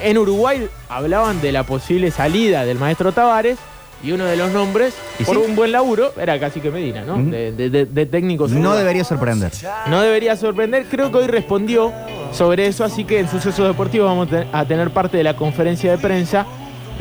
[0.00, 3.58] En Uruguay hablaban de la posible salida del maestro Tavares.
[4.04, 5.42] Y uno de los nombres, ¿Y por sí?
[5.48, 7.16] un buen laburo, era Cacique Medina, ¿no?
[7.16, 8.50] De, de- de- de técnicos.
[8.52, 9.50] No debería sorprender.
[9.88, 10.84] No debería sorprender.
[10.90, 11.92] Creo que hoy respondió
[12.30, 15.96] sobre eso, así que en Sucesos Deportivos vamos a tener parte de la conferencia de
[15.98, 16.44] prensa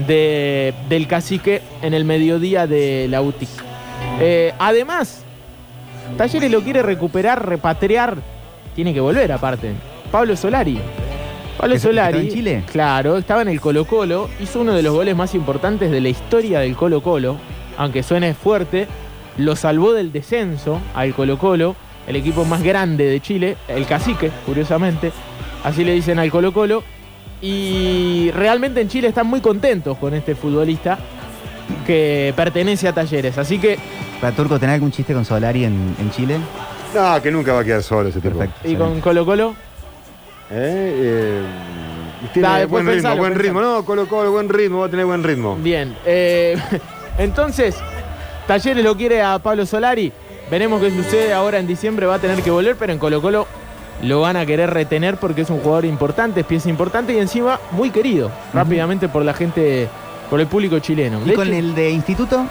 [0.08, 3.50] de- del cacique en el mediodía de la UTIC.
[4.20, 5.22] Eh, además,
[6.18, 8.18] Talleres lo quiere recuperar, repatriar.
[8.76, 9.72] Tiene que volver aparte.
[10.12, 10.78] Pablo Solari.
[11.58, 12.20] Pablo ¿Que se- que Solari.
[12.20, 12.64] en Chile?
[12.72, 14.30] Claro, estaba en el Colo Colo.
[14.40, 17.38] Hizo uno de los goles más importantes de la historia del Colo Colo.
[17.78, 18.88] Aunque suene fuerte.
[19.38, 21.76] Lo salvó del descenso al Colo Colo.
[22.08, 23.58] El equipo más grande de Chile.
[23.68, 25.12] El cacique, curiosamente.
[25.64, 26.84] Así le dicen al Colo Colo.
[27.42, 30.98] Y realmente en Chile están muy contentos con este futbolista
[31.86, 33.38] que pertenece a Talleres.
[33.38, 33.78] Así que
[34.22, 36.38] Para Turco, ¿tenés algún chiste con Solari en, en Chile?
[36.94, 38.38] No, que nunca va a quedar solo ese tipo.
[38.38, 38.68] Perfecto.
[38.70, 39.56] ¿Y con Colo Colo?
[40.50, 41.42] Eh, eh,
[42.34, 43.60] tiene Da, buen ritmo, pensalo, buen pensalo.
[43.60, 43.62] ritmo.
[43.76, 45.56] No, Colo Colo, buen ritmo, va a tener buen ritmo.
[45.58, 45.96] Bien.
[46.06, 46.58] eh,
[47.18, 47.76] entonces,
[48.48, 50.12] Talleres lo quiere a Pablo Solari.
[50.50, 52.06] Veremos qué sucede ahora en diciembre.
[52.06, 53.48] Va a tener que volver, pero en Colo Colo
[54.02, 57.60] lo van a querer retener porque es un jugador importante, es pieza importante y encima
[57.72, 59.88] muy querido rápidamente por la gente,
[60.30, 61.20] por el público chileno.
[61.26, 62.46] ¿Y De con hecho, el de instituto?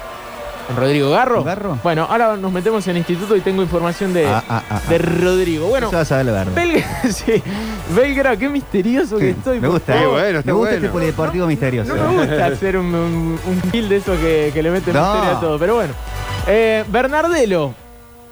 [0.75, 1.43] Rodrigo Garro.
[1.43, 1.77] Garro?
[1.83, 4.97] Bueno, ahora nos metemos en instituto y tengo información de, Ah, ah, ah, de.
[4.97, 5.67] Rodrigo.
[5.67, 6.45] Bueno, Eso vas a ver.
[6.55, 7.43] Belgra, sí.
[7.95, 9.59] Belgra, qué misterioso que estoy.
[9.59, 9.93] Me gusta.
[9.93, 10.43] favor.
[10.43, 11.95] me gusta este polideportivo misterioso.
[11.95, 15.03] No me gusta hacer un, un, un kill de eso que, que le mete No.
[15.13, 15.59] misterio a todo.
[15.59, 15.93] Pero bueno.
[16.47, 17.75] Eh, Bernardelo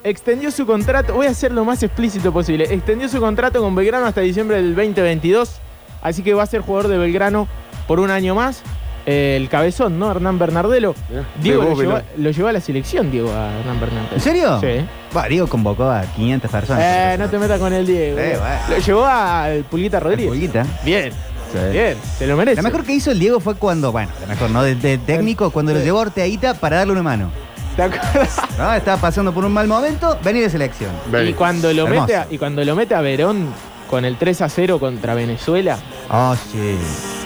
[0.03, 1.13] extendió su contrato.
[1.13, 2.65] Voy a ser lo más explícito posible.
[2.73, 5.59] Extendió su contrato con Belgrano hasta diciembre del 2022.
[6.01, 7.47] Así que va a ser jugador de Belgrano
[7.87, 8.61] por un año más.
[9.05, 10.09] Eh, el cabezón, ¿no?
[10.11, 10.95] Hernán Bernardelo.
[11.41, 14.15] Diego lo llevó, lo llevó a la selección, Diego, a Hernán Bernardelo.
[14.15, 14.59] ¿En serio?
[14.61, 14.85] Sí.
[15.15, 16.83] Va, Diego convocó a 500 personas.
[16.85, 18.17] Eh, no te metas con el Diego.
[18.17, 18.55] Eh, bueno.
[18.69, 20.29] Lo llevó al Pulguita Rodríguez.
[20.29, 20.65] Pulguita.
[20.85, 21.11] Bien.
[21.51, 21.59] Sí.
[21.71, 22.55] Bien, se lo merece.
[22.55, 24.63] La mejor que hizo el Diego fue cuando, bueno, la mejor, ¿no?
[24.63, 27.29] De, de técnico, cuando lo llevó a Orteguita para darle una mano.
[27.75, 28.37] ¿Te acuerdas?
[28.57, 28.73] ¿No?
[28.73, 30.91] Estaba pasando por un mal momento, vení de selección.
[31.27, 32.01] Y cuando, lo Hermoso.
[32.01, 33.47] mete a, y cuando lo mete a Verón
[33.89, 35.77] con el 3 a 0 contra Venezuela
[36.09, 36.75] Oh, sí.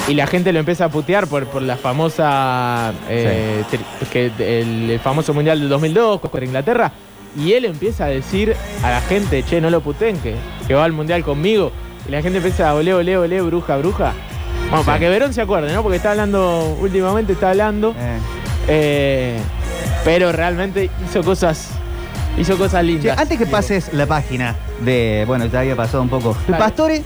[0.08, 4.92] y la gente lo empieza a putear por, por la famosa eh, tri- que el,
[4.92, 6.92] el famoso mundial del 2002 contra Inglaterra
[7.38, 10.36] y él empieza a decir a la gente che no lo puteen que,
[10.68, 11.72] que va al mundial conmigo
[12.08, 14.14] y la gente empieza a olé olé olé bruja bruja
[14.70, 15.84] bueno, para que Verón se acuerde ¿no?
[15.84, 17.94] porque está hablando últimamente está hablando
[18.68, 19.38] eh,
[20.08, 21.68] pero realmente hizo cosas
[22.38, 26.08] hizo cosas Che, lindas antes que pases la página de, bueno, ya había pasado un
[26.08, 26.34] poco.
[26.48, 26.64] Dale.
[26.64, 27.04] Pastore,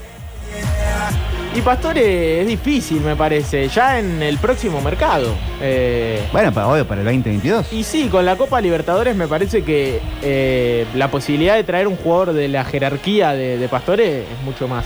[1.55, 5.33] Y Pastore es difícil, me parece, ya en el próximo mercado.
[5.59, 7.73] Eh, bueno, para hoy, para el 2022.
[7.73, 11.95] y sí, con la Copa Libertadores me parece que eh, la posibilidad de traer un
[11.95, 14.85] jugador de la jerarquía de, de Pastore es mucho más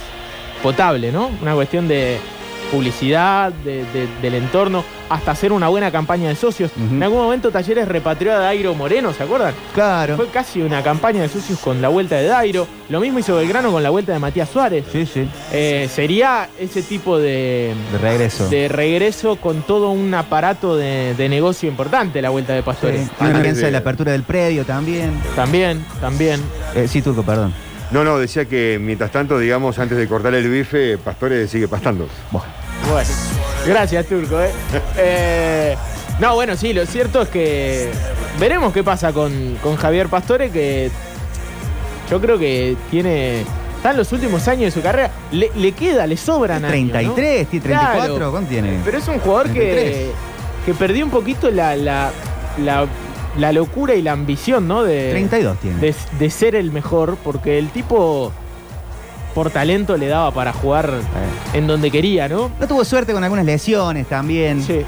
[0.63, 1.31] potable, ¿no?
[1.41, 2.17] Una cuestión de
[2.71, 6.71] publicidad, de- de- del entorno, hasta hacer una buena campaña de socios.
[6.77, 9.53] En algún momento Talleres repatrió a Dairo Moreno, ¿se acuerdan?
[9.73, 10.15] Claro.
[10.15, 12.67] Fue casi una campaña de socios con la vuelta de Dairo.
[12.89, 14.85] Lo mismo hizo Belgrano con la vuelta de Matías Suárez.
[14.91, 15.27] Sí, sí.
[15.51, 18.49] Eh, sería ese tipo de, De regreso.
[18.49, 23.01] de regreso con todo un aparato de, de negocio importante la vuelta de Pastores.
[23.05, 23.09] Sí.
[23.19, 25.11] Una alianza de la apertura del predio también.
[25.35, 26.41] También, también.
[26.75, 27.53] Eh, sí, Turco, perdón.
[27.95, 32.09] No, no, decía que mientras tanto, digamos, antes de cortar el bife, Pastore sigue pastando.
[32.29, 33.09] Bueno,
[33.65, 34.41] gracias, Turco.
[34.41, 34.51] ¿eh?
[34.97, 35.77] Eh,
[36.19, 37.89] no, bueno, sí, lo cierto es que
[38.37, 40.91] veremos qué pasa con, con Javier Pastore, que
[42.11, 43.45] yo creo que tiene.
[43.77, 45.11] Está en los últimos años de su carrera.
[45.31, 46.87] Le, le queda, le sobran años.
[46.87, 47.13] ¿no?
[47.13, 48.31] 33, tiene 34, Claro.
[48.31, 48.77] ¿cuánto tiene?
[48.83, 50.07] Pero es un jugador que, 33.
[50.65, 52.11] que perdió un poquito la, la,
[52.57, 52.87] la,
[53.37, 54.83] la locura y la ambición, ¿no?
[54.83, 55.79] De, 32 tiene.
[55.79, 58.31] de, de ser el mejor, porque el tipo
[59.35, 60.91] por talento le daba para jugar
[61.53, 62.49] en donde quería, ¿no?
[62.59, 64.63] No tuvo suerte con algunas lesiones también.
[64.63, 64.81] Sí.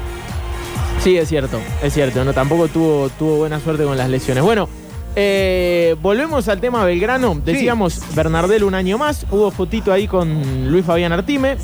[1.00, 2.24] Sí, es cierto, es cierto.
[2.24, 4.42] No, tampoco tuvo, tuvo buena suerte con las lesiones.
[4.42, 4.68] Bueno,
[5.14, 7.40] eh, volvemos al tema Belgrano.
[7.44, 9.26] Decíamos Bernardel un año más.
[9.30, 11.56] Hubo fotito ahí con Luis Fabián Artime.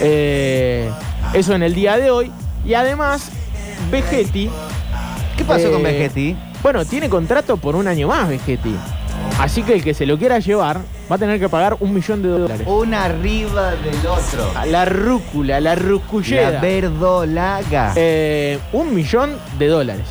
[0.00, 0.90] Eh,
[1.32, 2.30] eso en el día de hoy.
[2.64, 3.30] Y además,
[3.90, 4.50] Vegetti.
[5.48, 6.36] ¿Qué pasó eh, con Vegetti?
[6.62, 8.74] Bueno, tiene contrato por un año más, Vegetti.
[9.40, 12.20] Así que el que se lo quiera llevar va a tener que pagar un millón
[12.20, 12.66] de dólares.
[12.66, 14.52] Una arriba del otro.
[14.54, 16.50] A la rúcula, la rucullera.
[16.50, 17.94] La verdolaga.
[17.96, 20.06] Eh, un millón de dólares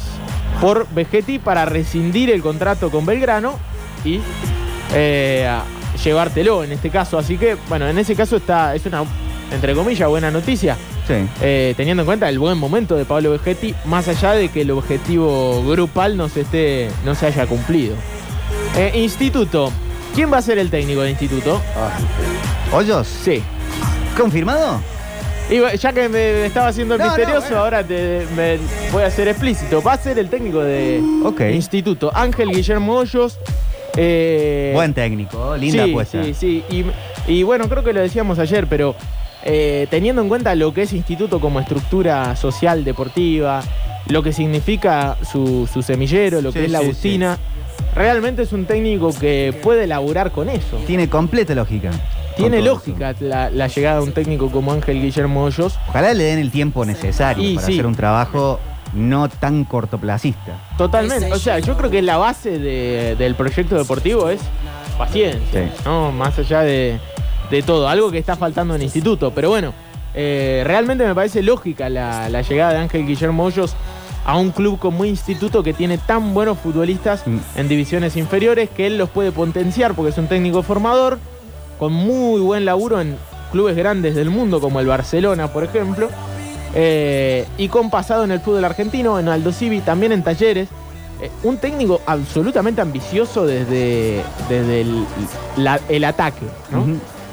[0.60, 3.60] por Vegetti para rescindir el contrato con Belgrano
[4.04, 4.20] y
[4.96, 5.56] eh,
[6.04, 7.20] llevártelo en este caso.
[7.20, 9.04] Así que, bueno, en ese caso está, es una,
[9.52, 10.76] entre comillas, buena noticia.
[11.08, 11.14] Sí.
[11.42, 14.72] Eh, teniendo en cuenta el buen momento de Pablo Vegetti, más allá de que el
[14.72, 17.96] objetivo grupal no se, esté, no se haya cumplido.
[18.76, 19.72] Eh, instituto.
[20.14, 21.62] ¿Quién va a ser el técnico de Instituto?
[22.74, 23.08] ¿Hoyos?
[23.08, 23.44] Sí.
[24.18, 24.80] ¿Confirmado?
[25.50, 27.60] Y ya que me estaba haciendo no, misterioso, bueno.
[27.60, 28.58] ahora te, me
[28.92, 29.82] voy a ser explícito.
[29.82, 31.02] Va a ser el técnico de.
[31.54, 32.12] Instituto.
[32.14, 33.40] Ángel Guillermo Hoyos.
[33.96, 36.24] eh, Buen técnico, linda sí, apuesta.
[36.24, 36.64] Sí, sí.
[36.70, 36.86] Y,
[37.32, 38.96] y bueno, creo que lo decíamos ayer, pero
[39.50, 43.64] eh, teniendo en cuenta lo que es Instituto como estructura social, deportiva,
[44.10, 47.38] lo que significa su, su semillero, lo que Sí, es la sí, Agustina,
[47.96, 50.78] realmente es un técnico que puede laburar con eso.
[50.86, 51.92] Tiene completa lógica.
[52.36, 55.80] Tiene lógica la, la llegada de un técnico como Ángel Guillermo Hoyos.
[55.88, 57.74] Ojalá le den el tiempo necesario Y para sí.
[57.74, 58.60] hacer un trabajo
[58.94, 60.54] no tan cortoplacista.
[60.78, 61.32] Totalmente.
[61.34, 64.40] O sea, yo creo que la base de- del proyecto deportivo es
[64.98, 65.82] paciencia, Sí.
[65.86, 66.12] ¿no?
[66.12, 67.00] Más allá de,
[67.52, 67.88] de todo.
[67.88, 69.32] Algo que está faltando en el instituto.
[69.34, 69.74] Pero bueno,
[70.14, 73.76] eh, realmente me parece lógica la, la llegada de Ángel Guillermo Hoyos
[74.26, 77.38] a un club como Instituto que tiene tan buenos futbolistas Mm.
[77.56, 81.18] en divisiones inferiores que él los puede potenciar porque es un técnico formador
[81.80, 83.16] con muy buen laburo en
[83.54, 86.10] clubes grandes del mundo como el Barcelona, por ejemplo.
[86.76, 90.68] Eh, y con pasado en el fútbol argentino, en Aldo Civi, también en talleres.
[91.22, 95.06] Eh, un técnico absolutamente ambicioso desde, desde el,
[95.56, 96.86] la- el ataque, ¿no?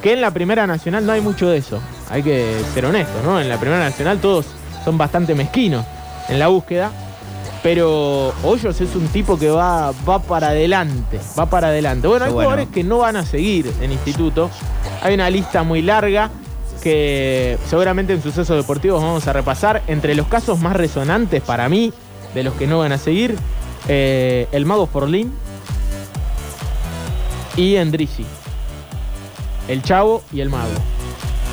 [0.05, 1.81] Que en la Primera Nacional no hay mucho de eso.
[2.11, 3.41] Hay que ser honestos, ¿no?
[3.41, 4.45] En la Primera Nacional todos
[4.85, 5.87] son bastante mezquinos
[6.29, 6.93] en la búsqueda.
[7.63, 12.07] Pero Hoyos es un tipo que va, va para adelante, va para adelante.
[12.07, 12.51] Bueno, hay bueno.
[12.51, 14.51] jugadores que no van a seguir en instituto.
[15.01, 16.31] Hay una lista muy larga
[16.83, 19.85] que seguramente en sucesos deportivos vamos a repasar.
[19.87, 21.95] Entre los casos más resonantes para mí,
[22.35, 23.37] de los que no van a seguir,
[23.89, 25.33] eh, el Mago Forlín
[27.57, 28.27] y Endrisi.
[29.69, 30.71] El Chavo y el Mago,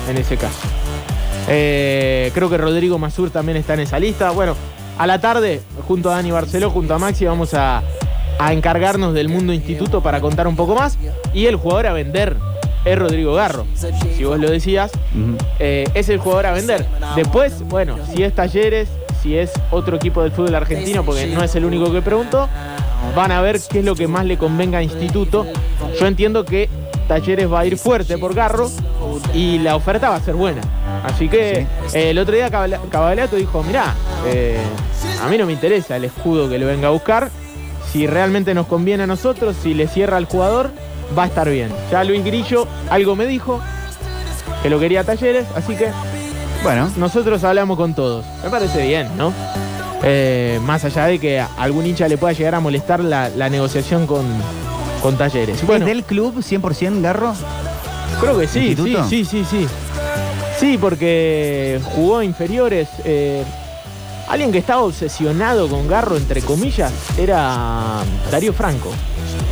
[0.08, 0.60] en ese caso.
[1.48, 4.30] Eh, creo que Rodrigo Mazur también está en esa lista.
[4.30, 4.54] Bueno,
[4.98, 7.82] a la tarde, junto a Dani Barceló, junto a Maxi, vamos a,
[8.38, 10.98] a encargarnos del mundo instituto para contar un poco más.
[11.32, 12.36] Y el jugador a vender
[12.84, 13.64] es Rodrigo Garro.
[14.16, 14.92] Si vos lo decías,
[15.58, 16.86] eh, es el jugador a vender.
[17.16, 18.88] Después, bueno, si es Talleres,
[19.22, 22.48] si es otro equipo del fútbol argentino, porque no es el único que preguntó,
[23.16, 25.46] van a ver qué es lo que más le convenga a Instituto.
[25.98, 26.68] Yo entiendo que
[27.08, 28.70] Talleres va a ir fuerte por Garro
[29.34, 30.60] y la oferta va a ser buena.
[31.04, 33.94] Así que eh, el otro día Cabala- Cavaliato dijo, mirá,
[34.26, 34.56] eh,
[35.22, 37.30] a mí no me interesa el escudo que le venga a buscar.
[37.92, 40.70] Si realmente nos conviene a nosotros, si le cierra al jugador,
[41.18, 41.70] va a estar bien.
[41.90, 43.60] Ya Luis Grillo algo me dijo,
[44.62, 45.90] que lo quería Talleres, así que
[46.62, 48.24] Bueno, nosotros hablamos con todos.
[48.44, 49.32] Me parece bien, ¿no?
[50.04, 53.48] Eh, más allá de que a algún hincha le pueda llegar a molestar la, la
[53.48, 54.26] negociación con,
[55.02, 55.64] con Talleres.
[55.66, 57.34] Bueno, ¿es del club 100% Garro?
[58.20, 59.66] creo que sí, sí, sí, sí, sí.
[60.58, 62.88] Sí, porque jugó inferiores.
[63.04, 63.42] eh,
[64.28, 68.90] alguien que estaba obsesionado con Garro, entre comillas, era Darío Franco.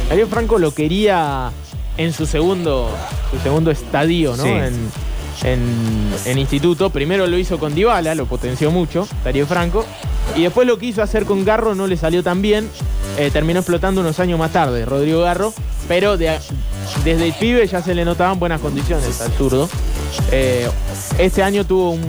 [0.08, 1.50] Darío Franco lo quería
[1.96, 2.88] en su segundo,
[3.30, 4.42] su segundo estadio, ¿no?
[4.44, 4.48] Sí.
[4.48, 4.90] En,
[5.44, 6.90] en- en instituto.
[6.90, 9.84] Primero lo hizo con Dybala, lo potenció mucho, Darío Franco.
[10.36, 12.68] Y después lo quiso hacer con Garro, no le salió tan bien.
[13.18, 15.52] Eh, terminó explotando unos años más tarde, Rodrigo Garro.
[15.88, 16.38] Pero de-
[17.04, 19.68] desde el pibe ya se le notaban buenas condiciones al zurdo.
[20.30, 20.68] Eh,
[21.18, 22.00] este año tuvo un,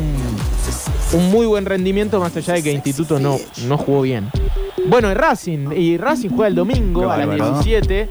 [1.13, 4.29] un muy buen rendimiento, más allá de que Instituto no, no jugó bien.
[4.87, 7.53] Bueno, y Racing, y Racing juega el domingo a las bárbaro.
[7.61, 8.09] 17.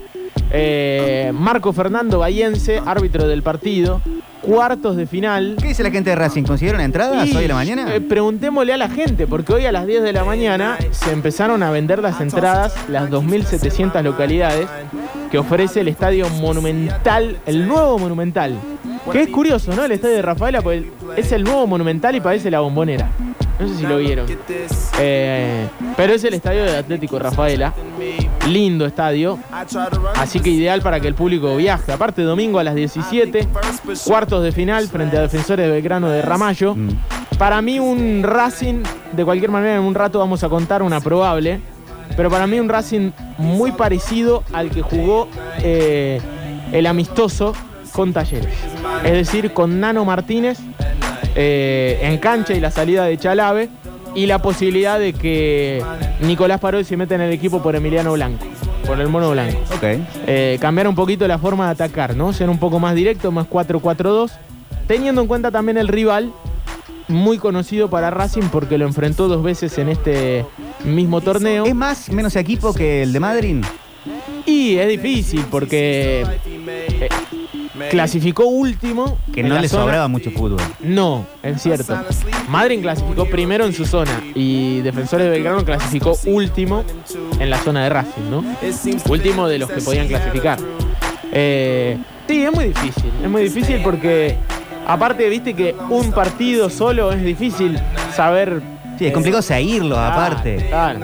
[0.53, 4.01] Eh, Marco Fernando Bayense, árbitro del partido.
[4.51, 5.57] Cuartos de final.
[5.63, 6.43] ¿Qué dice la gente de Racing?
[6.43, 7.95] ¿Consiguieron entradas Y, hoy de la mañana?
[7.95, 11.63] eh, preguntémosle a la gente, porque hoy a las 10 de la mañana se empezaron
[11.63, 14.67] a vender las entradas, las 2.700 localidades
[15.31, 18.59] que ofrece el estadio Monumental, el nuevo Monumental.
[19.13, 19.85] Que es curioso, ¿no?
[19.85, 20.83] El estadio de Rafaela, pues
[21.17, 23.09] es el nuevo Monumental y parece la bombonera.
[23.61, 24.27] No sé si lo vieron.
[24.99, 27.75] Eh, pero es el estadio de Atlético Rafaela.
[28.49, 29.39] Lindo estadio.
[30.17, 31.93] Así que ideal para que el público viaje.
[31.93, 33.49] Aparte, domingo a las 17,
[34.07, 36.75] cuartos de final frente a Defensores de Belgrano de Ramallo.
[36.75, 36.89] Mm.
[37.39, 38.83] Para mí un Racing,
[39.13, 41.61] de cualquier manera en un rato vamos a contar una probable,
[42.17, 45.29] pero para mí un Racing muy parecido al que jugó
[45.63, 46.21] eh,
[46.73, 47.55] el amistoso
[47.93, 48.55] con Talleres.
[49.05, 50.59] Es decir, con Nano Martínez
[51.35, 53.69] eh, en cancha y la salida de Chalave
[54.15, 55.83] y la posibilidad de que
[56.21, 58.45] Nicolás Parodi se meta en el equipo por Emiliano Blanco,
[58.87, 59.59] por el mono blanco.
[60.27, 62.33] Eh, cambiar un poquito la forma de atacar, ¿no?
[62.33, 64.31] Ser un poco más directo, más 4-4-2,
[64.87, 66.33] teniendo en cuenta también el rival,
[67.09, 70.45] muy conocido para Racing porque lo enfrentó dos veces en este
[70.85, 71.65] mismo torneo.
[71.65, 73.65] ¿Es más menos equipo que el de Madrid?
[74.47, 76.25] Y es difícil porque
[77.89, 79.19] clasificó último.
[79.33, 80.61] Que en no la le zona- sobraba mucho fútbol.
[80.81, 81.97] No, es cierto.
[82.49, 86.85] Madrid clasificó primero en su zona y Defensores de Belgrano clasificó último
[87.39, 88.45] en la zona de Racing, ¿no?
[89.09, 90.59] Último de los que podían clasificar.
[91.33, 91.97] Eh,
[92.29, 93.11] sí, es muy difícil.
[93.23, 94.37] Es muy difícil porque,
[94.87, 97.79] aparte, viste que un partido solo es difícil
[98.15, 98.61] saber.
[98.99, 100.67] Sí, es complicado seguirlo, Claro, aparte.
[100.69, 101.01] claro.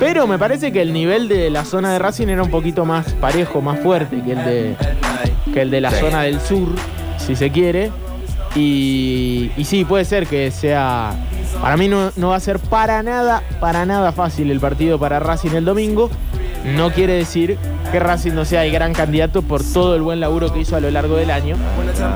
[0.00, 3.12] Pero me parece que el nivel de la zona de Racing era un poquito más
[3.14, 4.76] parejo, más fuerte que el de,
[5.56, 6.00] que el de la Sí.
[6.00, 6.68] zona del sur,
[7.16, 7.90] si se quiere.
[8.54, 11.14] Y, y sí, puede ser que sea.
[11.62, 15.18] Para mí no, no va a ser para nada, para nada fácil el partido para
[15.18, 16.10] Racing el domingo.
[16.76, 17.56] No quiere decir
[17.90, 20.80] que Racing no sea el gran candidato por todo el buen laburo que hizo a
[20.80, 21.56] lo largo del año.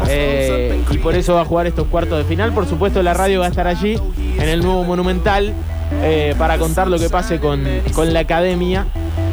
[0.08, 2.52] Eh, y por eso va a jugar estos cuartos de final.
[2.52, 3.98] Por supuesto, la radio va a estar allí
[4.36, 5.54] en el nuevo Monumental
[6.02, 7.64] eh, para contar lo que pase con,
[7.94, 8.84] con la academia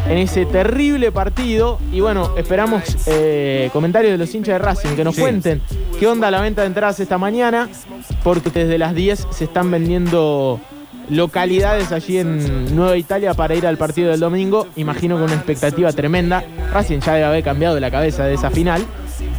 [0.10, 1.80] en ese terrible partido.
[1.92, 5.22] Y bueno, esperamos eh, comentarios de los hinchas de Racing que nos Sí.
[5.22, 5.62] cuenten
[6.00, 7.70] qué onda la venta de entradas esta mañana,
[8.24, 10.60] porque desde las 10 se están vendiendo
[11.10, 14.68] localidades allí en Nueva Italia para ir al partido del domingo.
[14.76, 16.44] Imagino con una expectativa tremenda.
[16.74, 18.86] Racing ya debe haber cambiado la cabeza de esa final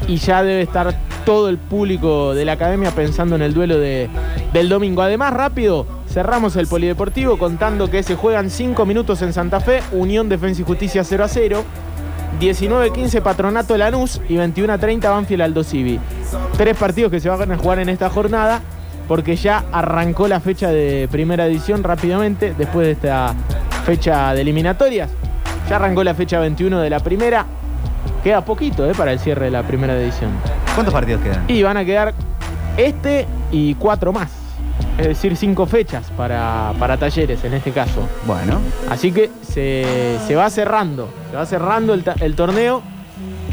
[0.09, 0.93] y ya debe estar
[1.25, 4.09] todo el público de la academia pensando en el duelo de-
[4.53, 5.03] del domingo.
[5.03, 10.29] Además, rápido, cerramos el polideportivo contando que se juegan 5 minutos en Santa Fe, Unión
[10.29, 11.65] Defensa y Justicia 0 a 0.
[12.41, 15.99] 19-15 Patronato Lanús y 21-30 Banfield Aldo Civi.
[16.57, 18.61] Tres partidos que se van a jugar en esta jornada
[19.09, 23.35] porque ya arrancó la fecha de primera edición rápidamente después de esta
[23.85, 25.11] fecha de eliminatorias.
[25.69, 27.47] Ya arrancó la fecha 21 de la primera.
[28.23, 30.31] Queda poquito eh, para el cierre de la primera edición.
[30.75, 31.45] ¿Cuántos partidos quedan?
[31.49, 32.15] Y van a quedar
[32.77, 34.31] este y cuatro más.
[34.99, 38.09] Es decir, cinco fechas para, para talleres en este caso.
[38.27, 38.61] Bueno.
[38.91, 41.09] Así que se, se va cerrando.
[41.31, 42.83] Se va cerrando el, el torneo.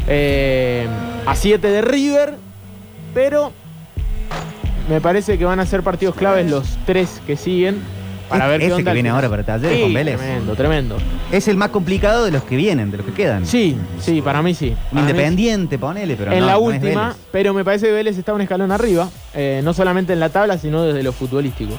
[0.08, 0.86] eh,
[1.26, 2.34] a 7 de River.
[3.14, 3.52] Pero
[4.90, 7.80] me parece que van a ser partidos claves los tres que siguen.
[8.28, 10.16] Para ver qué Ese onda que viene ahora para Talleres Sí, con Vélez.
[10.16, 10.96] Tremendo, tremendo.
[11.30, 13.46] Es el más complicado de los que vienen, de los que quedan.
[13.46, 14.74] Sí, sí, para mí sí.
[14.92, 18.18] Mí Independiente, ponele, pero en no, la no es última, pero me parece que Vélez
[18.18, 21.74] está un escalón arriba, eh, no solamente en la tabla, sino desde lo futbolístico.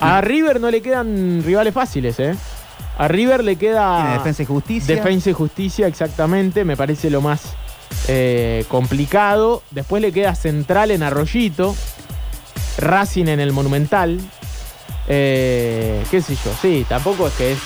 [0.00, 2.34] A River no le quedan rivales fáciles, ¿eh?
[2.98, 4.00] A River le queda.
[4.02, 4.94] Tiene Defensa y Justicia.
[4.94, 7.54] Defensa y Justicia, exactamente, me parece lo más
[8.08, 9.62] eh, complicado.
[9.70, 11.74] Después le queda Central en Arroyito,
[12.78, 14.18] Racing en el Monumental.
[15.08, 16.50] Eh, ¿Qué sé yo?
[16.60, 17.58] Sí, tampoco es que es.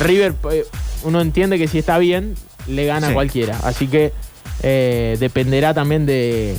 [0.00, 0.64] River, eh,
[1.04, 2.34] uno entiende que si está bien,
[2.66, 3.58] le gana a cualquiera.
[3.64, 4.12] Así que
[4.62, 6.56] eh, dependerá también de,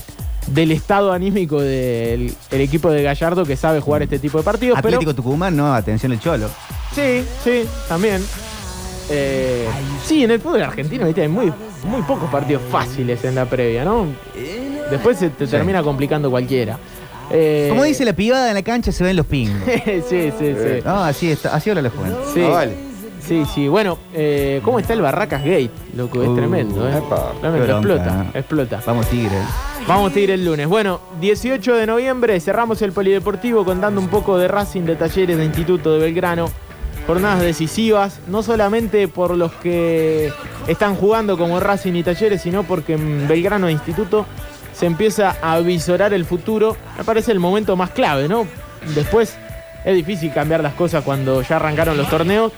[0.48, 4.78] del estado anímico del el equipo de Gallardo que sabe jugar este tipo de partidos.
[4.82, 6.50] pero- Atlético Tucumán, no, atención el Cholo.
[6.94, 8.24] Sí, sí, también.
[9.10, 9.68] Eh,
[10.06, 11.24] sí, en el fútbol argentino ¿viste?
[11.24, 11.52] hay muy,
[11.84, 14.06] muy pocos partidos fáciles en la previa, ¿no?
[14.90, 15.52] Después se te Sí.
[15.52, 16.78] termina complicando cualquiera.
[17.32, 19.62] Eh, Como dice la pibada en la cancha, se ven los pingos.
[19.86, 20.82] sí, sí, sí.
[20.86, 22.16] No, así está, así ahora los juegan.
[22.34, 22.42] Sí.
[22.44, 22.94] Ah, vale.
[23.26, 23.68] Sí, sí.
[23.70, 25.72] Bueno, eh, ¿cómo está el Barracas Gate?
[25.96, 26.98] Loco, es Uh, tremendo, ¿eh?
[26.98, 27.32] epa.
[27.42, 28.82] Explota, explota.
[28.86, 29.38] Vamos, Tigre.
[29.88, 30.68] Vamos ir el lunes.
[30.68, 35.46] Bueno, 18 de noviembre cerramos el Polideportivo contando un poco de Racing, de Talleres, de
[35.46, 36.50] Instituto de Belgrano.
[37.08, 40.32] Jornadas decisivas, no solamente por los que
[40.68, 44.26] están jugando como Racing y Talleres, sino porque en Belgrano e Instituto
[44.84, 46.76] se empieza a visorar el futuro.
[46.98, 48.46] Me parece el momento más clave, ¿no?
[48.94, 49.34] Después
[49.86, 52.52] es difícil cambiar las cosas cuando ya arrancaron los torneos.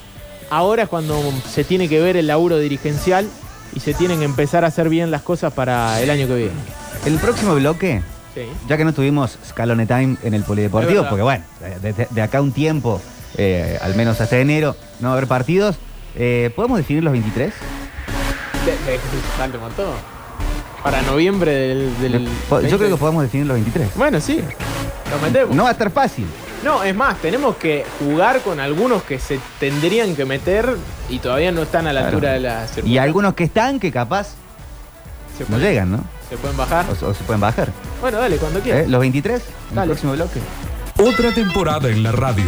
[0.49, 3.29] Ahora es cuando se tiene que ver el laburo dirigencial
[3.75, 6.51] y se tienen que empezar a hacer bien las cosas para el año que viene.
[7.05, 8.01] El próximo bloque,
[8.33, 8.41] Sí.
[8.67, 11.43] ya que no tuvimos Scalone Time en el Polideportivo, porque bueno,
[11.83, 13.03] de, de acá un tiempo,
[13.37, 15.75] eh, al menos hasta enero, no va a haber partidos.
[16.15, 17.53] eh, ¿Podemos definir los 23?
[19.37, 19.93] Dale, mató.
[20.85, 21.51] Para noviembre
[21.99, 22.25] del.
[22.27, 22.29] Yo
[22.59, 22.97] creo que 20.
[22.97, 23.95] podemos definir los 23.
[23.95, 24.39] Bueno, sí.
[25.09, 25.55] Lo metemos.
[25.55, 26.27] No va a estar fácil.
[26.63, 30.77] No, es más, tenemos que jugar con algunos que se tendrían que meter
[31.09, 32.17] y todavía no están a la Claro.
[32.17, 34.35] altura de la Y algunos que están que capaz
[35.35, 36.03] Se no pueden- llegan, ¿no?
[36.29, 36.85] ¿Se pueden bajar?
[36.87, 37.69] O, o se pueden bajar.
[37.99, 38.83] Bueno, dale, cuando quieras.
[38.85, 38.87] ¿Eh?
[38.87, 39.87] Los 23, en el Dale.
[39.89, 40.39] próximo bloque.
[40.99, 42.45] Otra temporada en la radio.